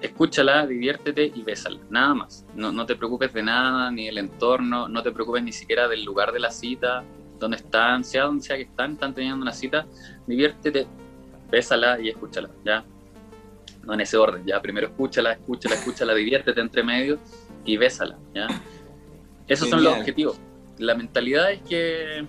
escúchala, 0.00 0.66
diviértete 0.66 1.32
y 1.34 1.42
bésala, 1.42 1.80
nada 1.90 2.14
más. 2.14 2.44
No, 2.54 2.72
no, 2.72 2.86
te 2.86 2.96
preocupes 2.96 3.32
de 3.32 3.42
nada, 3.42 3.90
ni 3.90 4.06
del 4.06 4.18
entorno, 4.18 4.88
no 4.88 5.02
te 5.02 5.10
preocupes 5.10 5.42
ni 5.42 5.52
siquiera 5.52 5.88
del 5.88 6.04
lugar 6.04 6.32
de 6.32 6.40
la 6.40 6.50
cita, 6.50 7.04
donde 7.38 7.56
están, 7.56 8.04
sea 8.04 8.24
donde 8.24 8.42
sea 8.42 8.56
que 8.56 8.62
están, 8.62 8.92
están 8.92 9.14
teniendo 9.14 9.42
una 9.42 9.52
cita, 9.52 9.86
diviértete, 10.26 10.86
bésala 11.50 12.00
y 12.00 12.08
escúchala, 12.08 12.50
¿ya? 12.64 12.84
No 13.88 13.94
en 13.94 14.00
ese 14.02 14.18
orden, 14.18 14.44
ya 14.44 14.60
primero 14.60 14.88
escúchala, 14.88 15.32
escúchala, 15.32 15.74
escúchala, 15.74 16.14
diviértete 16.14 16.60
entre 16.60 16.82
medio 16.82 17.18
y 17.64 17.78
bésala, 17.78 18.18
¿ya? 18.34 18.46
Esos 19.48 19.70
son 19.70 19.82
los 19.82 19.96
objetivos. 19.96 20.38
La 20.76 20.94
mentalidad 20.94 21.50
es 21.50 21.62
que 21.62 22.26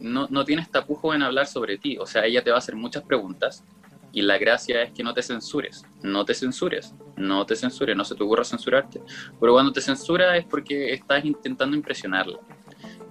no, 0.00 0.26
no 0.30 0.46
tienes 0.46 0.70
tapujo 0.70 1.12
en 1.12 1.22
hablar 1.22 1.46
sobre 1.46 1.76
ti, 1.76 1.98
o 1.98 2.06
sea, 2.06 2.24
ella 2.24 2.42
te 2.42 2.50
va 2.50 2.56
a 2.56 2.58
hacer 2.60 2.74
muchas 2.74 3.02
preguntas 3.02 3.64
y 4.12 4.22
la 4.22 4.38
gracia 4.38 4.82
es 4.82 4.92
que 4.92 5.02
no 5.04 5.12
te 5.12 5.22
censures, 5.22 5.84
no 6.02 6.24
te 6.24 6.32
censures, 6.32 6.94
no 7.18 7.44
te 7.44 7.54
censures, 7.54 7.94
no 7.94 8.04
se 8.06 8.14
te 8.14 8.24
ocurra 8.24 8.42
censurarte, 8.42 9.02
pero 9.38 9.52
cuando 9.52 9.72
te 9.72 9.82
censura 9.82 10.38
es 10.38 10.46
porque 10.46 10.94
estás 10.94 11.22
intentando 11.22 11.76
impresionarla 11.76 12.38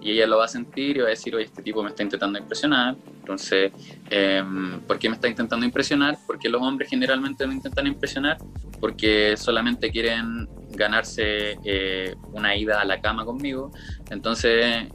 y 0.05 0.11
ella 0.11 0.27
lo 0.27 0.37
va 0.37 0.45
a 0.45 0.47
sentir 0.47 0.97
y 0.97 0.99
va 0.99 1.07
a 1.07 1.09
decir, 1.09 1.33
oye, 1.35 1.45
este 1.45 1.63
tipo 1.63 1.81
me 1.81 1.89
está 1.89 2.03
intentando 2.03 2.37
impresionar, 2.37 2.95
entonces, 3.21 3.71
em, 4.11 4.79
¿por 4.81 4.99
qué 4.99 5.09
me 5.09 5.15
está 5.15 5.27
intentando 5.27 5.65
impresionar? 5.65 6.19
Porque 6.27 6.47
los 6.47 6.61
hombres 6.61 6.91
generalmente 6.91 7.47
no 7.47 7.53
intentan 7.53 7.87
impresionar 7.87 8.37
porque 8.79 9.35
solamente 9.35 9.89
quieren 9.89 10.47
ganarse 10.69 11.57
eh, 11.63 12.15
una 12.33 12.55
ida 12.55 12.81
a 12.81 12.85
la 12.85 13.01
cama 13.01 13.25
conmigo, 13.25 13.71
entonces, 14.11 14.89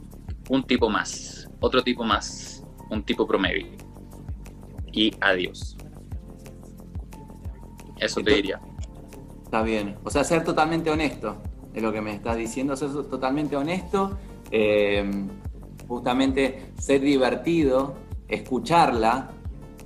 un 0.47 0.63
tipo 0.63 0.89
más, 0.89 1.49
otro 1.59 1.83
tipo 1.83 2.05
más, 2.05 2.63
un 2.89 3.03
tipo 3.03 3.27
promedio. 3.27 3.67
Y 4.93 5.13
adiós. 5.19 5.75
Eso 7.99 8.21
te 8.21 8.33
diría. 8.33 8.61
Está 9.43 9.61
bien. 9.61 9.97
O 10.05 10.09
sea, 10.09 10.23
ser 10.23 10.45
totalmente 10.45 10.89
honesto 10.89 11.35
es 11.73 11.83
lo 11.83 11.91
que 11.91 11.99
me 11.99 12.13
estás 12.13 12.37
diciendo, 12.37 12.77
ser 12.77 12.91
totalmente 13.09 13.57
honesto 13.57 14.17
eh, 14.51 15.09
justamente 15.87 16.71
ser 16.77 17.01
divertido, 17.01 17.95
escucharla. 18.27 19.31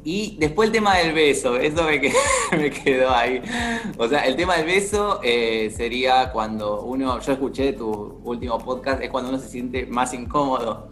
Y 0.04 0.38
después 0.38 0.68
el 0.68 0.74
tema 0.74 0.98
del 0.98 1.14
beso, 1.14 1.58
eso 1.58 1.84
me 2.52 2.70
quedó, 2.70 3.10
ahí. 3.10 3.42
O 3.98 4.08
sea, 4.08 4.26
el 4.26 4.36
tema 4.36 4.56
del 4.58 4.68
beso 4.68 5.20
eh, 5.24 5.72
sería 5.76 6.32
cuando 6.32 6.84
uno, 6.84 7.20
yo 7.20 7.32
escuché 7.32 7.74
tu 7.74 8.22
último 8.24 8.60
podcast, 8.60 9.02
es 9.02 9.10
cuando 9.10 9.30
uno 9.30 9.40
se 9.40 9.50
siente 9.50 9.88
más 9.88 10.14
incómodo. 10.14 10.92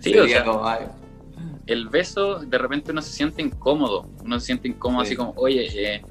Sí, 0.00 0.16
o 0.16 0.28
sea, 0.28 0.94
el 1.66 1.88
beso, 1.88 2.38
de 2.38 2.56
repente 2.56 2.92
uno 2.92 3.02
se 3.02 3.12
siente 3.12 3.42
incómodo, 3.42 4.08
uno 4.24 4.40
se 4.40 4.46
siente 4.46 4.68
incómodo 4.68 5.02
así 5.02 5.14
como, 5.14 5.34
oye, 5.36 6.02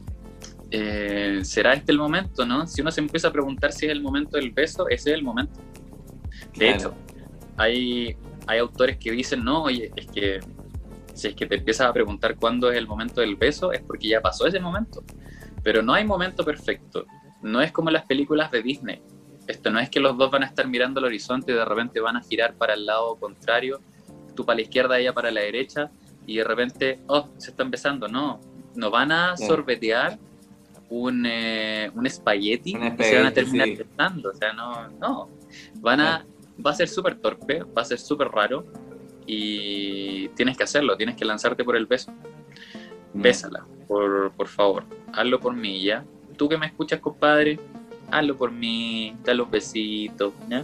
eh, 0.70 1.40
¿será 1.44 1.74
este 1.74 1.92
el 1.92 1.98
momento, 1.98 2.46
no? 2.46 2.68
Si 2.68 2.82
uno 2.82 2.92
se 2.92 3.02
empieza 3.02 3.30
a 3.30 3.32
preguntar 3.32 3.72
si 3.72 3.86
es 3.86 3.92
el 3.92 4.02
momento 4.02 4.38
del 4.38 4.52
beso, 4.52 4.88
ese 4.90 5.12
es 5.12 5.16
el 5.16 5.24
momento. 5.24 5.60
De 6.58 6.70
hecho, 6.72 6.94
hay, 7.58 8.16
hay 8.48 8.60
autores 8.60 8.98
que 8.98 9.12
dicen, 9.12 9.44
no, 9.44 9.64
oye, 9.64 9.92
es 9.96 10.08
que 10.08 10.40
si 11.18 11.30
es 11.30 11.36
que 11.36 11.48
te 11.48 11.56
empiezas 11.56 11.88
a 11.88 11.94
preguntar 11.94 12.36
cuándo 12.36 12.72
es 12.72 12.78
el 12.78 12.88
momento 12.88 13.22
del 13.22 13.36
beso, 13.36 13.72
es 13.72 13.82
porque 13.82 14.08
ya 14.08 14.22
pasó 14.22 14.46
ese 14.46 14.60
momento. 14.60 15.04
Pero 15.64 15.82
no 15.82 15.94
hay 15.94 16.06
momento 16.06 16.46
perfecto. 16.46 17.06
No 17.42 17.62
es 17.62 17.72
como 17.72 17.90
las 17.90 18.06
películas 18.06 18.52
de 18.52 18.62
Disney. 18.62 19.02
Esto 19.48 19.72
no 19.72 19.80
es 19.80 19.90
que 19.90 20.00
los 20.00 20.16
dos 20.18 20.30
van 20.30 20.44
a 20.44 20.46
estar 20.46 20.68
mirando 20.68 21.00
el 21.00 21.08
horizonte 21.08 21.52
y 21.52 21.56
de 21.56 21.66
repente 21.66 22.00
van 22.00 22.18
a 22.18 22.22
girar 22.22 22.54
para 22.54 22.76
el 22.76 22.86
lado 22.86 23.16
contrario, 23.16 23.82
tú 24.36 24.46
para 24.46 24.58
la 24.58 24.62
izquierda, 24.62 25.00
ella 25.00 25.14
para 25.14 25.32
la 25.32 25.42
derecha, 25.42 25.90
y 26.26 26.38
de 26.38 26.44
repente, 26.44 27.00
oh, 27.08 27.30
se 27.38 27.52
está 27.52 27.64
empezando. 27.64 28.08
No, 28.08 28.40
no 28.76 28.92
van 28.92 29.12
a 29.12 29.38
sorbetear 29.38 30.20
un, 30.90 31.26
eh, 31.26 31.90
un 31.96 32.06
espagueti 32.06 32.72
y 32.72 33.04
se 33.04 33.16
van 33.18 33.26
a 33.26 33.34
terminar 33.34 33.68
sí. 33.70 33.84
O 34.24 34.34
sea, 34.34 34.54
no, 34.54 34.90
no. 35.00 35.30
Van 35.76 36.02
a, 36.02 36.26
va 36.66 36.72
a 36.72 36.74
ser 36.74 36.88
súper 36.88 37.20
torpe, 37.20 37.64
va 37.64 37.82
a 37.82 37.86
ser 37.86 38.00
súper 38.00 38.30
raro 38.30 38.66
y 39.26 40.30
tienes 40.30 40.58
que 40.58 40.64
hacerlo, 40.64 40.96
tienes 40.96 41.16
que 41.16 41.26
lanzarte 41.26 41.64
por 41.64 41.76
el 41.76 41.86
beso. 41.86 42.12
Mm. 43.14 43.22
Bésala, 43.22 43.66
por, 43.88 44.32
por 44.34 44.48
favor, 44.48 44.84
hazlo 45.14 45.40
por 45.40 45.54
mí, 45.54 45.84
¿ya? 45.84 46.06
Tú 46.38 46.48
que 46.48 46.58
me 46.58 46.68
escuchas, 46.68 47.00
compadre, 47.00 47.60
hazlo 48.12 48.38
por 48.38 48.52
mí, 48.52 49.16
dale 49.24 49.38
los 49.38 49.52
besitos, 49.52 50.34
¿ya? 50.50 50.64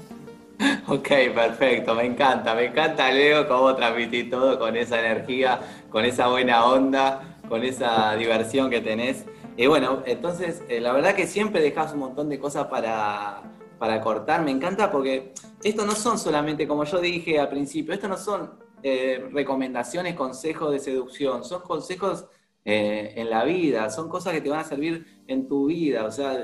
Ok, 0.88 1.08
perfecto, 1.34 1.96
me 1.96 2.06
encanta, 2.06 2.54
me 2.54 2.66
encanta 2.66 3.12
Leo 3.12 3.48
cómo 3.48 3.76
transmitís 3.76 4.30
todo 4.30 4.60
con 4.60 4.76
esa 4.78 5.00
energía, 5.00 5.60
con 5.90 6.06
esa 6.06 6.28
buena 6.28 6.66
onda, 6.66 7.38
con 7.50 7.64
esa 7.64 8.16
diversión 8.16 8.70
que 8.70 8.82
tenés. 8.82 9.26
Y 9.56 9.68
bueno, 9.68 10.04
entonces, 10.06 10.64
eh, 10.70 10.80
la 10.80 10.94
verdad 10.94 11.16
que 11.16 11.28
siempre 11.28 11.62
dejas 11.62 11.94
un 11.94 12.00
montón 12.00 12.30
de 12.30 12.40
cosas 12.40 12.68
para, 12.68 13.42
para 13.84 14.00
cortar. 14.00 14.42
Me 14.46 14.52
encanta 14.52 14.90
porque 14.90 15.34
esto 15.62 15.86
no 15.86 15.92
son 15.92 16.18
solamente, 16.18 16.66
como 16.66 16.86
yo 16.86 17.02
dije 17.02 17.38
al 17.38 17.50
principio, 17.50 17.94
esto 17.94 18.08
no 18.08 18.16
son 18.16 18.52
eh, 18.82 19.28
recomendaciones, 19.34 20.16
consejos 20.16 20.72
de 20.72 20.80
seducción, 20.80 21.44
son 21.44 21.64
consejos 21.64 22.24
eh, 22.64 23.12
en 23.18 23.30
la 23.30 23.44
vida, 23.44 23.90
son 23.90 24.08
cosas 24.08 24.32
que 24.32 24.40
te 24.40 24.50
van 24.50 24.62
a 24.62 24.64
servir 24.64 25.22
en 25.28 25.50
tu 25.50 25.66
vida, 25.66 26.06
o 26.06 26.12
sea, 26.12 26.42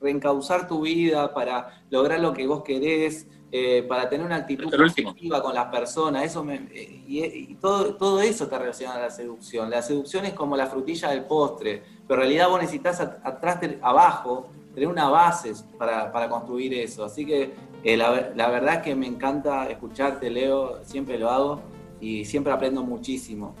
reencauzar 0.00 0.68
tu 0.68 0.82
vida 0.82 1.34
para 1.34 1.82
lograr 1.90 2.20
lo 2.20 2.32
que 2.32 2.46
vos 2.46 2.62
querés, 2.62 3.26
eh, 3.50 3.84
para 3.88 4.08
tener 4.08 4.24
una 4.24 4.36
actitud 4.36 4.70
positiva 4.70 5.42
con 5.42 5.56
las 5.56 5.66
personas, 5.72 6.22
eso 6.22 6.46
y, 6.72 7.56
todo, 7.56 7.96
todo 7.96 8.20
eso 8.20 8.44
está 8.44 8.60
relacionado 8.60 9.00
a 9.00 9.02
la 9.06 9.10
seducción. 9.10 9.70
La 9.70 9.82
seducción 9.82 10.24
es 10.24 10.34
como 10.34 10.56
la 10.56 10.68
frutilla 10.68 11.08
del 11.08 11.24
postre, 11.24 11.82
pero 12.06 12.22
en 12.22 12.28
realidad 12.28 12.48
vos 12.48 12.60
necesitas 12.60 13.00
atrás, 13.00 13.58
abajo, 13.82 14.50
tener 14.74 14.88
una 14.88 15.08
base 15.08 15.52
para, 15.78 16.12
para 16.12 16.28
construir 16.28 16.74
eso. 16.74 17.04
Así 17.04 17.26
que 17.26 17.52
eh, 17.82 17.96
la, 17.96 18.32
la, 18.34 18.48
verdad 18.48 18.76
es 18.76 18.82
que 18.82 18.94
me 18.94 19.06
encanta 19.06 19.68
escucharte, 19.68 20.30
Leo, 20.30 20.84
siempre 20.84 21.18
lo 21.18 21.30
hago 21.30 21.60
y 22.00 22.24
siempre 22.24 22.52
aprendo 22.52 22.82
muchísimo. 22.82 23.54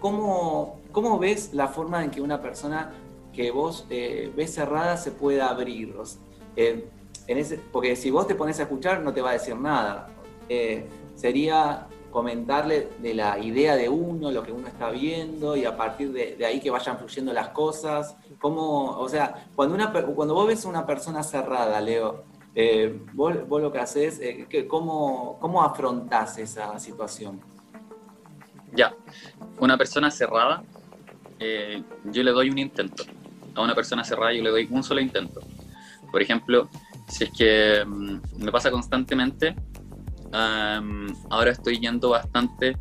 ¿Cómo, 0.00 0.80
cómo 0.92 1.18
ves 1.18 1.54
la 1.54 1.68
forma 1.68 2.04
en 2.04 2.10
que 2.10 2.20
una 2.20 2.40
persona 2.40 2.92
que 3.32 3.50
vos 3.50 3.86
eh, 3.90 4.32
ves 4.36 4.54
cerrada 4.54 4.96
se 4.96 5.12
pueda 5.12 5.48
abrir? 5.48 5.94
Eh, 6.56 6.88
en 7.26 7.38
ese, 7.38 7.58
porque 7.72 7.96
si 7.96 8.10
vos 8.10 8.26
te 8.26 8.34
pones 8.34 8.60
a 8.60 8.64
escuchar 8.64 9.00
no 9.00 9.14
te 9.14 9.22
va 9.22 9.30
a 9.30 9.32
decir 9.32 9.56
nada. 9.56 10.08
sería 11.14 11.88
comentarle 12.14 12.90
de 13.00 13.12
la 13.12 13.40
idea 13.40 13.74
de 13.74 13.88
uno, 13.88 14.30
lo 14.30 14.44
que 14.44 14.52
uno 14.52 14.68
está 14.68 14.88
viendo 14.88 15.56
y 15.56 15.64
a 15.64 15.76
partir 15.76 16.12
de, 16.12 16.46
ahí 16.46 16.60
que 16.60 16.70
vayan 16.70 16.96
fluyendo 16.96 17.32
las 17.32 17.48
cosas 17.48 18.16
cómo, 18.38 18.96
o 19.00 19.08
sea, 19.08 19.48
cuando, 19.56 19.74
una, 19.74 19.92
cuando 19.92 20.32
vos 20.32 20.46
ves 20.46 20.64
a 20.64 20.68
una 20.68 20.86
persona 20.86 21.24
cerrada, 21.24 21.80
Leo, 21.80 22.22
eh, 22.54 23.00
vos, 23.14 23.34
lo 23.48 23.72
que 23.72 23.80
haces, 23.80 24.20
eh, 24.20 24.46
¿cómo, 24.68 25.38
¿cómo 25.40 25.60
afrontás 25.64 26.38
esa 26.38 26.78
situación? 26.78 27.40
Ya, 28.72 28.94
una 29.58 29.76
persona 29.76 30.08
cerrada, 30.08 30.62
eh, 31.40 31.82
yo 32.04 32.22
le 32.22 32.30
doy 32.30 32.48
un 32.48 32.58
intento. 32.58 33.02
A 33.56 33.62
una 33.62 33.74
persona 33.74 34.04
cerrada 34.04 34.32
yo 34.32 34.42
le 34.44 34.50
doy 34.50 34.68
un 34.70 34.84
solo 34.84 35.00
intento. 35.00 35.40
Por 36.12 36.22
ejemplo, 36.22 36.68
si 37.08 37.24
es 37.24 37.30
que 37.36 37.84
mm, 37.84 38.44
me 38.44 38.52
pasa 38.52 38.70
constantemente, 38.70 39.56
ahora 40.34 41.50
estoy 41.50 41.78
yendo 41.78 42.10
bastante 42.10 42.76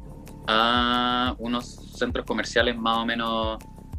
a 0.48 1.36
unos 1.40 1.76
centros 1.98 2.26
comerciales 2.26 2.78
más 2.78 2.98
o 2.98 3.06
menos 3.06 3.58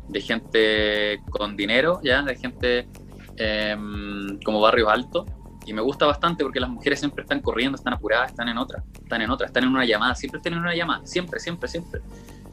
de 0.08 0.20
gente 0.20 1.22
con 1.30 1.56
dinero, 1.56 2.00
ya, 2.02 2.22
de 2.22 2.36
gente 2.36 2.88
em, 3.36 4.38
como 4.44 4.60
barrios 4.60 4.88
altos. 4.90 5.26
Y 5.66 5.72
me 5.72 5.80
gusta 5.80 6.04
bastante 6.04 6.44
porque 6.44 6.60
las 6.60 6.68
mujeres 6.68 6.98
siempre 6.98 7.22
están 7.22 7.40
corriendo, 7.40 7.76
están 7.76 7.94
apuradas, 7.94 8.30
están 8.30 8.48
en 8.48 8.58
otra, 8.58 8.82
están 9.02 9.22
en 9.22 9.30
otra, 9.30 9.46
están 9.46 9.64
en 9.64 9.70
una 9.70 9.86
llamada, 9.86 10.14
siempre 10.14 10.38
están 10.38 10.52
en 10.52 10.58
una 10.58 10.74
llamada, 10.74 11.06
siempre, 11.06 11.40
siempre, 11.40 11.68
siempre. 11.68 12.02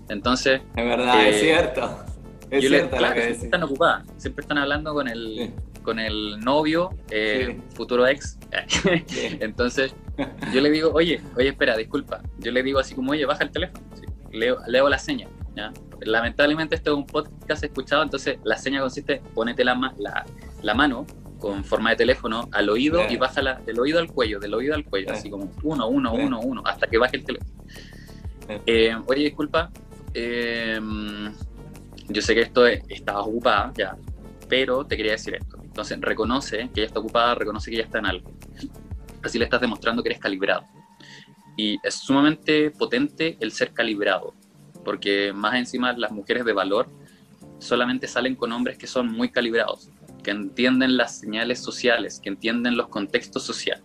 Entonces. 0.07 0.61
Es 0.75 0.85
verdad, 0.85 1.27
es 1.27 1.35
eh, 1.35 1.39
cierto. 1.39 2.05
Es 2.49 2.67
cierto 2.67 2.97
claro, 2.97 3.21
siempre 3.21 3.45
están 3.45 3.63
ocupadas, 3.63 4.07
siempre 4.17 4.41
están 4.41 4.57
hablando 4.57 4.93
con 4.93 5.07
el, 5.09 5.53
con 5.81 5.99
el 5.99 6.39
novio, 6.39 6.91
eh, 7.09 7.59
futuro 7.73 8.07
ex. 8.07 8.37
Entonces, 9.39 9.93
yo 10.53 10.61
le 10.61 10.69
digo, 10.69 10.91
oye, 10.93 11.21
oye, 11.35 11.49
espera, 11.49 11.75
disculpa. 11.77 12.21
Yo 12.39 12.51
le 12.51 12.63
digo 12.63 12.79
así 12.79 12.95
como, 12.95 13.11
oye, 13.11 13.25
baja 13.25 13.43
el 13.43 13.51
teléfono. 13.51 13.83
Leo, 14.31 14.59
leo 14.67 14.89
la 14.89 14.97
seña. 14.97 15.27
Lamentablemente 16.01 16.75
esto 16.75 16.91
es 16.91 16.97
un 16.97 17.05
podcast 17.05 17.63
escuchado, 17.63 18.01
entonces 18.01 18.39
la 18.43 18.57
seña 18.57 18.81
consiste, 18.81 19.21
ponete 19.35 19.63
la, 19.63 19.75
la, 19.97 20.25
la 20.63 20.73
mano 20.73 21.05
con 21.41 21.63
forma 21.63 21.89
de 21.89 21.97
teléfono 21.97 22.47
al 22.51 22.69
oído 22.69 23.01
y 23.09 23.17
baja 23.17 23.41
del 23.65 23.79
oído 23.79 23.99
al 23.99 24.07
cuello, 24.07 24.39
del 24.39 24.53
oído 24.53 24.75
al 24.75 24.85
cuello, 24.85 25.11
así 25.11 25.29
como 25.29 25.51
uno, 25.63 25.87
uno, 25.87 26.13
uno, 26.13 26.39
uno, 26.39 26.61
hasta 26.65 26.87
que 26.87 26.97
baje 26.97 27.17
el 27.17 27.25
teléfono. 27.25 27.51
Eh, 28.65 28.95
oye, 29.07 29.23
disculpa, 29.23 29.71
em, 30.13 31.33
yo 32.07 32.21
sé 32.21 32.35
que 32.35 32.41
esto 32.41 32.65
estaba 32.65 33.21
ocupada 33.21 33.73
ya, 33.75 33.97
pero 34.47 34.85
te 34.85 34.95
quería 34.95 35.13
decir 35.13 35.35
esto. 35.35 35.60
Entonces, 35.71 35.97
reconoce 36.01 36.69
que 36.73 36.81
ella 36.81 36.87
está 36.87 36.99
ocupada, 36.99 37.33
reconoce 37.33 37.71
que 37.71 37.77
ella 37.77 37.85
está 37.85 37.99
en 37.99 38.07
algo. 38.07 38.31
Así 39.23 39.39
le 39.39 39.45
estás 39.45 39.61
demostrando 39.61 40.03
que 40.03 40.09
eres 40.09 40.19
calibrado. 40.19 40.65
Y 41.55 41.77
es 41.81 41.95
sumamente 41.95 42.71
potente 42.71 43.37
el 43.39 43.53
ser 43.53 43.71
calibrado 43.71 44.33
porque 44.83 45.33
más 45.33 45.55
encima 45.55 45.93
las 45.93 46.11
mujeres 46.11 46.45
de 46.45 46.53
valor 46.53 46.87
solamente 47.59 48.07
salen 48.07 48.35
con 48.35 48.51
hombres 48.51 48.77
que 48.77 48.87
son 48.87 49.11
muy 49.11 49.29
calibrados, 49.29 49.89
que 50.23 50.31
entienden 50.31 50.97
las 50.97 51.19
señales 51.19 51.59
sociales, 51.59 52.19
que 52.19 52.29
entienden 52.29 52.75
los 52.75 52.87
contextos 52.87 53.43
sociales. 53.43 53.83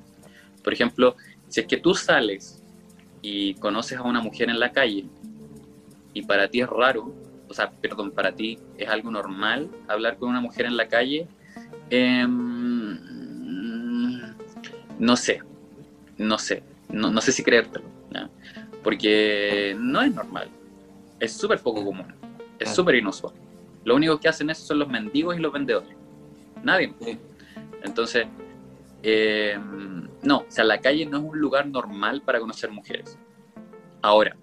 Por 0.63 0.73
ejemplo, 0.73 1.17
si 1.49 1.61
es 1.61 1.67
que 1.67 1.77
tú 1.77 1.95
sales 1.95 2.63
y 3.23 3.55
conoces 3.55 3.99
a 3.99 4.03
una 4.03 4.21
mujer 4.21 4.49
en 4.49 4.59
la 4.59 4.73
calle 4.73 5.07
y 6.15 6.23
para 6.23 6.49
ti 6.49 6.61
es 6.61 6.69
raro 6.69 7.15
o 7.49 7.55
sea, 7.55 7.71
perdón, 7.71 8.11
para 8.11 8.33
ti 8.33 8.59
es 8.77 8.89
algo 8.89 9.11
normal 9.11 9.71
hablar 9.89 10.17
con 10.17 10.31
una 10.31 10.41
mujer 10.41 10.67
en 10.67 10.77
la 10.77 10.89
calle, 10.89 11.29
em, 11.91 12.99
no 14.99 15.17
sé, 15.17 15.43
no 16.19 16.39
sé, 16.39 16.63
no, 16.89 17.21
sé 17.21 17.33
si 17.33 17.43
creértelo, 17.43 17.85
porque 18.83 19.77
no 19.79 20.03
es 20.03 20.15
normal, 20.15 20.49
es 21.21 21.33
súper 21.33 21.61
poco 21.61 21.85
común, 21.85 22.07
es 22.59 22.75
súper 22.75 22.97
inusual. 22.97 23.35
Lo 23.85 23.95
único 23.95 24.19
que 24.19 24.29
hacen 24.29 24.51
eso 24.51 24.65
son 24.65 24.81
los 24.81 24.89
mendigos 24.89 25.37
y 25.37 25.41
los 25.41 25.53
vendedores, 25.53 25.97
nadie. 26.63 26.93
Entonces, 27.83 28.27
em, 29.03 30.09
no, 30.23 30.39
o 30.39 30.47
sea, 30.49 30.65
la 30.65 30.81
calle 30.81 31.07
no 31.07 31.19
es 31.19 31.25
un 31.25 31.39
lugar 31.39 31.67
normal 31.67 32.23
para 32.23 32.41
conocer 32.41 32.71
mujeres. 32.71 33.17
Ahora, 34.03 34.37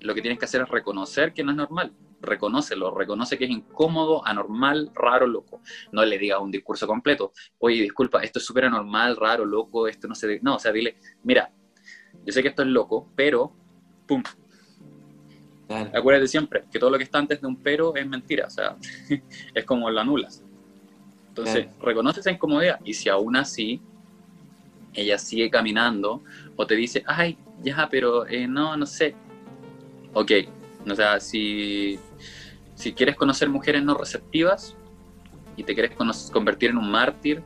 lo 0.00 0.14
que 0.14 0.22
tienes 0.22 0.38
que 0.38 0.46
hacer 0.46 0.62
es 0.62 0.68
reconocer 0.68 1.32
que 1.32 1.44
no 1.44 1.50
es 1.50 1.56
normal. 1.56 1.92
Reconócelo, 2.20 2.94
reconoce 2.94 3.38
que 3.38 3.44
es 3.44 3.50
incómodo, 3.50 4.26
anormal, 4.26 4.90
raro, 4.94 5.26
loco. 5.26 5.60
No 5.92 6.04
le 6.04 6.18
digas 6.18 6.40
un 6.40 6.50
discurso 6.50 6.86
completo. 6.86 7.32
Oye, 7.58 7.82
disculpa, 7.82 8.22
esto 8.22 8.38
es 8.38 8.44
súper 8.44 8.66
anormal, 8.66 9.16
raro, 9.16 9.44
loco, 9.44 9.88
esto 9.88 10.06
no 10.06 10.14
se... 10.14 10.38
No, 10.40 10.56
o 10.56 10.58
sea, 10.58 10.72
dile, 10.72 10.96
mira, 11.22 11.50
yo 12.24 12.32
sé 12.32 12.42
que 12.42 12.48
esto 12.48 12.62
es 12.62 12.68
loco, 12.68 13.08
pero, 13.16 13.52
pum. 14.06 14.22
Acuérdate 15.94 16.26
siempre 16.26 16.64
que 16.70 16.80
todo 16.80 16.90
lo 16.90 16.98
que 16.98 17.04
está 17.04 17.18
antes 17.18 17.40
de 17.40 17.46
un 17.46 17.56
pero 17.56 17.94
es 17.94 18.06
mentira, 18.06 18.46
o 18.46 18.50
sea, 18.50 18.76
es 19.54 19.64
como 19.64 19.88
lo 19.88 20.00
anulas. 20.00 20.42
Entonces, 21.28 21.68
reconoce 21.80 22.20
esa 22.20 22.32
incomodidad 22.32 22.80
y 22.84 22.92
si 22.92 23.08
aún 23.08 23.36
así 23.36 23.80
ella 24.92 25.16
sigue 25.16 25.48
caminando 25.48 26.22
o 26.56 26.66
te 26.66 26.74
dice, 26.74 27.04
ay, 27.06 27.38
ya, 27.62 27.88
pero 27.88 28.26
eh, 28.26 28.48
no, 28.48 28.76
no 28.76 28.84
sé, 28.84 29.14
ok, 30.12 30.32
o 30.88 30.94
sea, 30.94 31.20
si, 31.20 31.98
si 32.74 32.92
quieres 32.92 33.16
conocer 33.16 33.48
mujeres 33.48 33.82
no 33.82 33.94
receptivas 33.94 34.74
y 35.56 35.64
te 35.64 35.74
quieres 35.74 35.92
convertir 36.32 36.70
en 36.70 36.78
un 36.78 36.90
mártir, 36.90 37.42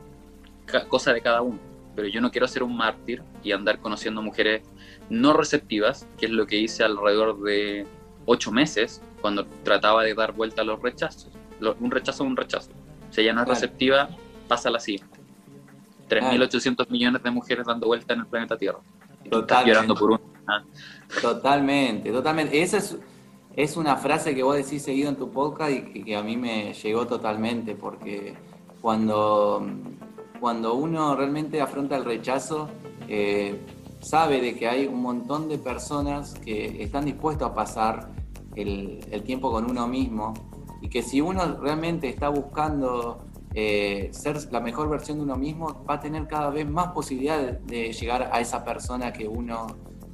cosa 0.87 1.13
de 1.13 1.21
cada 1.21 1.41
uno. 1.41 1.59
Pero 1.95 2.07
yo 2.07 2.21
no 2.21 2.31
quiero 2.31 2.47
ser 2.47 2.63
un 2.63 2.75
mártir 2.75 3.21
y 3.43 3.51
andar 3.51 3.79
conociendo 3.79 4.21
mujeres 4.21 4.63
no 5.09 5.33
receptivas, 5.33 6.07
que 6.17 6.25
es 6.25 6.31
lo 6.31 6.45
que 6.45 6.57
hice 6.57 6.83
alrededor 6.83 7.41
de 7.41 7.87
ocho 8.25 8.51
meses 8.51 9.01
cuando 9.21 9.45
trataba 9.63 10.03
de 10.03 10.13
dar 10.13 10.33
vuelta 10.33 10.61
a 10.61 10.65
los 10.65 10.81
rechazos. 10.81 11.31
un 11.79 11.91
rechazo 11.91 12.23
es 12.23 12.29
un 12.29 12.37
rechazo. 12.37 12.71
Si 13.11 13.21
ella 13.21 13.33
no 13.33 13.43
es 13.43 13.47
receptiva, 13.47 14.09
pasa 14.47 14.69
la 14.69 14.79
siguiente. 14.79 15.19
3.800 16.09 16.89
millones 16.89 17.23
de 17.23 17.31
mujeres 17.31 17.65
dando 17.65 17.87
vuelta 17.87 18.13
en 18.13 18.21
el 18.21 18.27
planeta 18.27 18.57
Tierra. 18.57 18.79
Totalmente. 19.29 19.93
por 19.93 20.21
ah. 20.47 20.63
Totalmente, 21.21 22.11
totalmente. 22.11 22.61
Esa 22.61 22.77
es, 22.77 22.97
es, 23.55 23.77
una 23.77 23.95
frase 23.97 24.35
que 24.35 24.43
vos 24.43 24.55
decís 24.55 24.83
seguido 24.83 25.09
en 25.09 25.15
tu 25.15 25.31
podcast 25.31 25.71
y 25.71 26.03
que, 26.03 26.15
a 26.15 26.23
mí 26.23 26.37
me 26.37 26.73
llegó 26.73 27.07
totalmente, 27.07 27.75
porque 27.75 28.33
cuando, 28.81 29.65
cuando 30.39 30.75
uno 30.75 31.15
realmente 31.15 31.61
afronta 31.61 31.95
el 31.97 32.05
rechazo, 32.05 32.69
eh, 33.07 33.59
sabe 33.99 34.41
de 34.41 34.55
que 34.55 34.67
hay 34.67 34.87
un 34.87 35.01
montón 35.01 35.47
de 35.49 35.57
personas 35.57 36.33
que 36.35 36.83
están 36.83 37.05
dispuestos 37.05 37.49
a 37.49 37.53
pasar 37.53 38.09
el, 38.55 38.99
el 39.11 39.23
tiempo 39.23 39.51
con 39.51 39.69
uno 39.69 39.87
mismo 39.87 40.33
y 40.81 40.89
que 40.89 41.01
si 41.01 41.21
uno 41.21 41.57
realmente 41.59 42.09
está 42.09 42.29
buscando 42.29 43.25
eh, 43.57 44.09
ser 44.11 44.51
la 44.51 44.59
mejor 44.59 44.89
versión 44.89 45.17
de 45.17 45.23
uno 45.23 45.37
mismo, 45.37 45.85
va 45.89 45.93
a 45.93 45.99
tener 46.01 46.27
cada 46.27 46.49
vez 46.49 46.69
más 46.69 46.87
posibilidades 46.91 47.65
de 47.65 47.93
llegar 47.93 48.29
a 48.31 48.41
esa 48.41 48.65
persona 48.65 49.13
que 49.13 49.29
uno, 49.29 49.67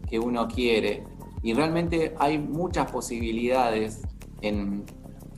que 0.07 0.19
uno 0.19 0.47
quiere. 0.47 1.03
Y 1.43 1.53
realmente 1.53 2.15
hay 2.19 2.37
muchas 2.37 2.91
posibilidades 2.91 4.01
en, 4.41 4.85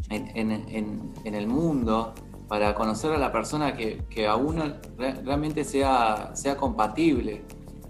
en, 0.09 1.35
el 1.35 1.47
mundo 1.47 2.13
para 2.47 2.75
conocer 2.75 3.11
a 3.11 3.17
la 3.17 3.31
persona 3.31 3.73
que, 3.75 4.03
que 4.09 4.27
a 4.27 4.35
uno 4.35 4.63
realmente 4.97 5.63
sea, 5.63 6.31
sea 6.35 6.57
compatible. 6.57 7.43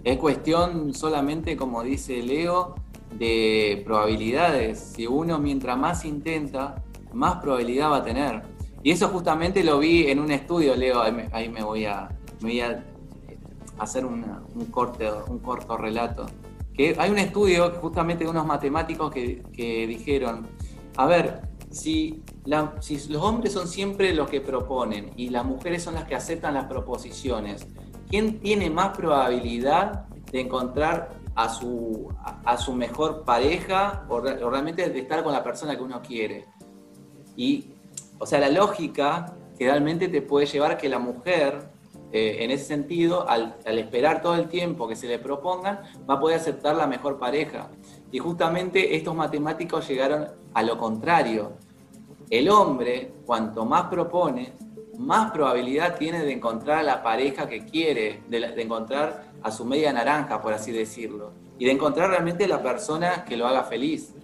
Es 0.04 0.18
cuestión 0.18 0.94
solamente, 0.94 1.56
como 1.56 1.82
dice 1.82 2.22
Leo, 2.22 2.74
de 3.18 3.82
probabilidades. 3.84 4.78
Si 4.78 5.06
uno 5.06 5.38
mientras 5.38 5.78
más 5.78 6.04
intenta, 6.04 6.82
más 7.12 7.36
probabilidad 7.36 7.90
va 7.90 7.96
a 7.98 8.04
tener. 8.04 8.42
Y 8.82 8.90
eso 8.90 9.08
justamente 9.08 9.64
lo 9.64 9.78
vi 9.78 10.08
en 10.08 10.18
un 10.20 10.30
estudio, 10.30 10.76
Leo, 10.76 11.00
ahí 11.00 11.48
me, 11.48 11.62
voy, 11.62 11.86
a, 11.86 12.10
hacer 13.78 14.04
un, 14.04 14.24
corte, 14.70 15.08
un 15.28 15.38
corto 15.38 15.78
relato. 15.78 16.26
Que 16.74 16.96
hay 16.98 17.10
un 17.10 17.18
estudio 17.18 17.70
justamente 17.80 18.24
de 18.24 18.30
unos 18.30 18.46
matemáticos 18.46 19.12
que, 19.12 19.86
dijeron, 19.86 20.48
a 20.96 21.06
ver, 21.06 21.42
si, 21.70 22.22
los 22.44 23.22
hombres 23.22 23.52
son 23.52 23.68
siempre 23.68 24.14
los 24.14 24.28
que 24.28 24.40
proponen 24.40 25.12
y 25.16 25.30
las 25.30 25.44
mujeres 25.44 25.82
son 25.82 25.94
las 25.94 26.04
que 26.04 26.14
aceptan 26.14 26.54
las 26.54 26.66
proposiciones, 26.66 27.66
¿quién 28.08 28.40
tiene 28.40 28.70
más 28.70 28.96
probabilidad 28.96 30.06
de 30.32 30.40
encontrar 30.40 31.10
a 31.36 31.48
su, 31.48 32.08
a, 32.44 32.56
su 32.58 32.72
mejor 32.74 33.24
pareja 33.24 34.04
o, 34.08 34.16
o, 34.16 34.50
realmente 34.50 34.88
de 34.88 34.98
estar 34.98 35.22
con 35.22 35.32
la 35.32 35.42
persona 35.42 35.76
que 35.76 35.82
uno 35.82 36.02
quiere? 36.02 36.46
Y 37.36 37.74
o 38.18 38.26
sea, 38.26 38.38
la 38.38 38.48
lógica 38.48 39.34
generalmente 39.58 40.08
te 40.08 40.22
puede 40.22 40.46
llevar 40.46 40.76
que 40.76 40.88
la 40.88 40.98
mujer, 40.98 41.68
eh, 42.16 42.44
en 42.44 42.52
ese 42.52 42.66
sentido, 42.66 43.28
al, 43.28 43.56
esperar 43.64 44.22
todo 44.22 44.36
el 44.36 44.46
tiempo 44.46 44.86
que 44.86 44.94
se 44.94 45.08
le 45.08 45.18
propongan, 45.18 45.80
va 46.08 46.14
a 46.14 46.20
poder 46.20 46.38
aceptar 46.38 46.76
la 46.76 46.86
mejor 46.86 47.18
pareja. 47.18 47.70
Y 48.12 48.20
justamente 48.20 48.94
estos 48.94 49.16
matemáticos 49.16 49.88
llegaron 49.88 50.28
a 50.54 50.62
lo 50.62 50.78
contrario. 50.78 51.54
El 52.30 52.50
hombre, 52.50 53.10
cuanto 53.26 53.64
más 53.64 53.86
propone, 53.86 54.52
más 54.96 55.32
probabilidad 55.32 55.98
tiene 55.98 56.24
de 56.24 56.30
encontrar 56.30 56.78
a 56.78 56.82
la 56.84 57.02
pareja 57.02 57.48
que 57.48 57.64
quiere, 57.64 58.22
de, 58.28 58.62
encontrar 58.62 59.32
a 59.42 59.50
su 59.50 59.64
media 59.64 59.92
naranja, 59.92 60.40
por 60.40 60.52
así 60.52 60.70
decirlo, 60.70 61.32
y 61.58 61.64
de 61.64 61.72
encontrar 61.72 62.10
realmente 62.10 62.46
la 62.46 62.62
persona 62.62 63.24
que 63.24 63.36
lo 63.36 63.48
haga 63.48 63.64
feliz. 63.64 64.14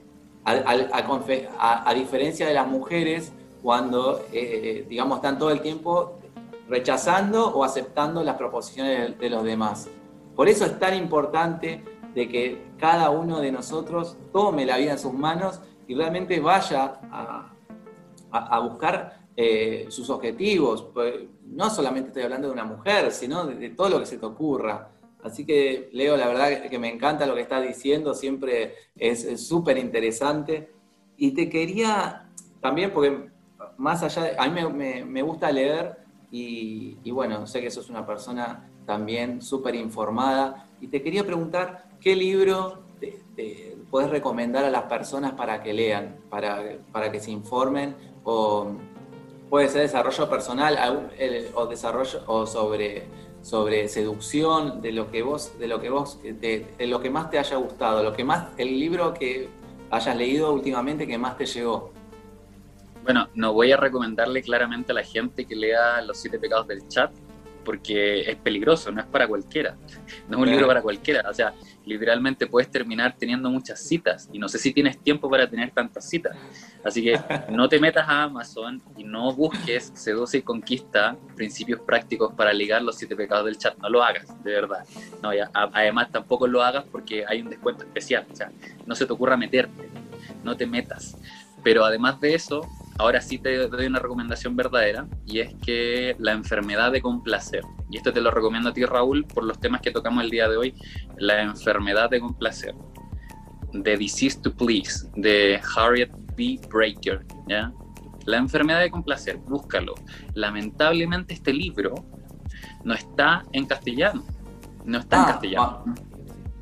a 0.45 1.93
diferencia 1.93 2.47
de 2.47 2.55
las 2.55 2.69
mujeres, 2.69 3.33
cuando, 3.65 4.25
eh, 4.33 4.87
digamos, 4.89 5.17
están 5.17 5.41
todo 5.41 5.51
el 5.51 5.61
tiempo 5.61 6.20
rechazando 6.71 7.49
o 7.49 7.65
aceptando 7.65 8.23
las 8.23 8.37
proposiciones 8.37 9.19
de, 9.19 9.29
los 9.29 9.43
demás. 9.43 9.89
Por 10.37 10.49
eso 10.49 10.65
es 10.65 10.79
tan 10.79 10.95
importante 10.95 11.85
de 12.15 12.29
que 12.29 12.63
cada 12.79 13.11
uno 13.11 13.41
de 13.41 13.51
nosotros 13.51 14.17
tome 14.33 14.65
la 14.65 14.77
vida 14.77 14.93
en 14.93 14.99
sus 14.99 15.13
manos 15.13 15.61
y 15.89 15.95
realmente 15.95 16.39
vaya 16.39 17.01
a, 17.11 18.61
buscar 18.61 19.21
eh, 19.37 19.87
sus 19.91 20.09
objetivos. 20.11 20.87
Pues, 20.95 21.15
no 21.45 21.69
solamente 21.69 22.09
estoy 22.09 22.23
hablando 22.23 22.47
de 22.47 22.55
una 22.55 22.65
mujer, 22.65 23.11
sino 23.11 23.45
de, 23.47 23.71
todo 23.71 23.89
lo 23.89 23.99
que 23.99 24.07
se 24.07 24.19
te 24.19 24.27
ocurra. 24.27 24.91
Así 25.25 25.45
que, 25.45 25.91
Leo, 25.93 26.17
la 26.17 26.29
verdad 26.29 26.71
que 26.71 26.79
me 26.79 26.89
encanta 26.89 27.27
lo 27.27 27.35
que 27.35 27.43
estás 27.43 27.67
diciendo, 27.67 28.15
siempre 28.15 28.75
es 28.97 29.45
súper 29.45 29.77
interesante. 29.77 30.71
Y 31.17 31.33
te 31.33 31.51
quería 31.51 32.31
también, 32.61 32.93
porque 32.93 33.29
más 33.77 34.03
allá 34.03 34.23
de, 34.23 34.37
a 34.39 34.49
mí 34.49 35.05
me, 35.05 35.23
gusta 35.23 35.51
leer 35.51 36.00
y, 36.31 37.11
bueno, 37.11 37.47
sé 37.47 37.61
que 37.61 37.71
sos 37.71 37.91
una 37.91 38.07
persona 38.07 38.71
también 38.87 39.43
súper 39.43 39.75
informada 39.75 40.69
y 40.81 40.89
te 40.89 41.03
quería 41.03 41.25
preguntar 41.25 41.89
qué 42.01 42.15
libro 42.17 42.85
te, 43.01 43.77
puedes 43.91 44.11
recomendar 44.11 44.65
a 44.65 44.71
las 44.71 44.85
personas 44.85 45.33
para 45.33 45.63
que 45.63 45.73
lean, 45.73 46.17
para, 46.29 46.63
para 46.93 47.11
que 47.11 47.19
se 47.19 47.31
informen 47.31 47.97
o 48.23 48.73
puede 49.49 49.69
ser 49.69 49.83
desarrollo 49.83 50.29
personal 50.29 51.11
o 51.55 51.67
desarrollo 51.67 52.23
o 52.27 52.47
sobre 52.47 53.09
sobre 53.43 53.89
seducción, 53.89 54.83
de 54.83 54.93
lo 54.93 55.11
que 55.11 55.23
vos, 55.23 55.59
de 55.59 55.67
lo 55.67 55.81
que 55.81 55.91
vos, 55.91 56.21
de, 56.23 56.67
lo 56.81 57.01
que 57.01 57.11
más 57.11 57.31
te 57.31 57.39
haya 57.39 57.57
gustado, 57.57 58.03
lo 58.03 58.13
que 58.13 58.25
más, 58.25 58.49
el 58.59 58.79
libro 58.79 59.15
que 59.15 59.49
hayas 59.91 60.17
leído 60.17 60.53
últimamente 60.53 61.07
que 61.07 61.19
más 61.19 61.37
te 61.37 61.47
llegó. 61.47 61.93
Bueno, 63.05 63.29
no 63.35 63.53
voy 63.53 63.73
a 63.73 63.77
recomendarle 63.77 64.43
claramente 64.43 64.93
a 64.93 64.95
la 64.95 65.03
gente 65.03 65.45
que 65.47 65.57
lea 65.57 66.03
Los 66.03 66.19
siete 66.19 66.39
pecados 66.39 66.67
del 66.69 66.87
chat, 66.89 67.11
porque 67.65 68.23
es 68.23 68.37
peligroso, 68.37 68.91
no 68.91 69.01
es 69.01 69.07
para 69.07 69.29
cualquiera, 69.29 69.77
no 70.29 70.39
es 70.39 70.43
un 70.43 70.51
libro 70.51 70.67
para 70.67 70.83
cualquiera, 70.83 71.29
o 71.29 71.35
sea, 71.35 71.55
literalmente 71.85 72.47
puedes 72.47 72.71
terminar 72.71 73.15
teniendo 73.19 73.51
muchas 73.51 73.81
citas 73.81 74.29
y 74.33 74.39
no 74.39 74.49
sé 74.49 74.59
si 74.59 74.73
tienes 74.73 74.99
tiempo 74.99 75.29
para 75.31 75.49
tener 75.49 75.71
tantas 75.71 76.09
citas, 76.09 76.37
así 76.85 77.03
que 77.03 77.19
no 77.51 77.69
te 77.69 77.79
metas 77.79 78.09
a 78.09 78.25
Amazon 78.25 78.83
y 78.97 79.05
no 79.05 79.33
busques 79.33 79.93
Seduce 79.95 80.39
y 80.39 80.43
Conquista 80.43 81.17
principios 81.37 81.81
prácticos 81.81 82.33
para 82.35 82.53
ligar 82.53 82.83
los 82.83 82.97
siete 82.97 83.17
pecados 83.17 83.47
del 83.47 83.59
chat, 83.59 83.77
no 83.79 83.89
lo 83.89 84.03
hagas, 84.03 84.27
de 84.43 84.53
verdad, 84.53 84.85
no, 85.23 85.35
ya, 85.35 85.51
además 85.53 86.11
tampoco 86.11 86.47
lo 86.47 86.63
hagas 86.63 86.85
porque 86.91 87.25
hay 87.27 87.41
un 87.41 87.51
descuento 87.51 87.85
especial, 87.85 88.27
o 88.31 88.37
sea, 88.37 88.51
no 88.87 88.95
se 88.95 89.07
te 89.07 89.13
ocurra 89.13 89.37
meterte, 89.37 89.89
no 90.43 90.57
te 90.57 90.67
metas, 90.67 91.17
pero 91.63 91.85
además 91.85 92.21
de 92.21 92.35
eso, 92.35 92.63
ahora 93.01 93.23
sí 93.23 93.39
te 93.39 93.67
doy 93.69 93.87
una 93.87 93.99
recomendación 93.99 94.55
verdadera 94.57 95.09
y 95.25 95.41
es 95.41 95.55
que 95.65 96.15
la 96.19 96.33
enfermedad 96.33 96.93
de 96.93 97.01
complacer, 97.01 97.63
y 97.91 97.97
esto 97.97 98.13
te 98.13 98.21
lo 98.21 98.31
recomiendo 98.31 98.69
a 98.69 98.73
ti 98.75 98.85
Raúl 98.85 99.25
por 99.25 99.45
los 99.45 99.59
temas 99.59 99.81
que 99.81 99.91
tocamos 99.91 100.23
el 100.23 100.29
día 100.29 100.49
de 100.49 100.59
hoy, 100.59 100.75
la 101.17 101.41
enfermedad 101.41 102.11
de 102.11 102.21
complacer, 102.21 102.75
de 103.73 103.97
Disease 103.97 104.39
to 104.43 104.53
Please, 104.55 105.09
de 105.17 105.59
Harriet 105.75 106.11
Be 106.37 106.61
Breaker, 106.69 107.25
¿ya? 107.49 107.73
La 108.27 108.37
enfermedad 108.37 108.81
de 108.81 108.91
complacer, 108.91 109.39
búscalo. 109.39 109.95
Lamentablemente 110.35 111.33
este 111.33 111.55
libro 111.55 111.95
no 112.85 112.93
está 112.93 113.45
en 113.53 113.65
castellano, 113.65 114.23
no 114.85 114.99
está 114.99 115.17
en 115.17 115.23
ah, 115.23 115.27
castellano. 115.27 115.85
Ah. 115.87 115.95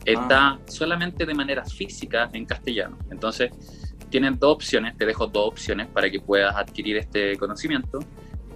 está 0.05 0.59
solamente 0.69 1.27
de 1.27 1.35
manera 1.35 1.65
física 1.65 2.31
en 2.33 2.47
castellano. 2.47 2.97
Entonces, 3.11 3.51
tienen 4.09 4.39
dos 4.39 4.55
opciones, 4.55 4.97
te 4.97 5.07
dejo 5.07 5.27
dos 5.27 5.49
opciones 5.49 5.87
para 5.89 6.11
que 6.11 6.21
puedas 6.21 6.55
adquirir 6.57 6.97
este 6.97 7.37
conocimiento. 7.37 8.01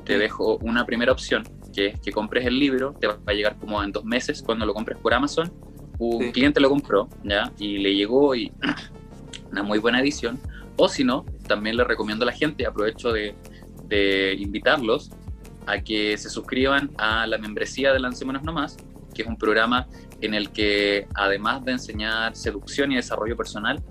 Te 0.05 0.18
dejo 0.18 0.57
una 0.59 0.84
primera 0.84 1.12
opción, 1.12 1.44
que 1.72 1.86
es 1.88 2.00
que 2.00 2.12
compres 2.12 2.46
el 2.46 2.59
libro, 2.59 2.94
te 2.98 3.07
va 3.07 3.18
a 3.24 3.32
llegar 3.32 3.57
como 3.57 3.82
en 3.82 3.92
dos 3.92 4.05
meses 4.05 4.42
cuando 4.42 4.66
lo 4.66 4.74
compres 4.74 4.98
por 4.98 5.14
Amazon. 5.14 5.53
Un 5.98 6.32
cliente 6.32 6.61
lo 6.61 6.68
compró, 6.68 7.09
¿ya? 7.22 7.53
Y 7.59 7.78
le 7.78 7.94
llegó 7.94 8.34
y 8.34 8.53
una 9.53 9.62
muy 9.62 9.78
buena 9.78 10.00
edición. 10.00 10.40
O 10.76 10.88
si 10.88 11.05
no, 11.05 11.24
también 11.46 11.76
le 11.76 11.84
recomiendo 11.84 12.24
a 12.24 12.26
la 12.26 12.32
gente, 12.32 12.66
aprovecho 12.66 13.12
de, 13.12 13.34
de 13.84 14.34
invitarlos 14.38 15.11
a 15.66 15.78
que 15.80 16.16
se 16.18 16.28
suscriban 16.28 16.90
a 16.98 17.26
la 17.26 17.38
membresía 17.38 17.92
de 17.92 18.00
Lancémonos 18.00 18.42
Nomás, 18.42 18.76
que 19.14 19.22
es 19.22 19.28
un 19.28 19.36
programa 19.36 19.86
en 20.20 20.34
el 20.34 20.50
que 20.50 21.07
además 21.14 21.64
de 21.64 21.72
enseñar 21.72 22.34
seducción 22.34 22.90
y 22.92 22.96
desarrollo 22.96 23.36
personal, 23.36 23.82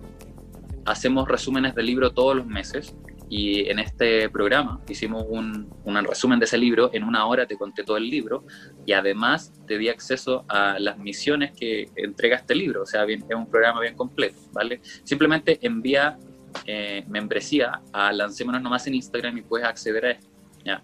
hacemos 0.85 1.27
resúmenes 1.27 1.75
del 1.75 1.85
libro 1.85 2.11
todos 2.11 2.35
los 2.35 2.45
meses 2.45 2.95
y 3.29 3.69
en 3.69 3.79
este 3.79 4.29
programa 4.29 4.81
hicimos 4.89 5.25
un, 5.27 5.73
un, 5.85 6.03
resumen 6.03 6.37
de 6.37 6.45
ese 6.45 6.57
libro, 6.57 6.89
en 6.93 7.03
una 7.03 7.25
hora 7.25 7.47
te 7.47 7.55
conté 7.55 7.83
todo 7.83 7.95
el 7.95 8.09
libro 8.09 8.45
y 8.85 8.91
además 8.91 9.53
te 9.65 9.77
di 9.77 9.87
acceso 9.87 10.43
a 10.49 10.77
las 10.79 10.97
misiones 10.97 11.53
que 11.53 11.89
entrega 11.95 12.35
este 12.35 12.55
libro, 12.55 12.83
o 12.83 12.85
sea, 12.85 13.05
bien, 13.05 13.23
es 13.29 13.35
un 13.35 13.49
programa 13.49 13.79
bien 13.79 13.95
completo, 13.95 14.37
¿vale? 14.51 14.81
Simplemente 15.03 15.59
envía 15.61 16.17
eh, 16.65 17.05
membresía 17.07 17.81
a 17.93 18.11
Lancémonos 18.11 18.61
Nomás 18.61 18.85
en 18.87 18.95
Instagram 18.95 19.37
y 19.37 19.41
puedes 19.41 19.65
acceder 19.65 20.05
a 20.05 20.11
esto, 20.11 20.27
¿ya? 20.63 20.83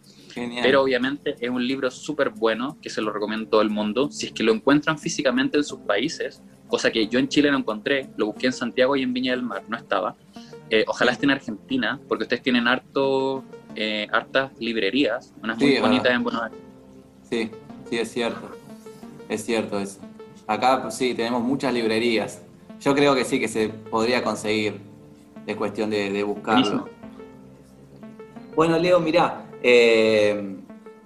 Pero 0.62 0.84
obviamente 0.84 1.36
es 1.40 1.50
un 1.50 1.66
libro 1.66 1.90
súper 1.90 2.30
bueno 2.30 2.78
que 2.82 2.90
se 2.90 3.02
lo 3.02 3.12
recomiendo 3.12 3.48
a 3.48 3.50
todo 3.50 3.62
el 3.62 3.70
mundo. 3.70 4.10
Si 4.12 4.28
es 4.28 4.32
que 4.32 4.44
lo 4.44 4.54
encuentran 4.54 5.00
físicamente 5.00 5.58
en 5.58 5.64
sus 5.64 5.80
países, 5.80 6.44
cosa 6.68 6.92
que 6.92 7.08
yo 7.08 7.20
en 7.20 7.28
Chile 7.28 7.50
no 7.50 7.58
encontré, 7.58 8.10
lo 8.18 8.28
busqué 8.28 8.48
en 8.48 8.54
Santiago 8.54 8.96
y 8.96 9.04
en 9.04 9.14
Viña 9.14 9.32
del 9.32 9.42
Mar, 9.42 9.64
no 9.68 9.78
estaba. 9.78 10.16
Eh, 10.70 10.84
ojalá 10.88 11.14
esté 11.14 11.26
en 11.26 11.32
Argentina, 11.32 12.00
porque 12.08 12.24
ustedes 12.26 12.44
tienen 12.44 12.68
harto, 12.68 13.44
eh, 13.76 14.08
hartas 14.12 14.52
librerías, 14.60 15.34
unas 15.42 15.58
muy 15.58 15.80
bonitas 15.80 16.12
en 16.12 16.24
Buenos 16.24 16.44
Aires. 16.44 16.60
Sí, 17.30 17.50
sí, 17.90 17.98
es 17.98 18.12
cierto. 18.12 18.52
Es 19.30 19.46
cierto 19.46 19.80
eso. 19.80 20.00
Acá 20.46 20.82
pues, 20.82 20.96
sí, 20.96 21.14
tenemos 21.14 21.42
muchas 21.42 21.74
librerías. 21.74 22.42
Yo 22.80 22.94
creo 22.94 23.16
que 23.16 23.26
sí 23.26 23.40
que 23.40 23.48
se 23.48 23.70
podría 23.70 24.24
conseguir. 24.24 24.80
Es 25.46 25.56
cuestión 25.56 25.90
de, 25.90 26.24
buscarlo. 26.24 26.90
Bueno, 28.56 28.78
Leo, 28.78 29.00
mirá, 29.00 29.47
eh, 29.64 30.58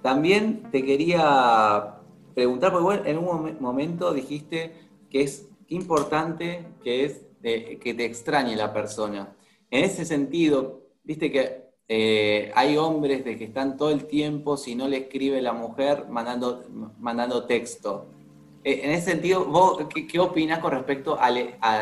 también 0.02 0.70
te 0.70 0.84
quería 0.84 1.96
preguntar, 2.34 2.72
porque 2.72 3.10
en 3.10 3.18
un 3.18 3.56
momento 3.60 4.12
dijiste 4.12 4.72
que 5.10 5.22
es 5.22 5.48
importante 5.68 6.66
que 6.82 7.04
es 7.04 7.26
que 7.42 7.94
te 7.96 8.04
extrañe 8.04 8.54
la 8.56 8.72
persona. 8.72 9.34
En 9.70 9.84
ese 9.84 10.04
sentido, 10.04 10.82
viste 11.02 11.32
que 11.32 11.62
eh, 11.88 12.52
hay 12.54 12.76
hombres 12.76 13.24
de 13.24 13.36
que 13.36 13.44
están 13.44 13.76
todo 13.76 13.90
el 13.90 14.06
tiempo, 14.06 14.56
si 14.56 14.74
no 14.74 14.88
le 14.88 14.98
escribe 14.98 15.42
la 15.42 15.52
mujer, 15.52 16.06
mandando, 16.08 16.64
mandando 16.98 17.44
texto. 17.44 18.06
Eh, 18.64 18.80
en 18.84 18.92
ese 18.92 19.10
sentido, 19.10 19.44
¿vos 19.44 19.78
qué, 20.10 20.20
opinas 20.20 20.60
con 20.60 20.70
respecto 20.70 21.18
a, 21.20 21.30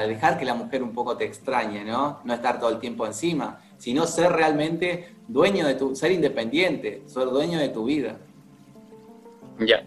dejar 0.07 0.39
que 0.39 0.45
la 0.45 0.55
mujer 0.55 0.83
un 0.83 0.93
poco 0.93 1.17
te 1.17 1.25
extrañe, 1.25 1.85
¿no? 1.85 2.21
No 2.25 2.35
estar 2.35 2.59
todo 2.59 2.71
el 2.71 2.79
tiempo 2.79 3.07
encima, 3.07 3.61
sino 3.81 4.07
ser 4.07 4.31
realmente 4.31 5.15
dueño 5.27 5.67
de 5.67 5.75
tu, 5.75 5.97
ser 5.97 6.13
independiente, 6.13 7.03
ser 7.07 7.25
dueño 7.25 7.59
de 7.59 7.71
tu 7.71 7.87
vida. 7.87 8.19
Ya. 9.59 9.83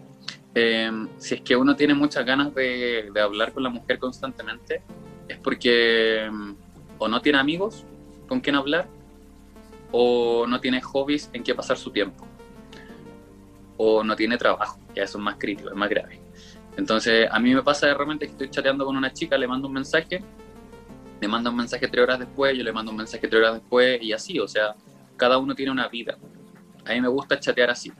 Em, 0.52 1.08
si 1.16 1.36
es 1.36 1.40
que 1.42 1.56
uno 1.56 1.76
tiene 1.76 1.94
muchas 1.94 2.26
ganas 2.26 2.52
de, 2.54 3.08
de 3.14 3.20
hablar 3.20 3.52
con 3.52 3.62
la 3.62 3.70
mujer 3.70 4.00
constantemente, 4.00 4.82
es 5.28 5.38
porque 5.38 6.24
em, 6.24 6.56
o 6.98 7.06
no 7.06 7.22
tiene 7.22 7.38
amigos 7.38 7.84
con 8.28 8.40
quién 8.40 8.56
hablar 8.56 8.88
o 9.92 10.44
no 10.48 10.60
tiene 10.60 10.80
hobbies 10.80 11.30
en 11.32 11.44
qué 11.44 11.54
pasar 11.54 11.76
su 11.76 11.90
tiempo 11.90 12.26
o 13.76 14.02
no 14.02 14.16
tiene 14.16 14.36
trabajo, 14.36 14.78
ya 14.94 15.04
eso 15.04 15.18
es 15.18 15.24
más 15.24 15.36
crítico, 15.38 15.70
es 15.70 15.76
más 15.76 15.88
grave. 15.88 16.20
Entonces, 16.76 17.28
a 17.30 17.38
mí 17.38 17.54
me 17.54 17.62
pasa 17.62 17.86
de 17.86 17.94
repente 17.94 18.26
que 18.26 18.32
estoy 18.32 18.50
chateando 18.50 18.84
con 18.84 18.96
una 18.96 19.12
chica, 19.12 19.38
le 19.38 19.46
mando 19.46 19.68
un 19.68 19.74
mensaje, 19.74 20.20
le 21.24 21.28
manda 21.28 21.48
un 21.48 21.56
mensaje 21.56 21.88
tres 21.88 22.02
horas 22.02 22.18
después, 22.18 22.54
yo 22.54 22.62
le 22.62 22.70
mando 22.70 22.90
un 22.90 22.98
mensaje 22.98 23.26
tres 23.26 23.40
horas 23.40 23.54
después 23.54 23.98
y 24.02 24.12
así, 24.12 24.38
o 24.38 24.46
sea, 24.46 24.74
cada 25.16 25.38
uno 25.38 25.54
tiene 25.54 25.72
una 25.72 25.88
vida. 25.88 26.18
A 26.84 26.92
mí 26.92 27.00
me 27.00 27.08
gusta 27.08 27.40
chatear 27.40 27.70
así, 27.70 27.90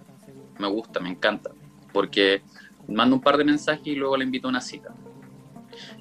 me 0.58 0.68
gusta, 0.68 1.00
me 1.00 1.08
encanta, 1.08 1.50
porque 1.90 2.42
mando 2.86 3.16
un 3.16 3.22
par 3.22 3.38
de 3.38 3.44
mensajes 3.44 3.86
y 3.86 3.94
luego 3.94 4.18
le 4.18 4.24
invito 4.24 4.46
a 4.46 4.50
una 4.50 4.60
cita. 4.60 4.94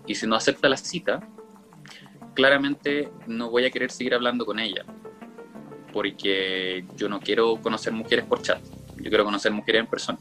Y 0.06 0.16
si 0.16 0.28
no 0.28 0.36
acepta 0.36 0.68
la 0.68 0.76
cita, 0.76 1.26
claramente 2.34 3.10
no 3.26 3.50
voy 3.50 3.64
a 3.64 3.72
querer 3.72 3.90
seguir 3.90 4.14
hablando 4.16 4.46
con 4.46 4.60
ella, 4.60 4.84
porque 5.94 6.86
yo 6.98 7.08
no 7.08 7.22
quiero 7.22 7.56
conocer 7.62 7.94
mujeres 7.94 8.26
por 8.26 8.42
chat, 8.42 8.62
yo 8.98 9.10
quiero 9.10 9.24
conocer 9.24 9.54
mujeres 9.54 9.80
en 9.80 9.88
persona. 9.88 10.20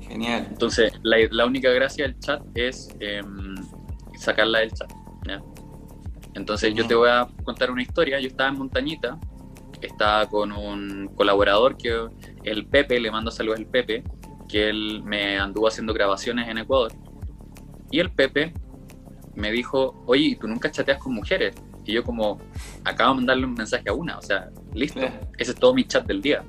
Genial. 0.00 0.46
Entonces, 0.48 0.90
la, 1.02 1.44
única 1.44 1.70
gracia 1.70 2.06
del 2.06 2.18
chat 2.18 2.42
es 2.54 2.88
em, 2.98 3.56
sacarla 4.18 4.60
del 4.60 4.72
chat. 4.72 5.03
Entonces, 6.34 6.74
yo 6.74 6.86
te 6.86 6.94
voy 6.94 7.08
a 7.08 7.28
contar 7.44 7.70
una 7.70 7.82
historia. 7.82 8.20
Yo 8.20 8.28
estaba 8.28 8.50
en 8.50 8.58
Montañita, 8.58 9.18
estaba 9.80 10.26
con 10.28 10.52
un 10.52 11.10
colaborador 11.14 11.76
que 11.76 12.08
el 12.42 12.66
Pepe, 12.66 13.00
le 13.00 13.10
mando 13.10 13.30
saludos 13.30 13.58
al 13.58 13.66
Pepe, 13.66 14.04
que 14.48 14.68
él 14.68 15.02
me 15.04 15.38
anduvo 15.38 15.68
haciendo 15.68 15.92
grabaciones 15.92 16.48
en 16.48 16.58
Ecuador. 16.58 16.92
Y 17.90 18.00
el 18.00 18.10
Pepe 18.10 18.52
me 19.34 19.50
dijo, 19.50 20.02
oye, 20.06 20.36
¿tú 20.40 20.48
nunca 20.48 20.70
chateas 20.70 20.98
con 20.98 21.14
mujeres? 21.14 21.54
Y 21.84 21.92
yo 21.92 22.02
como, 22.02 22.38
acabo 22.84 23.10
de 23.10 23.16
mandarle 23.16 23.46
un 23.46 23.54
mensaje 23.54 23.88
a 23.88 23.92
una, 23.92 24.18
o 24.18 24.22
sea, 24.22 24.50
listo, 24.72 25.00
ese 25.38 25.52
es 25.52 25.54
todo 25.54 25.74
mi 25.74 25.84
chat 25.84 26.06
del 26.06 26.22
día. 26.22 26.42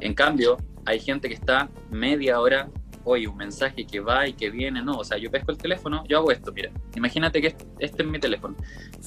En 0.00 0.14
cambio, 0.14 0.56
hay 0.86 1.00
gente 1.00 1.28
que 1.28 1.34
está 1.34 1.68
media 1.90 2.40
hora, 2.40 2.68
oye, 3.04 3.26
un 3.28 3.36
mensaje 3.36 3.86
que 3.86 4.00
va 4.00 4.26
y 4.26 4.32
que 4.32 4.50
viene, 4.50 4.82
no, 4.82 4.98
o 4.98 5.04
sea, 5.04 5.18
yo 5.18 5.30
pesco 5.30 5.52
el 5.52 5.58
teléfono, 5.58 6.04
yo 6.08 6.18
hago 6.18 6.30
esto, 6.30 6.52
mira, 6.52 6.70
imagínate 6.94 7.40
que 7.40 7.56
este 7.78 8.02
es 8.02 8.08
mi 8.08 8.18
teléfono. 8.18 8.56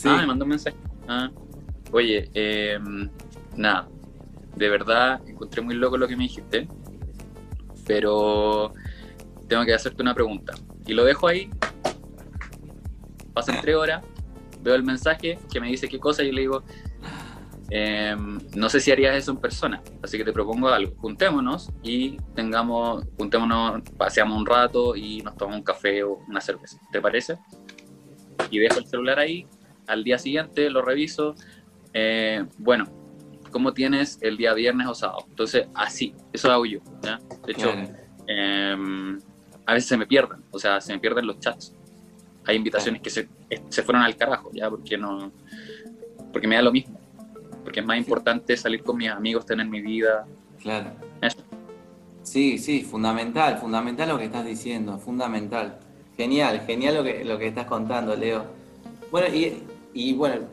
Ah, 0.05 0.17
me 0.21 0.27
mandó 0.27 0.45
un 0.45 0.49
mensaje. 0.49 0.77
Ah, 1.07 1.29
oye, 1.91 2.29
em, 2.33 3.09
nada, 3.55 3.87
de 4.55 4.69
verdad 4.69 5.21
encontré 5.27 5.61
muy 5.61 5.75
loco 5.75 5.97
lo 5.97 6.07
que 6.07 6.15
me 6.15 6.23
dijiste, 6.23 6.67
pero 7.85 8.73
tengo 9.47 9.65
que 9.65 9.73
hacerte 9.73 10.01
una 10.01 10.13
pregunta. 10.13 10.53
Y 10.85 10.93
lo 10.93 11.03
dejo 11.03 11.27
ahí 11.27 11.49
pasan 13.37 13.61
tres 13.61 13.75
horas, 13.75 14.03
veo 14.63 14.73
el 14.73 14.81
mensaje 14.81 15.37
que 15.51 15.61
me 15.61 15.67
dice 15.67 15.87
qué 15.87 15.99
cosa 15.99 16.23
y 16.23 16.31
le 16.31 16.41
digo, 16.41 16.63
em, 17.69 18.39
no 18.55 18.69
sé 18.69 18.79
si 18.79 18.91
harías 18.91 19.15
eso 19.15 19.31
en 19.31 19.37
persona, 19.37 19.81
así 20.01 20.17
que 20.17 20.23
te 20.23 20.33
propongo 20.33 20.69
algo, 20.69 20.95
juntémonos 20.97 21.71
y 21.83 22.17
tengamos, 22.35 23.05
juntémonos, 23.17 23.81
paseamos 23.97 24.37
un 24.37 24.45
rato 24.45 24.95
y 24.95 25.21
nos 25.21 25.35
tomamos 25.35 25.59
un 25.59 25.63
café 25.63 26.03
o 26.03 26.19
una 26.27 26.41
cerveza, 26.41 26.79
¿te 26.91 27.01
parece? 27.01 27.37
Y 28.51 28.59
dejo 28.59 28.79
el 28.79 28.85
celular 28.85 29.19
ahí, 29.19 29.45
al 29.87 30.03
día 30.03 30.17
siguiente 30.17 30.69
lo 30.69 30.81
reviso, 30.81 31.35
eh, 31.93 32.45
bueno, 32.57 32.85
¿cómo 33.51 33.73
tienes 33.73 34.19
el 34.21 34.37
día 34.37 34.53
viernes 34.53 34.87
o 34.87 34.93
sábado? 34.93 35.25
Entonces, 35.29 35.67
así, 35.73 36.13
eso 36.33 36.51
hago 36.51 36.65
yo, 36.65 36.79
¿ya? 37.01 37.19
De 37.45 37.51
hecho, 37.51 37.71
em, 38.27 39.19
a 39.65 39.73
veces 39.73 39.89
se 39.89 39.97
me 39.97 40.05
pierden, 40.05 40.43
o 40.51 40.59
sea, 40.59 40.79
se 40.79 40.93
me 40.93 40.99
pierden 40.99 41.27
los 41.27 41.39
chats. 41.39 41.75
Hay 42.45 42.55
invitaciones 42.55 43.01
que 43.01 43.09
se, 43.09 43.27
se, 43.69 43.83
fueron 43.83 44.03
al 44.03 44.15
carajo, 44.15 44.51
ya, 44.53 44.69
porque 44.69 44.97
no, 44.97 45.31
porque 46.31 46.47
me 46.47 46.55
da 46.55 46.61
lo 46.61 46.71
mismo, 46.71 46.96
porque 47.67 47.81
es 47.81 47.85
más 47.85 47.97
importante 47.97 48.55
salir 48.55 48.81
con 48.81 48.95
mis 48.95 49.09
amigos, 49.09 49.45
tener 49.45 49.67
mi 49.67 49.81
vida. 49.81 50.25
Claro. 50.61 50.91
Sí, 52.23 52.59
sí, 52.59 52.83
fundamental, 52.83 53.57
fundamental 53.57 54.07
lo 54.07 54.17
que 54.17 54.23
estás 54.23 54.45
diciendo, 54.45 54.97
fundamental. 54.97 55.77
Genial, 56.15 56.61
genial 56.65 56.95
lo 56.95 57.03
que, 57.03 57.25
lo 57.25 57.37
que 57.37 57.47
estás 57.47 57.65
contando, 57.65 58.15
Leo. 58.15 58.45
Bueno, 59.11 59.27
y, 59.35 59.63
y 59.93 60.13
bueno, 60.13 60.45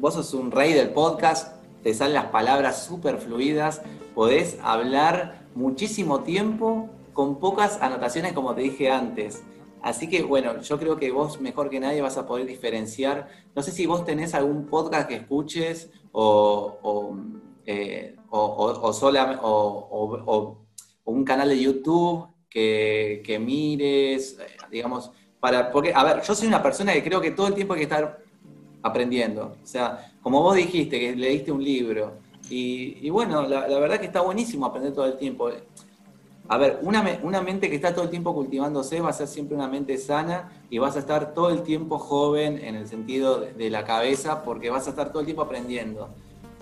vos 0.00 0.14
sos 0.14 0.34
un 0.34 0.50
rey 0.50 0.72
del 0.72 0.90
podcast, 0.90 1.54
te 1.84 1.94
salen 1.94 2.14
las 2.14 2.26
palabras 2.26 2.84
súper 2.84 3.18
fluidas, 3.18 3.82
podés 4.12 4.58
hablar 4.60 5.42
muchísimo 5.54 6.22
tiempo 6.24 6.90
con 7.12 7.38
pocas 7.38 7.80
anotaciones 7.80 8.32
como 8.32 8.56
te 8.56 8.62
dije 8.62 8.90
antes. 8.90 9.44
Así 9.82 10.08
que 10.08 10.22
bueno, 10.22 10.60
yo 10.60 10.78
creo 10.78 10.96
que 10.96 11.10
vos 11.10 11.40
mejor 11.40 11.70
que 11.70 11.80
nadie 11.80 12.02
vas 12.02 12.16
a 12.16 12.26
poder 12.26 12.46
diferenciar. 12.46 13.28
No 13.54 13.62
sé 13.62 13.70
si 13.70 13.86
vos 13.86 14.04
tenés 14.04 14.34
algún 14.34 14.66
podcast 14.66 15.08
que 15.08 15.16
escuches 15.16 15.90
o, 16.12 16.78
o, 16.82 17.16
eh, 17.66 18.16
un 21.04 21.24
canal 21.24 21.48
de 21.48 21.60
YouTube 21.60 22.28
que, 22.48 23.38
mires, 23.40 24.38
eh, 24.38 24.56
digamos, 24.70 25.10
para, 25.38 25.70
porque, 25.70 25.92
a 25.94 26.02
ver, 26.04 26.22
yo 26.22 26.34
soy 26.34 26.48
una 26.48 26.62
persona 26.62 26.92
que 26.92 27.04
creo 27.04 27.20
que 27.20 27.30
todo 27.30 27.48
el 27.48 27.54
tiempo 27.54 27.74
hay 27.74 27.80
que 27.80 27.84
estar 27.84 28.18
aprendiendo. 28.82 29.56
O 29.62 29.66
sea, 29.66 30.12
como 30.22 30.42
vos 30.42 30.56
dijiste, 30.56 30.98
que 30.98 31.14
leíste 31.14 31.52
un 31.52 31.62
libro, 31.62 32.14
y, 32.48 33.10
bueno, 33.10 33.42
la, 33.42 33.66
verdad 33.66 33.98
que 33.98 34.06
está 34.06 34.20
buenísimo 34.20 34.66
aprender 34.66 34.92
todo 34.92 35.06
el 35.06 35.16
tiempo. 35.16 35.50
A 36.48 36.58
ver, 36.58 36.78
una, 36.82 37.18
una, 37.22 37.40
mente 37.40 37.68
que 37.68 37.74
está 37.74 37.92
todo 37.92 38.04
el 38.04 38.10
tiempo 38.10 38.32
cultivándose 38.32 39.00
va 39.00 39.10
a 39.10 39.12
ser 39.12 39.26
siempre 39.26 39.56
una 39.56 39.66
mente 39.66 39.98
sana 39.98 40.52
y 40.70 40.78
vas 40.78 40.94
a 40.94 41.00
estar 41.00 41.34
todo 41.34 41.50
el 41.50 41.62
tiempo 41.62 41.98
joven 41.98 42.58
en 42.62 42.76
el 42.76 42.86
sentido 42.86 43.40
de, 43.40 43.70
la 43.70 43.84
cabeza 43.84 44.44
porque 44.44 44.70
vas 44.70 44.86
a 44.86 44.90
estar 44.90 45.10
todo 45.10 45.20
el 45.20 45.26
tiempo 45.26 45.42
aprendiendo. 45.42 46.08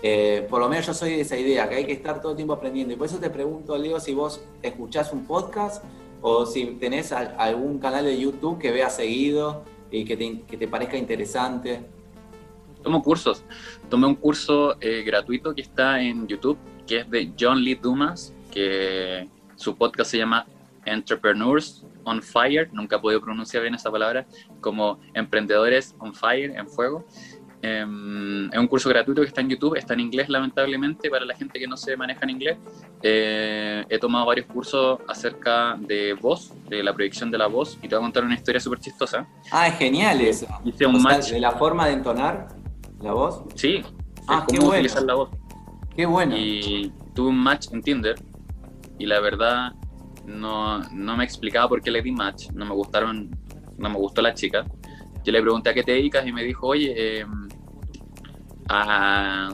Eh, 0.01 0.47
por 0.49 0.59
lo 0.59 0.69
menos 0.69 0.87
yo 0.87 0.93
soy 0.93 1.11
de 1.11 1.21
esa 1.21 1.37
idea, 1.37 1.69
que 1.69 1.75
hay 1.75 1.85
que 1.85 1.93
estar 1.93 2.19
todo 2.19 2.31
el 2.31 2.35
tiempo 2.35 2.53
aprendiendo. 2.53 2.93
Y 2.93 2.97
por 2.97 3.05
eso 3.05 3.19
te 3.19 3.29
pregunto, 3.29 3.77
Leo, 3.77 3.99
si 3.99 4.15
vos 4.15 4.41
escuchás 4.63 5.13
un 5.13 5.25
podcast 5.25 5.83
o 6.21 6.47
si 6.47 6.65
tenés 6.79 7.11
algún 7.11 7.77
canal 7.77 8.05
de 8.05 8.19
YouTube 8.19 8.57
que 8.57 8.71
veas 8.71 8.95
seguido 8.95 9.63
y 9.91 10.03
que 10.03 10.17
te, 10.17 10.41
que 10.41 10.57
te 10.57 10.67
parezca 10.67 10.97
interesante. 10.97 11.85
Tomo 12.81 13.03
cursos. 13.03 13.43
Tomé 13.89 14.07
un 14.07 14.15
curso 14.15 14.77
eh, 14.81 15.03
gratuito 15.03 15.53
que 15.53 15.61
está 15.61 16.01
en 16.01 16.27
YouTube, 16.27 16.57
que 16.87 17.01
es 17.01 17.09
de 17.09 17.31
John 17.39 17.63
Lee 17.63 17.75
Dumas, 17.75 18.33
que 18.51 19.27
su 19.55 19.75
podcast 19.75 20.11
se 20.11 20.17
llama 20.17 20.45
Entrepreneurs 20.85 21.85
on 22.03 22.21
Fire, 22.21 22.69
nunca 22.71 22.97
he 22.97 22.99
podido 22.99 23.21
pronunciar 23.21 23.63
bien 23.63 23.75
esa 23.75 23.91
palabra, 23.91 24.25
como 24.61 24.99
emprendedores 25.13 25.95
on 25.99 26.13
fire, 26.13 26.55
en 26.55 26.67
fuego. 26.67 27.05
Em, 27.61 28.45
es 28.53 28.59
un 28.59 28.67
curso 28.67 28.89
gratuito 28.89 29.21
que 29.21 29.27
está 29.27 29.41
en 29.41 29.49
YouTube, 29.49 29.75
está 29.75 29.95
en 29.95 30.01
inglés 30.01 30.29
lamentablemente 30.29 31.09
para 31.09 31.25
la 31.25 31.35
gente 31.35 31.57
que 31.59 31.67
no 31.67 31.75
se 31.75 31.97
maneja 31.97 32.19
en 32.23 32.29
inglés. 32.29 32.57
Eh, 33.01 33.83
he 33.89 33.97
tomado 33.97 34.27
varios 34.27 34.45
cursos 34.45 34.99
acerca 35.07 35.75
de 35.79 36.13
voz, 36.13 36.53
de 36.69 36.83
la 36.83 36.93
proyección 36.93 37.31
de 37.31 37.39
la 37.39 37.47
voz, 37.47 37.79
y 37.81 37.87
te 37.87 37.95
voy 37.95 38.03
a 38.03 38.05
contar 38.05 38.23
una 38.23 38.35
historia 38.35 38.59
súper 38.59 38.79
chistosa. 38.79 39.27
Ah, 39.51 39.67
es 39.67 39.77
genial 39.79 40.21
eso. 40.21 40.45
Hice 40.63 40.85
un 40.85 41.01
match. 41.01 41.31
¿De 41.31 41.39
la 41.39 41.51
forma 41.51 41.87
de 41.87 41.93
entonar 41.93 42.49
la 43.01 43.13
voz? 43.13 43.41
Sí, 43.55 43.81
ah, 44.27 44.45
cómo 44.47 44.69
utilizar 44.69 45.01
la 45.01 45.15
voz. 45.15 45.29
Qué 45.95 46.05
bueno. 46.05 46.37
Y 46.37 46.91
tuve 47.15 47.29
un 47.29 47.39
match 47.39 47.69
en 47.71 47.81
Tinder 47.81 48.15
y 48.97 49.05
la 49.05 49.19
verdad 49.19 49.73
no, 50.25 50.79
no, 50.91 51.17
me 51.17 51.23
explicaba 51.23 51.69
por 51.69 51.81
qué 51.81 51.91
le 51.91 52.01
di 52.01 52.11
match, 52.11 52.49
no 52.53 52.65
me 52.65 52.73
gustaron, 52.73 53.29
no 53.77 53.89
me 53.89 53.95
gustó 53.95 54.21
la 54.21 54.33
chica. 54.33 54.65
Yo 55.23 55.31
le 55.31 55.41
pregunté 55.41 55.69
a 55.69 55.73
qué 55.73 55.83
te 55.83 55.93
dedicas 55.93 56.25
y 56.25 56.31
me 56.31 56.43
dijo, 56.43 56.67
oye, 56.67 57.19
em, 57.19 57.47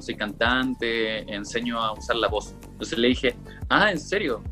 soy 0.02 0.16
cantante, 0.16 1.34
enseño 1.34 1.80
a 1.80 1.94
usar 1.94 2.16
la 2.16 2.28
voz. 2.28 2.56
Entonces 2.72 2.98
le 2.98 3.10
dije, 3.10 3.36
ah, 3.70 3.92
¿en 3.92 4.00
serio? 4.00 4.44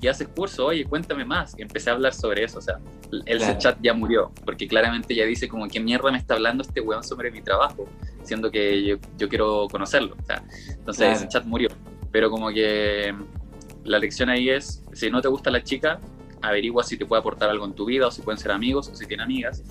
¿Y 0.00 0.06
haces 0.06 0.28
curso? 0.28 0.66
Oye, 0.66 0.84
cuéntame 0.84 1.24
más. 1.24 1.56
Y 1.58 1.62
empecé 1.62 1.90
a 1.90 1.94
hablar 1.94 2.14
sobre 2.14 2.44
eso, 2.44 2.58
o 2.58 2.62
sea, 2.62 2.78
el 3.26 3.58
chat 3.58 3.78
ya 3.82 3.94
murió, 3.94 4.32
porque 4.44 4.68
claramente 4.68 5.14
ya 5.14 5.24
dice 5.24 5.48
como, 5.48 5.66
¿qué 5.66 5.80
mierda 5.80 6.10
me 6.10 6.18
está 6.18 6.34
hablando 6.34 6.62
este 6.62 6.80
weón 6.80 7.02
sobre 7.02 7.30
mi 7.30 7.40
trabajo? 7.40 7.86
Siendo 8.22 8.50
que 8.50 8.84
yo, 8.84 8.96
yo 9.16 9.28
quiero 9.28 9.66
conocerlo. 9.70 10.16
O 10.20 10.24
sea, 10.24 10.42
entonces 10.68 11.22
el 11.22 11.28
chat 11.28 11.44
murió. 11.44 11.68
Pero 12.10 12.30
como 12.30 12.48
que 12.50 13.14
la 13.84 13.98
lección 13.98 14.28
ahí 14.28 14.50
es, 14.50 14.84
si 14.92 15.10
no 15.10 15.20
te 15.20 15.28
gusta 15.28 15.50
la 15.50 15.62
chica, 15.62 16.00
averigua 16.42 16.82
si 16.84 16.96
te 16.96 17.06
puede 17.06 17.20
aportar 17.20 17.50
algo 17.50 17.64
en 17.64 17.74
tu 17.74 17.84
vida 17.84 18.06
o 18.06 18.10
si 18.10 18.22
pueden 18.22 18.38
ser 18.38 18.52
amigos 18.52 18.88
o 18.88 18.94
si 18.94 19.06
tiene 19.06 19.22
amigas. 19.22 19.62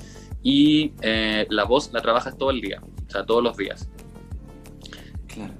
Y 0.41 0.93
eh, 1.01 1.45
la 1.49 1.65
voz 1.65 1.91
la 1.93 2.01
trabajas 2.01 2.37
todo 2.37 2.51
el 2.51 2.61
día, 2.61 2.81
o 2.81 3.09
sea, 3.09 3.25
todos 3.25 3.43
los 3.43 3.57
días. 3.57 3.89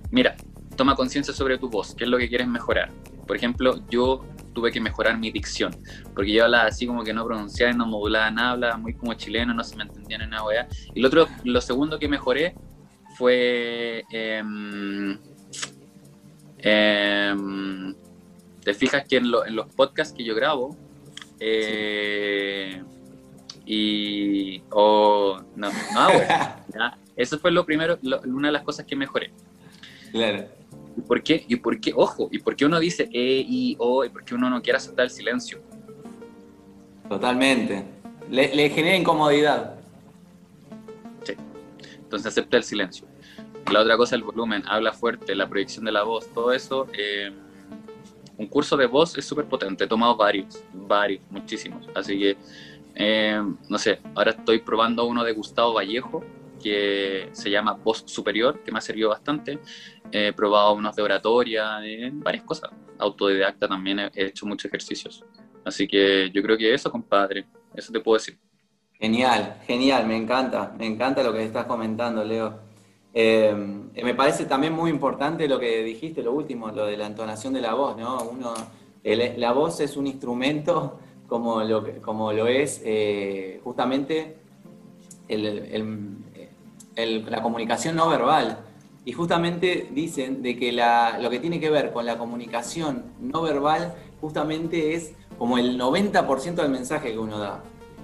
Mira, 0.10 0.36
toma 0.76 0.96
conciencia 0.96 1.34
sobre 1.34 1.58
tu 1.58 1.70
voz, 1.70 1.94
qué 1.96 2.06
es 2.06 2.10
lo 2.10 2.18
que 2.18 2.30
quieres 2.30 2.48
mejorar. 2.48 2.92
Por 3.28 3.36
ejemplo, 3.36 3.84
yo 3.90 4.26
tuve 4.54 4.72
que 4.72 4.82
mejorar 4.82 5.20
mi 5.20 5.30
dicción, 5.30 5.76
porque 6.16 6.32
yo 6.32 6.46
hablaba 6.46 6.68
así 6.68 6.88
como 6.88 7.04
que 7.04 7.14
no 7.14 7.26
pronunciaba 7.26 7.72
y 7.72 7.76
no 7.76 7.86
modulaba 7.86 8.32
nada, 8.32 8.52
hablaba 8.52 8.78
muy 8.78 8.94
como 8.96 9.14
chileno, 9.14 9.54
no 9.54 9.64
se 9.64 9.76
me 9.76 9.84
entendía 9.84 10.18
en 10.18 10.30
nada, 10.30 10.68
Y 10.96 11.02
lo 11.02 11.10
otro, 11.10 11.28
lo 11.44 11.62
segundo 11.62 12.00
que 12.00 12.08
mejoré 12.08 12.56
fue... 13.18 14.04
Eh, 14.12 14.42
te 18.68 18.74
fijas 18.74 19.06
que 19.08 19.16
en, 19.16 19.32
los 19.32 19.74
podcasts 19.78 20.14
que 20.14 20.26
yo 20.26 20.36
grabo, 20.36 20.76
eh, 21.40 22.84
y. 23.66 24.62
no, 24.70 25.40
no 25.56 25.72
Eso 27.16 27.40
fue 27.40 27.52
lo 27.52 27.66
primero, 27.66 27.98
una 28.26 28.50
de 28.50 28.52
las 28.52 28.64
cosas 28.64 28.86
que 28.86 28.98
mejoré. 28.98 29.32
Claro. 30.12 30.50
¿Y 30.98 31.00
por 31.00 31.24
qué? 31.24 31.46
¿Y 31.48 31.56
por 31.56 31.80
qué? 31.80 31.94
Ojo, 31.96 32.28
¿y 32.30 32.40
por 32.40 32.58
qué 32.58 32.66
uno 32.66 32.78
dice 32.78 33.08
E, 33.14 33.46
I, 33.48 33.78
O? 33.80 34.04
¿Y 34.04 34.10
por 34.10 34.26
qué 34.26 34.36
uno 34.36 34.50
no 34.50 34.62
quiere 34.62 34.76
aceptar 34.76 35.06
el 35.06 35.12
silencio? 35.12 35.62
Totalmente. 37.08 37.86
Le, 38.30 38.70
genera 38.70 38.98
incomodidad. 38.98 39.76
Sí. 41.24 41.36
Entonces 42.00 42.28
acepta 42.28 42.58
el 42.58 42.64
silencio. 42.64 43.08
La 43.72 43.80
otra 43.80 43.96
cosa, 43.96 44.18
el 44.18 44.24
volumen, 44.24 44.64
habla 44.68 44.92
fuerte, 44.92 45.36
la 45.36 45.48
proyección 45.48 45.86
de 45.86 45.94
la 45.94 46.04
voz, 46.04 46.28
todo 46.34 46.52
eso. 46.52 46.88
Eh, 46.92 47.32
un 48.38 48.48
curso 48.48 48.78
de 48.78 48.86
voz 48.86 49.18
es 49.18 49.26
súper 49.26 49.46
potente, 49.46 49.84
he 49.84 49.88
tomado 49.88 50.16
varios, 50.16 50.64
varios, 50.74 51.22
muchísimos. 51.30 51.88
Así 51.96 52.18
que, 52.20 52.38
eh, 52.96 53.42
no 53.70 53.78
sé, 53.78 54.00
ahora 54.16 54.32
estoy 54.32 54.60
probando 54.60 55.06
uno 55.06 55.24
de 55.24 55.34
Gustavo 55.34 55.74
Vallejo, 55.74 56.24
que 56.62 57.30
se 57.34 57.50
llama 57.50 57.74
Voz 57.74 58.04
Superior, 58.06 58.64
que 58.64 58.72
me 58.72 58.80
ha 58.80 58.82
servido 58.82 59.10
bastante. 59.10 59.60
He 60.12 60.34
probado 60.34 60.74
unos 60.74 60.96
de 60.96 61.02
oratoria, 61.02 61.80
varias 62.14 62.44
cosas. 62.44 62.72
Autodidacta 63.00 63.68
también 63.68 64.00
he 64.00 64.12
hecho 64.16 64.46
muchos 64.46 64.66
ejercicios. 64.66 65.24
Así 65.64 65.88
que 65.88 66.32
yo 66.32 66.42
creo 66.42 66.58
que 66.58 66.74
eso, 66.74 66.92
compadre, 66.92 67.46
eso 67.76 67.92
te 67.92 68.00
puedo 68.00 68.18
decir. 68.18 68.38
Genial, 68.94 69.62
genial, 69.68 70.08
me 70.08 70.18
encanta, 70.18 70.74
me 70.78 70.88
encanta 70.88 71.22
lo 71.22 71.32
que 71.32 71.44
estás 71.44 71.66
comentando, 71.66 72.24
Leo. 72.24 72.67
Eh, 73.20 73.52
me 74.04 74.14
parece 74.14 74.46
también 74.46 74.74
muy 74.74 74.92
importante 74.92 75.48
lo 75.48 75.60
que 75.60 75.82
dijiste, 75.82 76.22
lo 76.22 76.34
último, 76.34 76.68
lo 76.68 76.86
de 76.86 76.96
la 76.98 77.08
entonación 77.08 77.52
de 77.52 77.62
la 77.62 77.74
voz, 77.74 77.98
¿no? 77.98 78.22
Uno, 78.22 78.54
la 79.04 79.52
voz 79.54 79.80
es 79.80 79.98
un 79.98 80.06
instrumento 80.06 81.00
como 81.28 81.64
lo, 81.64 82.00
como 82.00 82.32
lo 82.32 82.46
es 82.46 82.80
eh, 82.86 83.60
justamente 83.64 84.38
la 86.96 87.42
comunicación 87.42 87.96
no 87.96 88.08
verbal. 88.08 88.60
Y 89.04 89.14
justamente 89.14 89.88
dicen 89.90 90.44
de 90.44 90.56
que 90.56 90.72
lo 90.72 91.30
que 91.32 91.40
tiene 91.40 91.60
que 91.60 91.72
ver 91.72 91.92
con 91.92 92.06
la 92.06 92.20
comunicación 92.20 93.14
no 93.20 93.42
verbal 93.42 93.96
justamente 94.22 94.94
es 94.94 95.16
como 95.40 95.58
el 95.58 95.80
90% 95.80 96.54
del 96.54 96.70
mensaje 96.70 97.14
que 97.14 97.18
uno 97.18 97.40
da. 97.40 97.64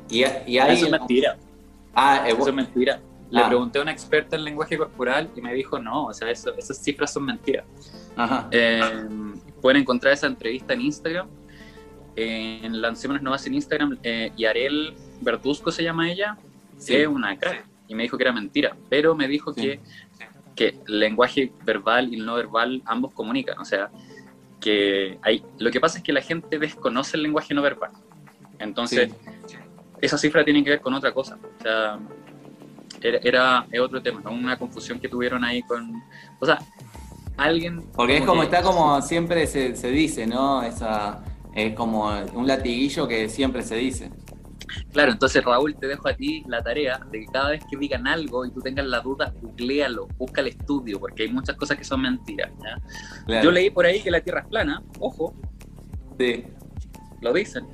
Y, 0.10 0.24
y 0.48 0.58
Eso 0.58 0.86
es 0.86 0.90
mentira. 0.92 1.38
Ah, 1.94 2.26
Eso 2.28 2.50
es 2.50 2.56
mentira. 2.56 3.00
Le 3.34 3.42
ah. 3.42 3.48
pregunté 3.48 3.80
a 3.80 3.82
una 3.82 3.92
experta 3.92 4.36
en 4.36 4.44
lenguaje 4.44 4.78
corporal 4.78 5.28
y 5.36 5.42
me 5.42 5.56
dijo, 5.56 5.80
no, 5.80 6.06
o 6.06 6.14
sea, 6.14 6.30
esas 6.30 6.78
cifras 6.78 7.12
son 7.12 7.26
mentiras. 7.26 7.66
Eh, 8.52 8.80
pueden 9.60 9.82
encontrar 9.82 10.14
esa 10.14 10.28
entrevista 10.28 10.74
en 10.76 10.82
Instagram. 10.82 11.28
En 12.16 12.80
Lancémonos 12.80 13.24
Novas 13.24 13.48
en 13.48 13.56
Instagram. 13.56 13.98
Eh, 14.04 14.32
y 14.38 14.46
Arel 14.46 14.94
Bertusco 15.22 15.72
se 15.72 15.84
llama 15.84 16.12
ella. 16.12 16.38
Sí. 16.78 16.96
Es 16.96 17.08
una 17.08 17.36
cara. 17.36 17.66
Y 17.88 17.96
me 17.96 18.04
dijo 18.04 18.20
que 18.20 18.24
era 18.24 18.32
mentira. 18.32 18.78
Pero 18.88 19.16
me 19.16 19.28
dijo 19.28 19.52
que, 19.52 19.80
que 20.56 20.78
el 20.88 21.00
lenguaje 21.00 21.52
verbal 21.66 22.14
y 22.14 22.18
el 22.18 22.28
no 22.28 22.36
verbal 22.36 22.84
ambos 22.86 23.14
comunican. 23.14 23.58
O 23.58 23.66
sea, 23.66 23.90
que 24.62 25.18
hay, 25.24 25.44
lo 25.58 25.72
que 25.72 25.80
pasa 25.80 25.98
es 25.98 26.04
que 26.04 26.14
la 26.14 26.22
gente 26.22 26.60
desconoce 26.60 27.18
el 27.18 27.24
lenguaje 27.24 27.56
no 27.56 27.64
verbal. 27.64 27.94
Entonces, 28.60 29.12
esa 30.02 30.20
cifra 30.20 30.46
tiene 30.46 30.64
que 30.64 30.70
ver 30.70 30.82
con 30.82 30.94
otra 30.94 31.12
cosa. 31.12 31.40
O 31.60 31.64
sea, 31.64 31.98
era, 33.02 33.68
otro 33.82 34.02
tema, 34.02 34.22
una 34.30 34.58
confusión 34.58 35.00
que 35.00 35.10
tuvieron 35.10 35.44
ahí 35.44 35.62
con... 35.64 36.04
O 36.40 36.46
sea, 36.46 36.60
alguien... 37.38 37.84
Porque 37.94 38.18
es 38.18 38.26
como, 38.26 38.44
está 38.44 38.62
como 38.62 39.02
siempre 39.02 39.48
se, 39.48 39.74
dice, 39.92 40.28
¿no? 40.28 40.64
Esa, 40.64 41.24
es 41.56 41.74
como 41.74 42.10
un 42.34 42.48
latiguillo 42.48 43.08
que 43.08 43.30
siempre 43.30 43.64
se 43.64 43.76
dice. 43.76 44.12
Claro, 44.92 45.12
entonces 45.12 45.44
Raúl, 45.44 45.76
te 45.76 45.88
dejo 45.88 46.08
a 46.08 46.14
ti 46.14 46.44
la 46.48 46.64
tarea 46.64 47.00
de 47.12 47.22
que 47.22 47.26
cada 47.28 47.50
vez 47.50 47.64
que 47.70 47.78
digan 47.78 48.08
algo 48.08 48.46
y 48.46 48.52
tú 48.52 48.62
tengas 48.62 48.86
la 48.86 49.02
duda, 49.02 49.34
googlealo, 49.42 50.08
busca 50.18 50.42
el 50.42 50.48
estudio, 50.48 51.00
porque 51.00 51.24
hay 51.24 51.30
muchas 51.30 51.56
cosas 51.56 51.78
que 51.78 51.84
son 51.84 52.02
mentiras. 52.02 52.52
Yo 53.28 53.52
leí 53.52 53.70
por 53.70 53.86
ahí 53.86 54.02
que 54.02 54.12
la 54.12 54.22
Tierra 54.22 54.42
es 54.42 54.48
plana, 54.48 54.84
ojo. 55.00 55.36
Sí. 56.20 56.46
Lo 57.22 57.34
dicen. 57.34 57.68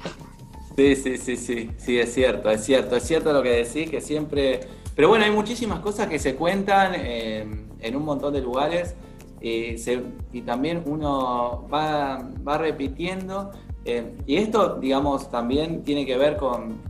Sí, 0.76 0.96
sí, 0.96 1.18
sí, 1.18 1.36
sí, 1.36 1.72
sí, 1.78 2.00
es 2.00 2.14
cierto, 2.14 2.50
es 2.50 2.64
cierto, 2.64 2.96
es 2.96 3.04
cierto 3.04 3.34
lo 3.34 3.44
que 3.44 3.50
decís, 3.50 3.90
que 3.90 4.00
siempre 4.00 4.62
pero 5.00 5.08
bueno, 5.08 5.24
hay 5.24 5.32
muchísimas 5.32 5.80
cosas 5.80 6.08
que 6.08 6.20
se 6.20 6.36
cuentan 6.36 6.94
en 6.94 7.96
un 7.96 8.04
montón 8.04 8.34
de 8.34 8.42
lugares 8.42 8.96
y 9.40 10.42
también 10.42 10.84
uno 10.86 11.66
va, 11.74 12.58
repitiendo. 12.58 13.50
Eh, 13.86 14.14
y 14.28 14.36
esto, 14.36 14.76
digamos, 14.76 15.32
también 15.32 15.84
tiene 15.84 16.06
que 16.06 16.18
ver 16.18 16.36
con 16.36 16.82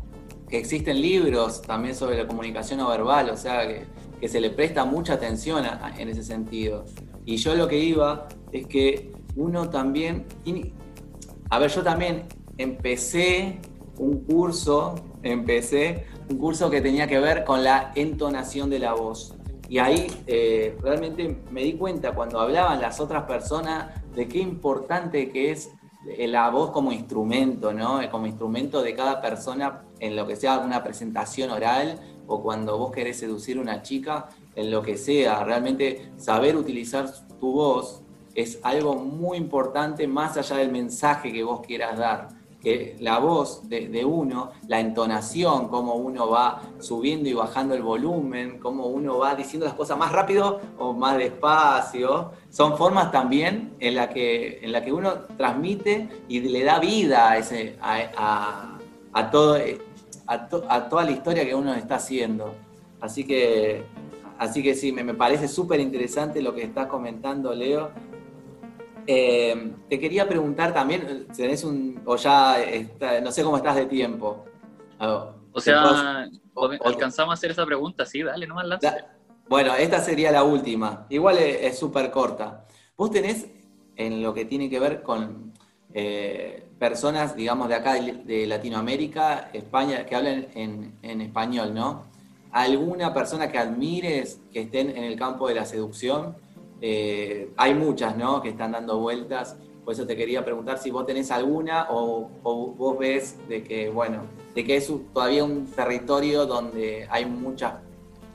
que 0.50 0.58
existen 0.58 1.00
libros 1.00 1.62
también 1.62 1.94
sobre 1.94 2.18
la 2.18 2.26
comunicación 2.26 2.80
no 2.80 2.90
verbal, 2.90 3.30
o 3.30 3.38
sea, 3.38 3.68
que, 3.68 4.28
se 4.28 4.42
le 4.42 4.50
presta 4.50 4.86
mucha 4.86 5.14
atención 5.14 5.64
en 5.96 6.10
ese 6.10 6.24
sentido. 6.24 6.86
Y 7.26 7.38
yo 7.38 7.54
lo 7.54 7.68
que 7.68 7.78
iba 7.78 8.28
es 8.52 8.66
que 8.66 9.12
uno 9.36 9.70
también 9.70 10.26
A 11.52 11.60
ver, 11.60 11.70
yo 11.70 11.84
también 11.84 12.24
empecé 12.58 13.60
un 14.00 14.22
curso, 14.22 14.96
empecé 15.22 16.08
un 16.30 16.38
curso 16.38 16.70
que 16.70 16.82
tenía 16.82 17.08
que 17.08 17.20
ver 17.20 17.44
con 17.44 17.64
la 17.64 17.92
entonación 17.96 18.70
de 18.70 18.80
la 18.80 18.94
voz. 18.94 19.34
Y 19.68 19.80
ahí 19.80 20.08
eh, 20.28 20.78
realmente 20.82 21.42
me 21.52 21.64
di 21.64 21.74
cuenta 21.74 22.14
cuando 22.14 22.40
hablaban 22.40 22.82
las 22.82 23.00
otras 23.00 23.24
personas 23.24 23.88
de 24.16 24.28
qué 24.28 24.40
importante 24.40 25.30
que 25.30 25.52
es 25.52 25.72
la 26.18 26.50
voz 26.50 26.72
como 26.72 26.92
instrumento, 26.92 27.74
¿no? 27.74 28.00
Como 28.10 28.26
instrumento 28.26 28.82
de 28.82 28.96
cada 28.96 29.22
persona 29.22 29.84
en 30.00 30.16
lo 30.16 30.26
que 30.26 30.36
sea 30.36 30.60
una 30.60 30.84
presentación 30.84 31.52
oral 31.52 32.00
o 32.26 32.42
cuando 32.42 32.78
vos 32.78 32.92
querés 32.92 33.20
seducir 33.20 33.58
a 33.58 33.62
una 33.62 33.82
chica, 33.82 34.30
en 34.56 34.72
lo 34.72 34.82
que 34.82 34.98
sea. 34.98 35.44
Realmente 35.44 36.12
saber 36.18 36.56
utilizar 36.56 37.10
tu 37.40 37.54
voz 37.54 38.02
es 38.36 38.60
algo 38.64 38.96
muy 38.96 39.38
importante 39.38 40.08
más 40.08 40.38
allá 40.38 40.58
del 40.58 40.72
mensaje 40.72 41.32
que 41.32 41.44
vos 41.44 41.62
quieras 41.62 41.98
dar 41.98 42.39
que 42.62 42.98
la 43.00 43.20
voz 43.20 43.70
de, 43.70 44.04
uno, 44.04 44.52
la 44.68 44.80
entonación, 44.80 45.70
cómo 45.70 45.96
uno 45.96 46.30
va 46.30 46.62
subiendo 46.80 47.30
y 47.30 47.34
bajando 47.34 47.74
el 47.74 47.82
volumen, 47.82 48.60
cómo 48.60 48.88
uno 48.88 49.18
va 49.18 49.36
diciendo 49.36 49.66
las 49.66 49.76
cosas 49.76 49.98
más 49.98 50.12
rápido 50.12 50.60
o 50.78 50.94
más 50.94 51.18
despacio, 51.18 52.32
son 52.50 52.78
formas 52.78 53.12
también 53.12 53.76
en 53.80 53.96
la 53.96 54.10
que, 54.10 54.62
la 54.66 54.84
que 54.84 54.92
uno 54.92 55.14
transmite 55.38 56.10
y 56.28 56.42
le 56.42 56.64
da 56.64 56.80
vida 56.80 57.32
a, 57.32 57.38
ese, 57.38 57.78
a, 57.82 58.78
todo, 59.32 59.58
a, 60.28 60.90
toda 60.90 61.04
la 61.04 61.12
historia 61.12 61.46
que 61.46 61.56
uno 61.56 61.74
está 61.74 61.96
haciendo. 61.96 62.54
Así 63.00 63.24
que, 63.24 63.86
así 64.38 64.62
que 64.62 64.76
sí, 64.76 64.92
me, 64.92 65.06
me 65.06 65.14
parece 65.14 65.48
súper 65.48 65.80
interesante 65.80 66.42
lo 66.42 66.54
que 66.54 66.64
estás 66.64 66.88
comentando, 66.88 67.54
Leo 67.54 68.09
eh, 69.12 69.74
te 69.90 70.00
quería 70.00 70.30
preguntar 70.30 70.72
también, 70.72 71.26
tenés 71.36 71.64
un, 71.64 72.00
o 72.06 72.16
ya, 72.16 72.58
no 73.24 73.32
sé 73.32 73.42
cómo 73.42 73.58
estás 73.58 73.76
de 73.76 73.88
tiempo. 73.88 74.46
o 75.00 75.60
sea, 75.60 76.30
alcanzamos 76.86 77.32
a 77.32 77.34
hacer 77.34 77.50
esa 77.50 77.66
pregunta, 77.66 78.06
sí, 78.06 78.22
dale, 78.22 78.46
nomás 78.46 78.68
lanza. 78.68 79.08
Bueno, 79.48 79.74
esta 79.74 80.00
sería 80.00 80.32
la 80.32 80.44
última. 80.44 81.08
Igual 81.10 81.40
es 81.40 81.80
súper 81.80 82.12
corta. 82.12 82.68
Vos 82.96 83.10
tenés, 83.10 83.48
en 83.96 84.22
lo 84.22 84.32
que 84.32 84.46
tiene 84.46 84.70
que 84.70 84.80
ver 84.80 85.02
con 85.02 85.54
eh, 85.92 86.68
personas, 86.78 87.36
digamos, 87.36 87.68
de 87.68 87.74
acá 87.74 87.96
de 87.96 88.46
Latinoamérica, 88.46 89.50
España, 89.54 90.06
que 90.06 90.16
hablan 90.16 90.50
en, 90.54 91.00
en 91.02 91.22
español, 91.22 91.74
¿no? 91.74 92.04
¿Alguna 92.52 93.12
persona 93.12 93.52
que 93.52 93.58
admires 93.58 94.40
que 94.54 94.62
estén 94.62 94.92
en 94.92 95.04
el 95.04 95.18
campo 95.18 95.48
de 95.48 95.56
la 95.56 95.66
seducción? 95.66 96.36
Eh, 96.82 97.52
hay 97.58 97.74
muchas, 97.74 98.16
¿no? 98.16 98.42
Que 98.42 98.50
están 98.50 98.72
dando 98.72 99.00
vueltas. 99.00 99.58
Por 99.84 99.94
eso 99.94 100.06
te 100.06 100.16
quería 100.16 100.46
preguntar 100.46 100.78
si 100.78 100.92
vos 100.92 101.06
tenés 101.06 101.32
alguna 101.32 101.88
o, 101.90 102.30
vos 102.44 103.00
ves 103.00 103.38
de 103.48 103.64
que, 103.64 103.90
bueno, 103.90 104.24
de 104.54 104.64
que 104.64 104.78
es 104.78 104.92
todavía 105.14 105.44
un 105.44 105.66
territorio 105.66 106.46
donde 106.46 107.08
hay 107.10 107.26
muchas, 107.26 107.76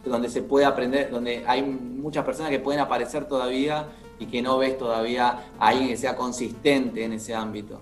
donde 0.05 0.29
se 0.29 0.43
puede 0.43 0.67
aprender, 0.67 1.11
donde 1.11 1.45
hay 1.47 1.63
muchas 1.63 2.25
personas 2.25 2.51
que 2.51 2.59
pueden 2.59 2.81
aparecer 2.81 3.27
todavía 3.27 3.87
y 4.19 4.27
que 4.27 4.43
no 4.43 4.59
ves 4.59 4.77
todavía 4.77 5.45
a 5.59 5.69
alguien 5.69 5.89
que 5.89 5.97
sea 5.97 6.17
consistente 6.17 7.05
en 7.05 7.13
ese 7.13 7.35
ámbito. 7.35 7.81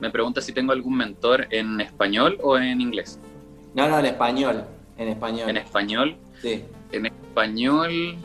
Me 0.00 0.10
pregunta 0.10 0.40
si 0.40 0.52
tengo 0.52 0.72
algún 0.72 0.96
mentor 0.96 1.46
en 1.50 1.80
español 1.80 2.38
o 2.42 2.56
en 2.56 2.80
inglés. 2.80 3.18
No, 3.74 3.86
no, 3.86 3.98
en 3.98 4.06
español. 4.06 4.64
En 4.96 5.08
español. 5.08 5.50
En 5.50 5.56
español. 5.58 6.16
Sí. 6.40 6.64
En 6.92 7.06
español 7.06 8.16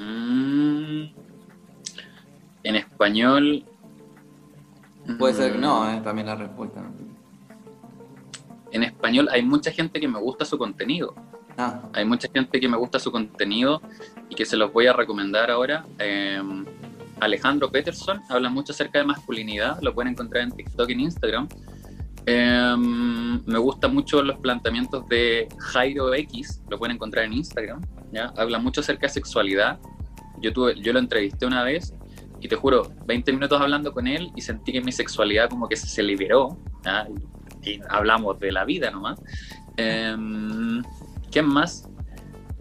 Mm. 0.00 1.12
en 2.62 2.76
español. 2.76 3.64
Puede 5.18 5.34
ser 5.34 5.52
que 5.52 5.58
no, 5.58 5.84
mm. 5.84 5.94
eh, 5.94 6.00
también 6.02 6.26
la 6.26 6.36
respuesta. 6.36 6.82
En 8.72 8.82
español 8.82 9.28
hay 9.30 9.42
mucha 9.42 9.70
gente 9.72 10.00
que 10.00 10.08
me 10.08 10.18
gusta 10.18 10.44
su 10.44 10.56
contenido. 10.56 11.14
Ah. 11.58 11.82
Hay 11.92 12.04
mucha 12.04 12.28
gente 12.32 12.60
que 12.60 12.68
me 12.68 12.76
gusta 12.76 12.98
su 12.98 13.10
contenido 13.10 13.82
y 14.28 14.34
que 14.34 14.46
se 14.46 14.56
los 14.56 14.72
voy 14.72 14.86
a 14.86 14.92
recomendar 14.92 15.50
ahora. 15.50 15.84
Em, 15.98 16.64
Alejandro 17.18 17.70
Peterson 17.70 18.20
habla 18.28 18.48
mucho 18.48 18.72
acerca 18.72 18.98
de 19.00 19.04
masculinidad, 19.04 19.80
lo 19.82 19.94
pueden 19.94 20.12
encontrar 20.12 20.44
en 20.44 20.52
TikTok 20.52 20.88
y 20.88 20.92
en 20.92 21.00
Instagram. 21.00 21.48
Em, 22.24 23.44
me 23.44 23.58
gustan 23.58 23.92
mucho 23.92 24.22
los 24.22 24.38
planteamientos 24.38 25.06
de 25.08 25.48
Jairo 25.58 26.14
X, 26.14 26.62
lo 26.70 26.78
pueden 26.78 26.96
encontrar 26.96 27.24
en 27.24 27.32
Instagram. 27.32 27.80
¿Ya? 28.12 28.32
Habla 28.36 28.58
mucho 28.58 28.80
acerca 28.80 29.06
de 29.06 29.12
sexualidad. 29.12 29.78
Yo, 30.42 30.52
tuve, 30.52 30.80
yo 30.80 30.92
lo 30.92 30.98
entrevisté 30.98 31.46
una 31.46 31.62
vez 31.62 31.94
y 32.40 32.48
te 32.48 32.56
juro, 32.56 32.90
20 33.06 33.32
minutos 33.32 33.60
hablando 33.60 33.92
con 33.92 34.06
él 34.06 34.30
y 34.34 34.40
sentí 34.40 34.72
que 34.72 34.80
mi 34.80 34.92
sexualidad 34.92 35.50
como 35.50 35.68
que 35.68 35.76
se, 35.76 36.02
liberó. 36.02 36.58
Y, 37.62 37.80
hablamos 37.90 38.38
de 38.40 38.52
la 38.52 38.64
vida 38.64 38.90
nomás. 38.90 39.20
Eh, 39.76 40.16
¿Quién 41.30 41.46
más? 41.46 41.88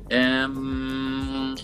Em, 0.10 1.56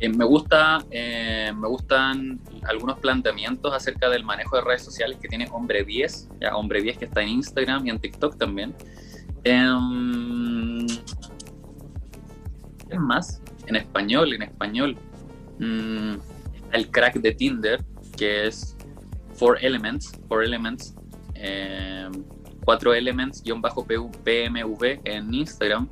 eh, 0.00 0.08
me, 0.08 0.24
gusta, 0.24 0.84
eh, 0.90 1.52
me 1.56 1.68
gustan 1.68 2.40
algunos 2.68 2.98
planteamientos 2.98 3.72
acerca 3.72 4.10
del 4.10 4.24
manejo 4.24 4.56
de 4.56 4.62
redes 4.62 4.82
sociales 4.82 5.18
que 5.20 5.28
tiene 5.28 5.48
Hombre 5.52 5.84
10, 5.84 6.28
ya, 6.40 6.56
Hombre 6.56 6.82
10 6.82 6.98
que 6.98 7.04
está 7.06 7.22
en 7.22 7.28
Instagram 7.28 7.86
y 7.86 7.90
en 7.90 7.98
TikTok 7.98 8.36
también. 8.36 8.74
Eh, 9.44 9.64
¿Qué 12.90 12.98
más? 12.98 13.42
En 13.66 13.76
español, 13.76 14.32
en 14.32 14.42
español. 14.42 14.96
Mm, 15.58 16.14
el 16.72 16.90
crack 16.90 17.14
de 17.16 17.32
Tinder, 17.32 17.84
que 18.16 18.46
es 18.46 18.76
Four 19.34 19.58
Elements, 19.62 20.12
Four 20.28 20.44
Elements, 20.44 20.94
eh, 21.34 22.08
cuatro 22.64 22.94
Elements, 22.94 23.42
guion 23.42 23.60
bajo 23.60 23.86
PMV 23.86 25.00
en 25.04 25.34
Instagram. 25.34 25.88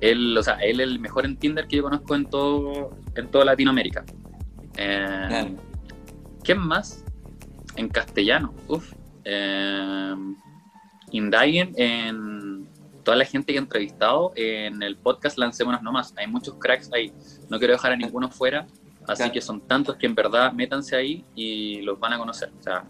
Él, 0.00 0.36
o 0.36 0.42
sea, 0.42 0.54
él 0.54 0.80
es 0.80 0.88
el 0.88 0.98
mejor 0.98 1.24
en 1.24 1.36
Tinder 1.36 1.66
que 1.66 1.76
yo 1.76 1.82
conozco 1.82 2.14
en 2.14 2.26
todo, 2.26 2.96
en 3.14 3.28
toda 3.28 3.44
Latinoamérica. 3.44 4.04
Eh, 4.76 5.56
¿Quién 6.42 6.58
más? 6.58 7.04
En 7.76 7.88
castellano, 7.88 8.54
uff. 8.68 8.92
Eh, 9.24 10.14
Indaguen 11.12 11.72
en 11.76 12.33
toda 13.04 13.16
la 13.16 13.24
gente 13.24 13.52
que 13.52 13.58
he 13.58 13.62
entrevistado 13.62 14.32
en 14.34 14.82
el 14.82 14.96
podcast 14.96 15.38
Lancémonos 15.38 15.82
Nomás. 15.82 16.14
Hay 16.16 16.26
muchos 16.26 16.54
cracks 16.54 16.90
ahí. 16.92 17.12
No 17.48 17.58
quiero 17.58 17.74
dejar 17.74 17.92
a 17.92 17.96
ninguno 17.96 18.30
fuera. 18.30 18.66
Así 19.06 19.30
que 19.30 19.40
son 19.40 19.60
tantos 19.60 19.96
que 19.96 20.06
en 20.06 20.14
verdad 20.14 20.52
métanse 20.52 20.96
ahí 20.96 21.24
y 21.34 21.82
los 21.82 22.00
van 22.00 22.14
a 22.14 22.18
conocer. 22.18 22.50
O 22.58 22.62
sea, 22.62 22.84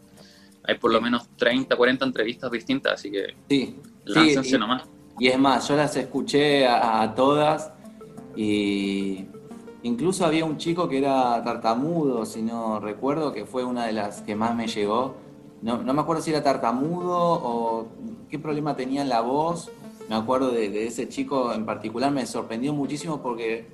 hay 0.63 0.79
por 0.79 0.93
lo 0.93 1.01
menos 1.01 1.29
30, 1.37 1.77
40 1.77 2.05
entrevistas 2.05 2.51
distintas, 2.51 2.95
así 2.95 3.11
que 3.11 3.35
sí, 3.49 3.81
láncense 4.05 4.59
nomás. 4.59 4.85
Y 5.19 5.29
es 5.29 5.39
más, 5.39 5.69
yo 5.69 5.77
las 5.77 5.97
escuché 5.97 6.67
a, 6.67 7.13
todas 7.15 7.73
y 8.37 9.27
incluso 9.83 10.25
había 10.25 10.45
un 10.45 10.57
chico 10.57 10.89
que 10.89 10.99
era 10.99 11.43
tartamudo, 11.45 12.25
si 12.25 12.43
no 12.43 12.81
recuerdo, 12.81 13.33
que 13.33 13.45
fue 13.45 13.65
una 13.65 13.87
de 13.87 13.93
las 13.93 14.23
que 14.23 14.35
más 14.35 14.55
me 14.55 14.67
llegó. 14.67 15.17
No, 15.63 15.83
no 15.83 15.95
me 15.95 16.03
acuerdo 16.03 16.23
si 16.23 16.31
era 16.31 16.43
tartamudo 16.43 17.17
o 17.19 17.89
qué 18.29 18.39
problema 18.39 18.77
tenía 18.77 19.03
en 19.03 19.09
la 19.09 19.21
voz. 19.21 19.71
Me 20.09 20.17
acuerdo 20.17 20.51
de, 20.51 20.87
ese 20.87 21.09
chico 21.09 21.53
en 21.53 21.65
particular, 21.65 22.11
me 22.11 22.27
sorprendió 22.27 22.73
muchísimo 22.73 23.23
porque 23.23 23.67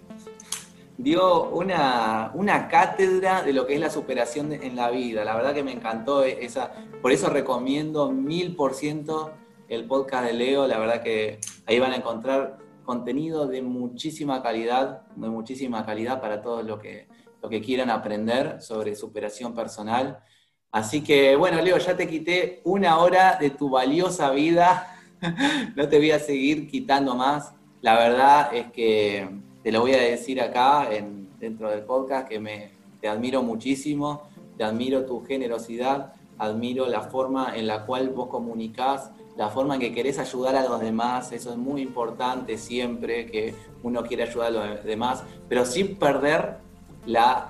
dio 0.96 1.50
una, 1.50 2.30
una, 2.34 2.68
cátedra 2.68 3.42
de 3.42 3.52
lo 3.52 3.66
que 3.66 3.74
es 3.74 3.80
la 3.80 3.90
superación 3.90 4.52
en 4.52 4.76
la 4.76 4.90
vida. 4.90 5.24
La 5.24 5.34
verdad 5.34 5.54
que 5.54 5.64
me 5.64 5.72
encantó 5.72 6.22
esa. 6.24 6.72
Por 7.02 7.12
eso 7.12 7.30
recomiendo 7.30 8.12
mil 8.12 8.54
por 8.54 8.74
ciento 8.74 9.32
el 9.68 9.86
podcast 9.86 10.24
de 10.26 10.32
Leo, 10.32 10.66
la 10.66 10.78
verdad 10.78 11.02
que 11.02 11.38
ahí 11.66 11.78
van 11.78 11.92
a 11.92 11.96
encontrar 11.96 12.58
contenido 12.84 13.46
de 13.46 13.62
muchísima 13.62 14.42
calidad, 14.42 15.06
de 15.14 15.28
muchísima 15.28 15.86
calidad 15.86 16.20
para 16.20 16.42
todos 16.42 16.64
los 16.64 16.80
que, 16.80 17.06
lo 17.40 17.48
que 17.48 17.60
quieran 17.60 17.88
aprender 17.88 18.60
sobre 18.60 18.96
superación 18.96 19.54
personal. 19.54 20.24
Así 20.72 21.02
que 21.02 21.36
bueno, 21.36 21.60
Leo, 21.62 21.78
ya 21.78 21.96
te 21.96 22.08
quité 22.08 22.60
una 22.64 22.98
hora 22.98 23.36
de 23.40 23.50
tu 23.50 23.70
valiosa 23.70 24.30
vida, 24.30 24.99
no 25.76 25.88
te 25.88 25.98
voy 25.98 26.10
a 26.10 26.18
seguir 26.18 26.68
quitando 26.68 27.14
más. 27.14 27.52
La 27.82 27.98
verdad 27.98 28.54
es 28.54 28.70
que 28.72 29.28
te 29.62 29.72
lo 29.72 29.80
voy 29.80 29.92
a 29.92 30.00
decir 30.00 30.40
acá 30.40 30.92
en, 30.92 31.28
dentro 31.38 31.70
del 31.70 31.82
podcast, 31.82 32.28
que 32.28 32.38
me, 32.38 32.70
te 33.00 33.08
admiro 33.08 33.42
muchísimo, 33.42 34.22
te 34.56 34.64
admiro 34.64 35.04
tu 35.06 35.24
generosidad, 35.24 36.12
admiro 36.38 36.86
la 36.86 37.02
forma 37.02 37.56
en 37.56 37.66
la 37.66 37.86
cual 37.86 38.10
vos 38.10 38.28
comunicás 38.28 39.10
la 39.36 39.48
forma 39.48 39.76
en 39.76 39.80
que 39.80 39.94
querés 39.94 40.18
ayudar 40.18 40.54
a 40.54 40.64
los 40.64 40.80
demás, 40.80 41.32
eso 41.32 41.50
es 41.50 41.56
muy 41.56 41.80
importante 41.80 42.58
siempre, 42.58 43.24
que 43.24 43.54
uno 43.82 44.02
quiere 44.02 44.24
ayudar 44.24 44.48
a 44.48 44.50
los 44.50 44.84
demás, 44.84 45.24
pero 45.48 45.64
sin 45.64 45.96
perder 45.96 46.58
la, 47.06 47.48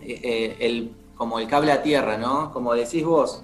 eh, 0.00 0.20
eh, 0.22 0.56
el, 0.60 0.92
como 1.14 1.38
el 1.38 1.46
cable 1.46 1.72
a 1.72 1.82
tierra, 1.82 2.16
¿no? 2.16 2.50
Como 2.52 2.72
decís 2.72 3.04
vos, 3.04 3.42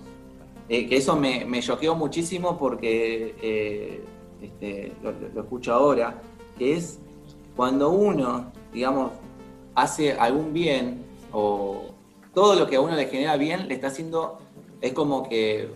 eh, 0.70 0.88
que 0.88 0.96
eso 0.96 1.16
me, 1.16 1.60
choqueó 1.60 1.94
muchísimo 1.94 2.56
porque 2.56 4.04
este, 4.40 4.92
lo, 5.02 5.42
escucho 5.42 5.74
ahora, 5.74 6.22
que 6.56 6.76
es 6.76 6.98
cuando 7.56 7.90
uno, 7.90 8.52
digamos, 8.72 9.12
hace 9.74 10.12
algún 10.12 10.52
bien 10.52 11.04
o 11.32 11.90
todo 12.32 12.54
lo 12.54 12.66
que 12.66 12.76
a 12.76 12.80
uno 12.80 12.96
le 12.96 13.06
genera 13.06 13.36
bien, 13.36 13.68
le 13.68 13.74
está 13.74 13.88
haciendo, 13.88 14.38
es 14.80 14.92
como 14.92 15.28
que 15.28 15.68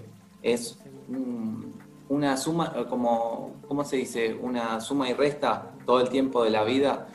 es 0.43 0.79
un, 1.09 1.75
una 2.09 2.37
suma, 2.37 2.73
como, 2.89 3.55
¿cómo 3.67 3.85
se 3.85 3.97
dice? 3.97 4.35
Una 4.35 4.81
suma 4.81 5.09
y 5.09 5.15
resta 5.15 5.73
todo 5.87 6.01
el 6.01 6.09
tiempo 6.09 6.45
de 6.45 6.51
la 6.51 6.65
vida. 6.65 7.09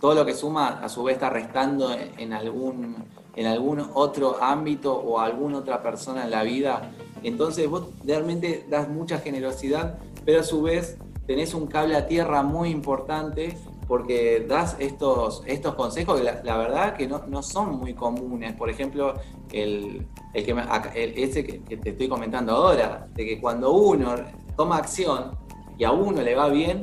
Todo 0.00 0.14
lo 0.14 0.24
que 0.24 0.34
suma, 0.34 0.80
a 0.82 0.88
su 0.88 1.02
vez, 1.02 1.14
está 1.14 1.28
restando 1.28 1.90
en 1.92 2.32
algún, 2.32 2.96
en 3.36 3.46
algún 3.46 3.86
otro 3.92 4.42
ámbito 4.42 4.94
o 4.94 5.20
alguna 5.20 5.58
otra 5.58 5.82
persona 5.82 6.24
en 6.24 6.30
la 6.30 6.42
vida. 6.42 6.90
Entonces 7.22 7.68
vos 7.68 7.88
realmente 8.04 8.66
das 8.68 8.88
mucha 8.88 9.18
generosidad, 9.18 9.98
pero 10.24 10.40
a 10.40 10.42
su 10.42 10.62
vez 10.62 10.96
tenés 11.26 11.54
un 11.54 11.66
cable 11.66 11.96
a 11.96 12.06
tierra 12.06 12.42
muy 12.42 12.70
importante 12.70 13.56
porque 13.86 14.46
das 14.48 14.76
estos, 14.78 15.42
estos 15.46 15.74
consejos 15.74 16.20
que 16.20 16.24
la, 16.24 16.56
verdad 16.56 16.96
que 16.96 17.08
no, 17.08 17.26
no, 17.26 17.42
son 17.42 17.78
muy 17.78 17.92
comunes. 17.94 18.54
Por 18.54 18.70
ejemplo, 18.70 19.14
el, 19.52 20.06
el 20.32 20.44
que 20.44 20.54
ese 21.16 21.44
que, 21.44 21.76
te 21.76 21.90
estoy 21.90 22.08
comentando 22.08 22.52
ahora, 22.52 23.08
de 23.14 23.26
que 23.26 23.40
cuando 23.40 23.72
uno 23.72 24.14
toma 24.56 24.76
acción 24.76 25.32
y 25.76 25.82
a 25.82 25.90
uno 25.90 26.22
le 26.22 26.36
va 26.36 26.48
bien, 26.48 26.82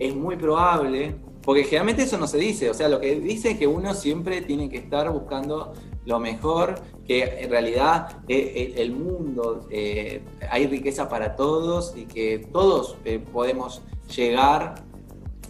es 0.00 0.16
muy 0.16 0.34
probable, 0.36 1.14
porque 1.42 1.62
generalmente 1.62 2.02
eso 2.02 2.18
no 2.18 2.26
se 2.26 2.38
dice, 2.38 2.68
o 2.68 2.74
sea, 2.74 2.88
lo 2.88 3.00
que 3.00 3.20
dice 3.20 3.52
es 3.52 3.58
que 3.58 3.68
uno 3.68 3.94
siempre 3.94 4.40
tiene 4.40 4.68
que 4.68 4.78
estar 4.78 5.10
buscando 5.12 5.72
lo 6.06 6.18
mejor, 6.18 6.74
que 7.06 7.42
en 7.42 7.50
realidad 7.50 8.18
eh, 8.28 8.52
eh, 8.54 8.74
el 8.76 8.92
mundo 8.92 9.66
eh, 9.70 10.22
hay 10.50 10.66
riqueza 10.66 11.08
para 11.08 11.36
todos 11.36 11.94
y 11.96 12.06
que 12.06 12.46
todos 12.52 12.96
podemos 13.32 13.82
llegar 14.14 14.76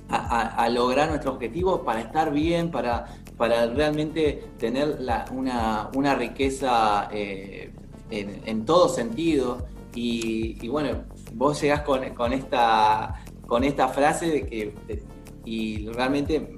a, 0.08 0.68
lograr 0.70 1.08
nuestro 1.08 1.32
objetivo 1.32 1.84
para 1.84 2.00
estar 2.00 2.32
bien, 2.32 2.72
para, 2.72 3.04
para 3.36 3.66
realmente 3.66 4.42
tener 4.58 4.98
una, 5.30 6.14
riqueza 6.16 7.08
en, 7.12 8.64
todo 8.64 8.88
sentido. 8.88 9.68
Y, 9.94 10.66
bueno, 10.68 11.04
vos 11.34 11.60
llegás 11.60 11.82
con, 11.82 12.32
esta, 12.32 13.22
con 13.46 13.62
esta 13.62 13.86
frase 13.86 14.26
de 14.26 14.46
que, 14.46 14.74
y 15.44 15.86
realmente 15.86 16.56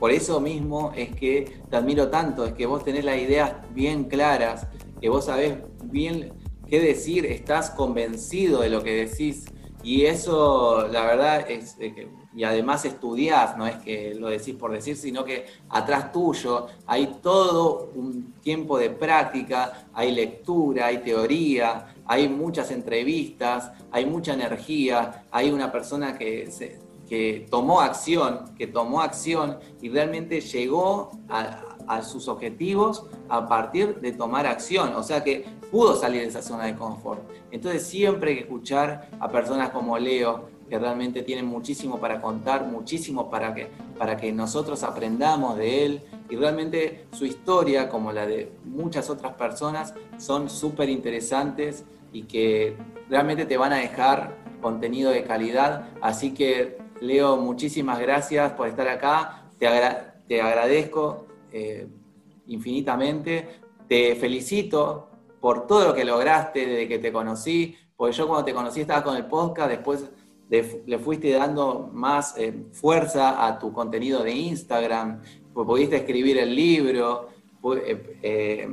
por 0.00 0.10
eso 0.10 0.40
mismo 0.40 0.92
es 0.96 1.14
que 1.14 1.60
te 1.68 1.76
admiro 1.76 2.08
tanto, 2.08 2.46
es 2.46 2.54
que 2.54 2.64
vos 2.64 2.82
tenés 2.82 3.04
las 3.04 3.18
ideas 3.18 3.52
bien 3.74 4.04
claras, 4.04 4.66
que 4.98 5.10
vos 5.10 5.26
sabés 5.26 5.58
bien 5.84 6.32
qué 6.66 6.80
decir, 6.80 7.26
estás 7.26 7.70
convencido 7.70 8.62
de 8.62 8.70
lo 8.70 8.82
que 8.82 9.06
decís. 9.06 9.44
Y 9.82 10.06
eso, 10.06 10.88
la 10.88 11.04
verdad, 11.04 11.50
es, 11.50 11.76
y 12.34 12.44
además 12.44 12.86
estudiás, 12.86 13.58
no 13.58 13.66
es 13.66 13.76
que 13.76 14.14
lo 14.14 14.28
decís 14.28 14.54
por 14.54 14.72
decir, 14.72 14.96
sino 14.96 15.24
que 15.24 15.46
atrás 15.68 16.12
tuyo 16.12 16.68
hay 16.86 17.18
todo 17.22 17.90
un 17.94 18.34
tiempo 18.40 18.78
de 18.78 18.88
práctica, 18.88 19.86
hay 19.92 20.12
lectura, 20.12 20.86
hay 20.86 20.98
teoría, 20.98 21.94
hay 22.06 22.28
muchas 22.28 22.70
entrevistas, 22.70 23.72
hay 23.90 24.06
mucha 24.06 24.32
energía, 24.32 25.24
hay 25.30 25.50
una 25.50 25.70
persona 25.70 26.16
que 26.16 26.50
se, 26.50 26.78
que 27.10 27.44
tomó 27.50 27.80
acción, 27.80 28.54
que 28.56 28.68
tomó 28.68 29.02
acción 29.02 29.58
y 29.82 29.88
realmente 29.88 30.40
llegó 30.40 31.10
a, 31.28 31.66
sus 32.02 32.28
objetivos 32.28 33.04
a 33.28 33.48
partir 33.48 34.00
de 34.00 34.12
tomar 34.12 34.46
acción, 34.46 34.94
o 34.94 35.02
sea 35.02 35.24
que 35.24 35.44
pudo 35.72 35.96
salir 35.96 36.20
de 36.20 36.28
esa 36.28 36.40
zona 36.40 36.66
de 36.66 36.76
confort. 36.76 37.28
Entonces 37.50 37.84
siempre 37.84 38.30
hay 38.30 38.36
que 38.36 38.42
escuchar 38.42 39.10
a 39.18 39.28
personas 39.28 39.70
como 39.70 39.98
Leo, 39.98 40.50
que 40.68 40.78
realmente 40.78 41.22
tienen 41.22 41.46
muchísimo 41.46 41.98
para 41.98 42.20
contar, 42.20 42.64
muchísimo 42.64 43.28
para 43.28 43.52
que, 43.52 43.66
para 43.98 44.16
que 44.16 44.30
nosotros 44.30 44.84
aprendamos 44.84 45.56
de 45.56 45.84
él 45.84 46.02
y 46.28 46.36
realmente 46.36 47.06
su 47.10 47.26
historia, 47.26 47.88
como 47.88 48.12
la 48.12 48.24
de 48.24 48.52
muchas 48.64 49.10
otras 49.10 49.34
personas, 49.34 49.94
son 50.16 50.48
súper 50.48 50.88
interesantes 50.88 51.84
y 52.12 52.22
que 52.22 52.76
realmente 53.08 53.46
te 53.46 53.56
van 53.56 53.72
a 53.72 53.78
dejar 53.78 54.36
contenido 54.62 55.10
de 55.10 55.24
calidad. 55.24 55.88
Así 56.00 56.34
que 56.34 56.78
Leo, 57.00 57.38
muchísimas 57.38 57.98
gracias 57.98 58.52
por 58.52 58.68
estar 58.68 58.86
acá. 58.88 59.44
Te, 59.58 60.40
agradezco 60.40 61.26
eh, 61.52 61.86
infinitamente. 62.46 63.60
Te 63.88 64.14
felicito 64.16 65.08
por 65.40 65.66
todo 65.66 65.88
lo 65.88 65.94
que 65.94 66.04
lograste 66.04 66.66
desde 66.66 66.88
que 66.88 66.98
te 66.98 67.10
conocí, 67.10 67.76
porque 67.96 68.14
yo 68.14 68.28
cuando 68.28 68.44
te 68.44 68.52
conocí 68.52 68.82
estaba 68.82 69.02
con 69.02 69.16
el 69.16 69.24
podcast, 69.24 69.70
después 69.70 70.10
le, 70.50 70.98
fuiste 70.98 71.30
dando 71.32 71.88
más 71.92 72.36
eh, 72.36 72.66
fuerza 72.72 73.46
a 73.46 73.58
tu 73.58 73.72
contenido 73.72 74.22
de 74.22 74.32
Instagram, 74.32 75.22
pues 75.54 75.66
pudiste 75.66 75.96
escribir 75.96 76.38
el 76.38 76.54
libro, 76.54 77.28
eh, 78.22 78.68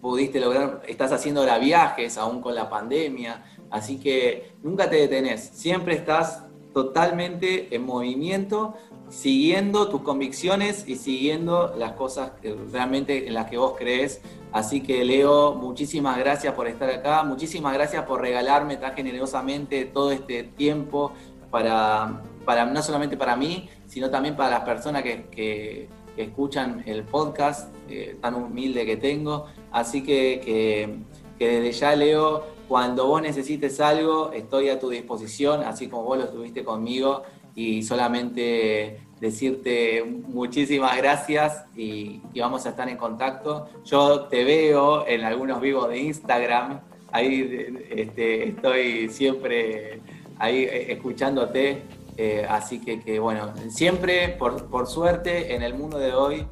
pudiste 0.00 0.40
lograr, 0.40 0.82
estás 0.86 1.12
haciendo 1.12 1.42
ahora 1.42 1.58
viajes 1.58 2.16
aún 2.16 2.40
con 2.40 2.54
la 2.54 2.70
pandemia, 2.70 3.44
así 3.70 3.98
que 3.98 4.52
nunca 4.62 4.88
te 4.88 4.96
detenés, 4.96 5.50
siempre 5.52 5.94
estás 5.94 6.44
totalmente 6.72 7.74
en 7.74 7.84
movimiento, 7.84 8.74
siguiendo 9.08 9.88
tus 9.88 10.02
convicciones 10.02 10.84
y 10.88 10.96
siguiendo 10.96 11.74
las 11.76 11.92
cosas 11.92 12.32
realmente 12.72 13.26
en 13.26 13.34
las 13.34 13.50
que 13.50 13.58
vos 13.58 13.74
crees. 13.78 14.22
Así 14.52 14.82
que 14.82 15.04
Leo, 15.04 15.54
muchísimas 15.54 16.18
gracias 16.18 16.54
por 16.54 16.66
estar 16.66 16.88
acá, 16.90 17.22
muchísimas 17.22 17.72
gracias 17.74 18.04
por 18.04 18.20
regalarme 18.20 18.76
tan 18.76 18.94
generosamente 18.94 19.84
todo 19.86 20.12
este 20.12 20.44
tiempo 20.44 21.12
para, 21.50 22.22
para 22.44 22.64
no 22.64 22.82
solamente 22.82 23.16
para 23.16 23.36
mí, 23.36 23.68
sino 23.86 24.10
también 24.10 24.36
para 24.36 24.50
las 24.50 24.60
personas 24.60 25.02
que, 25.02 25.88
escuchan 26.14 26.82
el 26.84 27.04
podcast 27.04 27.74
eh, 27.88 28.18
tan 28.20 28.34
humilde 28.34 28.84
que 28.84 28.98
tengo. 28.98 29.46
Así 29.70 30.02
que, 30.02 30.42
que, 30.44 30.98
que 31.38 31.48
desde 31.48 31.72
ya, 31.72 31.96
Leo, 31.96 32.44
cuando 32.72 33.06
vos 33.06 33.20
necesites 33.20 33.80
algo, 33.80 34.32
estoy 34.32 34.70
a 34.70 34.80
tu 34.80 34.88
disposición, 34.88 35.62
así 35.62 35.88
como 35.88 36.04
vos 36.04 36.16
lo 36.16 36.24
estuviste 36.24 36.64
conmigo, 36.64 37.22
y 37.54 37.82
solamente 37.82 38.98
decirte 39.20 40.02
muchísimas 40.02 40.96
gracias 40.96 41.66
y, 41.76 42.22
vamos 42.34 42.64
a 42.64 42.70
estar 42.70 42.88
en 42.88 42.96
contacto. 42.96 43.68
Yo 43.84 44.22
te 44.22 44.42
veo 44.44 45.06
en 45.06 45.22
algunos 45.22 45.60
vivos 45.60 45.86
de 45.90 45.98
Instagram, 45.98 46.80
ahí 47.10 47.76
este, 47.90 48.48
estoy 48.48 49.10
siempre 49.10 50.00
ahí 50.38 50.62
eh, 50.62 50.92
escuchándote, 50.92 51.82
eh, 52.16 52.46
así 52.48 52.80
que, 52.80 53.18
bueno, 53.18 53.52
siempre 53.68 54.28
por, 54.30 54.86
suerte 54.86 55.54
en 55.54 55.62
el 55.62 55.74
mundo 55.74 55.98
de 55.98 56.14
hoy 56.14 56.46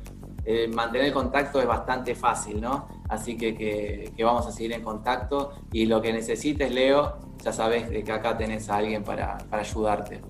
eh, 0.44 0.68
mantener 0.68 1.14
contacto 1.14 1.62
es 1.62 1.66
bastante 1.66 2.14
fácil, 2.14 2.60
¿no? 2.60 2.99
Así 3.10 3.36
que, 3.36 4.12
vamos 4.22 4.46
a 4.46 4.52
seguir 4.52 4.72
en 4.72 4.82
contacto 4.82 5.52
y 5.72 5.86
lo 5.86 6.00
que 6.00 6.12
necesites, 6.12 6.70
Leo, 6.70 7.18
ya 7.42 7.52
sabes 7.52 7.90
que 8.04 8.12
acá 8.12 8.36
tenés 8.36 8.70
a 8.70 8.76
alguien 8.76 9.02
para, 9.02 9.36
ayudarte. 9.50 10.20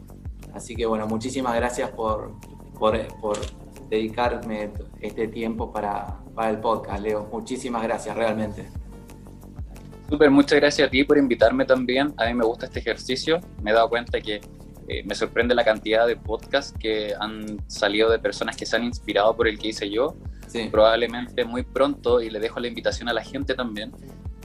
Así 0.55 0.74
que 0.74 0.87
bueno, 0.87 1.07
muchísimas 1.07 1.55
gracias 1.57 1.91
por, 1.91 2.33
por, 2.78 2.99
dedicarme 3.91 4.70
este 4.99 5.28
tiempo 5.28 5.70
para, 5.70 6.20
el 6.49 6.59
podcast, 6.59 7.03
Leo. 7.03 7.28
Muchísimas 7.31 7.83
gracias, 7.83 8.16
realmente. 8.16 8.66
Súper, 10.09 10.31
muchas 10.31 10.59
gracias 10.59 10.89
a 10.89 10.91
ti 10.91 11.05
por 11.05 11.18
invitarme 11.18 11.66
también. 11.66 12.14
A 12.16 12.24
mí 12.24 12.35
me 12.35 12.47
gusta 12.47 12.64
este 12.64 12.78
ejercicio. 12.78 13.41
Me 13.62 13.72
he 13.72 13.74
dado 13.74 13.91
cuenta 13.91 14.22
que 14.22 14.41
eh, 14.89 15.03
me 15.05 15.14
sorprende 15.14 15.55
la 15.55 15.64
cantidad 15.66 16.07
de 16.07 16.16
podcasts 16.16 16.74
que 16.78 17.12
han 17.20 17.59
salido 17.68 18.11
de 18.11 18.18
personas 18.18 18.57
que 18.57 18.64
se 18.64 18.74
han 18.74 18.85
inspirado 18.85 19.37
por 19.37 19.47
el 19.47 19.59
que 19.59 19.68
hice 19.68 19.91
yo 19.91 20.16
probablemente 20.70 21.44
muy 21.44 21.62
pronto, 21.62 22.20
y 22.20 22.30
le 22.30 22.38
dejo 22.38 22.61
la 22.61 22.68
invitación 22.68 23.09
a 23.09 23.12
la 23.12 23.22
gente 23.22 23.55
también, 23.55 23.92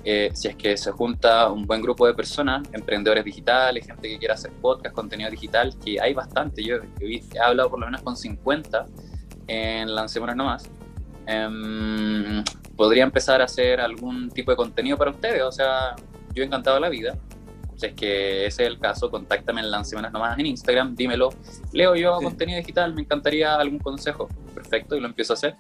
eh, 0.04 0.30
si 0.34 0.48
es 0.48 0.56
que 0.56 0.78
se 0.78 0.92
junta 0.92 1.52
un 1.52 1.66
buen 1.66 1.82
grupo 1.82 2.06
de 2.06 2.14
personas, 2.14 2.68
emprendedores 2.74 3.26
digitales, 3.26 3.88
gente 3.88 4.08
que 4.08 4.20
quiera 4.20 4.36
hacer 4.36 4.52
podcast, 4.62 4.94
contenido 4.94 5.32
digital, 5.32 5.74
que 5.84 6.00
hay 6.00 6.14
bastante, 6.14 6.64
yo, 6.64 6.78
he 7.00 7.22
hablado 7.40 7.72
por 7.72 7.80
lo 7.80 7.88
menos 7.88 8.04
con 8.04 8.16
50 8.16 8.86
en 9.48 9.96
Lancémonos 9.96 10.36
Nomás, 10.36 10.70
eh, 11.26 12.44
podría 12.76 13.04
empezar 13.04 13.42
a 13.42 13.46
hacer 13.46 13.82
algún 13.82 14.30
tipo 14.30 14.52
de 14.52 14.58
contenido 14.58 14.98
para 14.98 15.12
ustedes, 15.12 15.42
o 15.42 15.52
sea, 15.52 15.96
yo 16.34 16.44
encantado 16.44 16.80
la 16.80 16.90
vida, 16.90 17.18
si 17.76 17.86
es 17.88 17.94
que 17.94 18.46
ese 18.46 18.64
es 18.64 18.70
el 18.70 18.80
caso, 18.80 19.10
contáctame 19.12 19.62
en 19.62 19.72
Lancemanas 19.72 20.12
Nomás 20.12 20.38
en 20.40 20.46
Instagram, 20.46 20.96
dímelo. 20.96 21.30
Leo 21.74 21.96
yo 21.96 22.18
contenido 22.22 22.58
digital, 22.58 22.94
me 22.94 23.02
encantaría 23.02 23.56
algún 23.56 23.80
consejo. 23.80 24.30
Perfecto, 24.54 24.96
y 24.96 25.00
lo 25.02 25.08
empiezo 25.08 25.34
a 25.34 25.36
hacer. 25.36 25.56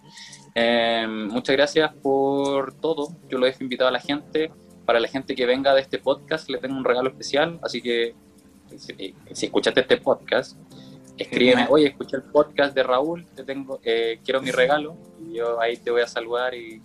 Em, 0.54 1.28
muchas 1.28 1.56
gracias 1.56 1.94
por 2.02 2.74
todo. 2.76 3.10
Yo 3.30 3.38
lo 3.38 3.48
he 3.48 3.56
invitado 3.60 3.90
a 3.90 3.92
la 3.92 4.00
gente. 4.00 4.52
Para 4.86 5.00
la 5.00 5.08
gente 5.08 5.36
que 5.36 5.46
venga 5.46 5.74
de 5.74 5.82
este 5.82 5.98
podcast, 5.98 6.50
le 6.50 6.60
tengo 6.60 6.78
un 6.78 6.86
regalo 6.86 7.10
especial. 7.10 7.60
Así 7.64 7.82
que 7.82 8.16
si, 8.78 9.16
si 9.32 9.46
escuchaste 9.48 9.82
este 9.82 9.98
podcast, 9.98 10.58
escríbeme, 11.18 11.68
oye, 11.70 11.88
escuché 11.88 12.18
el 12.18 12.24
podcast 12.24 12.76
de 12.76 12.84
Raúl, 12.84 13.26
te 13.36 13.44
tengo, 13.44 13.80
eh, 13.84 14.20
quiero 14.24 14.42
mi 14.42 14.52
regalo, 14.52 14.98
yo 15.36 15.60
ahí 15.62 15.78
te 15.78 15.92
voy 15.92 16.02
a 16.02 16.08
saludar 16.08 16.54
y, 16.54 16.82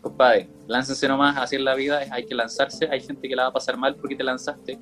compadre, 0.00 0.48
láncense 0.66 1.08
nomás, 1.08 1.36
así 1.36 1.56
en 1.56 1.64
la 1.64 1.74
vida, 1.74 2.02
hay 2.10 2.26
que 2.26 2.34
lanzarse, 2.34 2.88
hay 2.90 3.00
gente 3.00 3.28
que 3.28 3.34
la 3.34 3.44
va 3.44 3.48
a 3.48 3.52
pasar 3.52 3.76
mal 3.76 3.96
porque 3.96 4.14
te 4.14 4.24
lanzaste, 4.24 4.78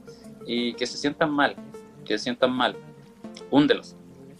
y 0.46 0.74
que 0.74 0.86
se 0.86 0.96
sientan 0.96 1.30
mal, 1.30 1.56
que 2.04 2.18
se 2.18 2.24
sientan 2.24 2.52
mal, 2.52 2.76
húndelos, 3.50 3.96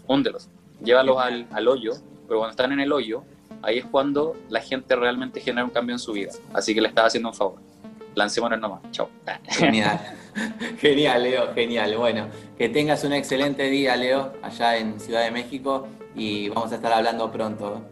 húndelos, 0.07 0.49
llévalos 0.83 1.19
al, 1.19 1.47
al 1.53 1.69
hoyo, 1.69 1.93
pero 2.27 2.41
cuando 2.41 2.51
están 2.51 2.73
en 2.73 2.81
el 2.81 2.93
hoyo, 2.93 3.25
ahí 3.63 3.79
es 3.79 3.85
cuando 3.87 4.37
la 4.49 4.61
gente 4.61 4.97
realmente 4.97 5.41
genera 5.41 5.65
un 5.65 5.71
cambio 5.71 5.95
en 5.95 5.99
su 5.99 6.13
vida, 6.13 6.31
así 6.53 6.75
que 6.75 6.81
le 6.81 6.89
estás 6.89 7.07
haciendo 7.07 7.29
un 7.29 7.35
favor. 7.35 7.61
Lancémonos 8.15 8.61
nomás, 8.61 8.83
chao. 8.91 9.09
Genial. 9.49 9.99
genial, 10.79 11.23
Leo, 11.23 11.55
genial. 11.55 11.97
Bueno, 11.97 12.27
que 12.59 12.69
tengas 12.69 13.05
un 13.05 13.15
excelente 13.15 13.71
día, 13.71 13.97
Leo, 13.97 14.35
allá 14.43 14.77
en 14.77 15.01
Ciudad 15.01 15.23
de 15.23 15.31
México 15.31 15.89
y 16.15 16.49
vamos 16.51 16.73
a 16.73 16.75
estar 16.77 16.93
hablando 16.93 17.31
pronto. 17.33 17.83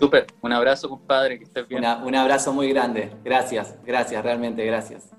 Súper, 0.00 0.28
un 0.40 0.50
abrazo, 0.50 0.88
compadre, 0.88 1.36
que 1.38 1.44
estés 1.44 1.68
bien. 1.68 1.84
un 1.84 2.14
abrazo 2.14 2.54
muy 2.54 2.70
grande. 2.70 3.12
Gracias, 3.22 3.76
gracias, 3.84 4.24
realmente, 4.24 4.64
gracias. 4.64 5.10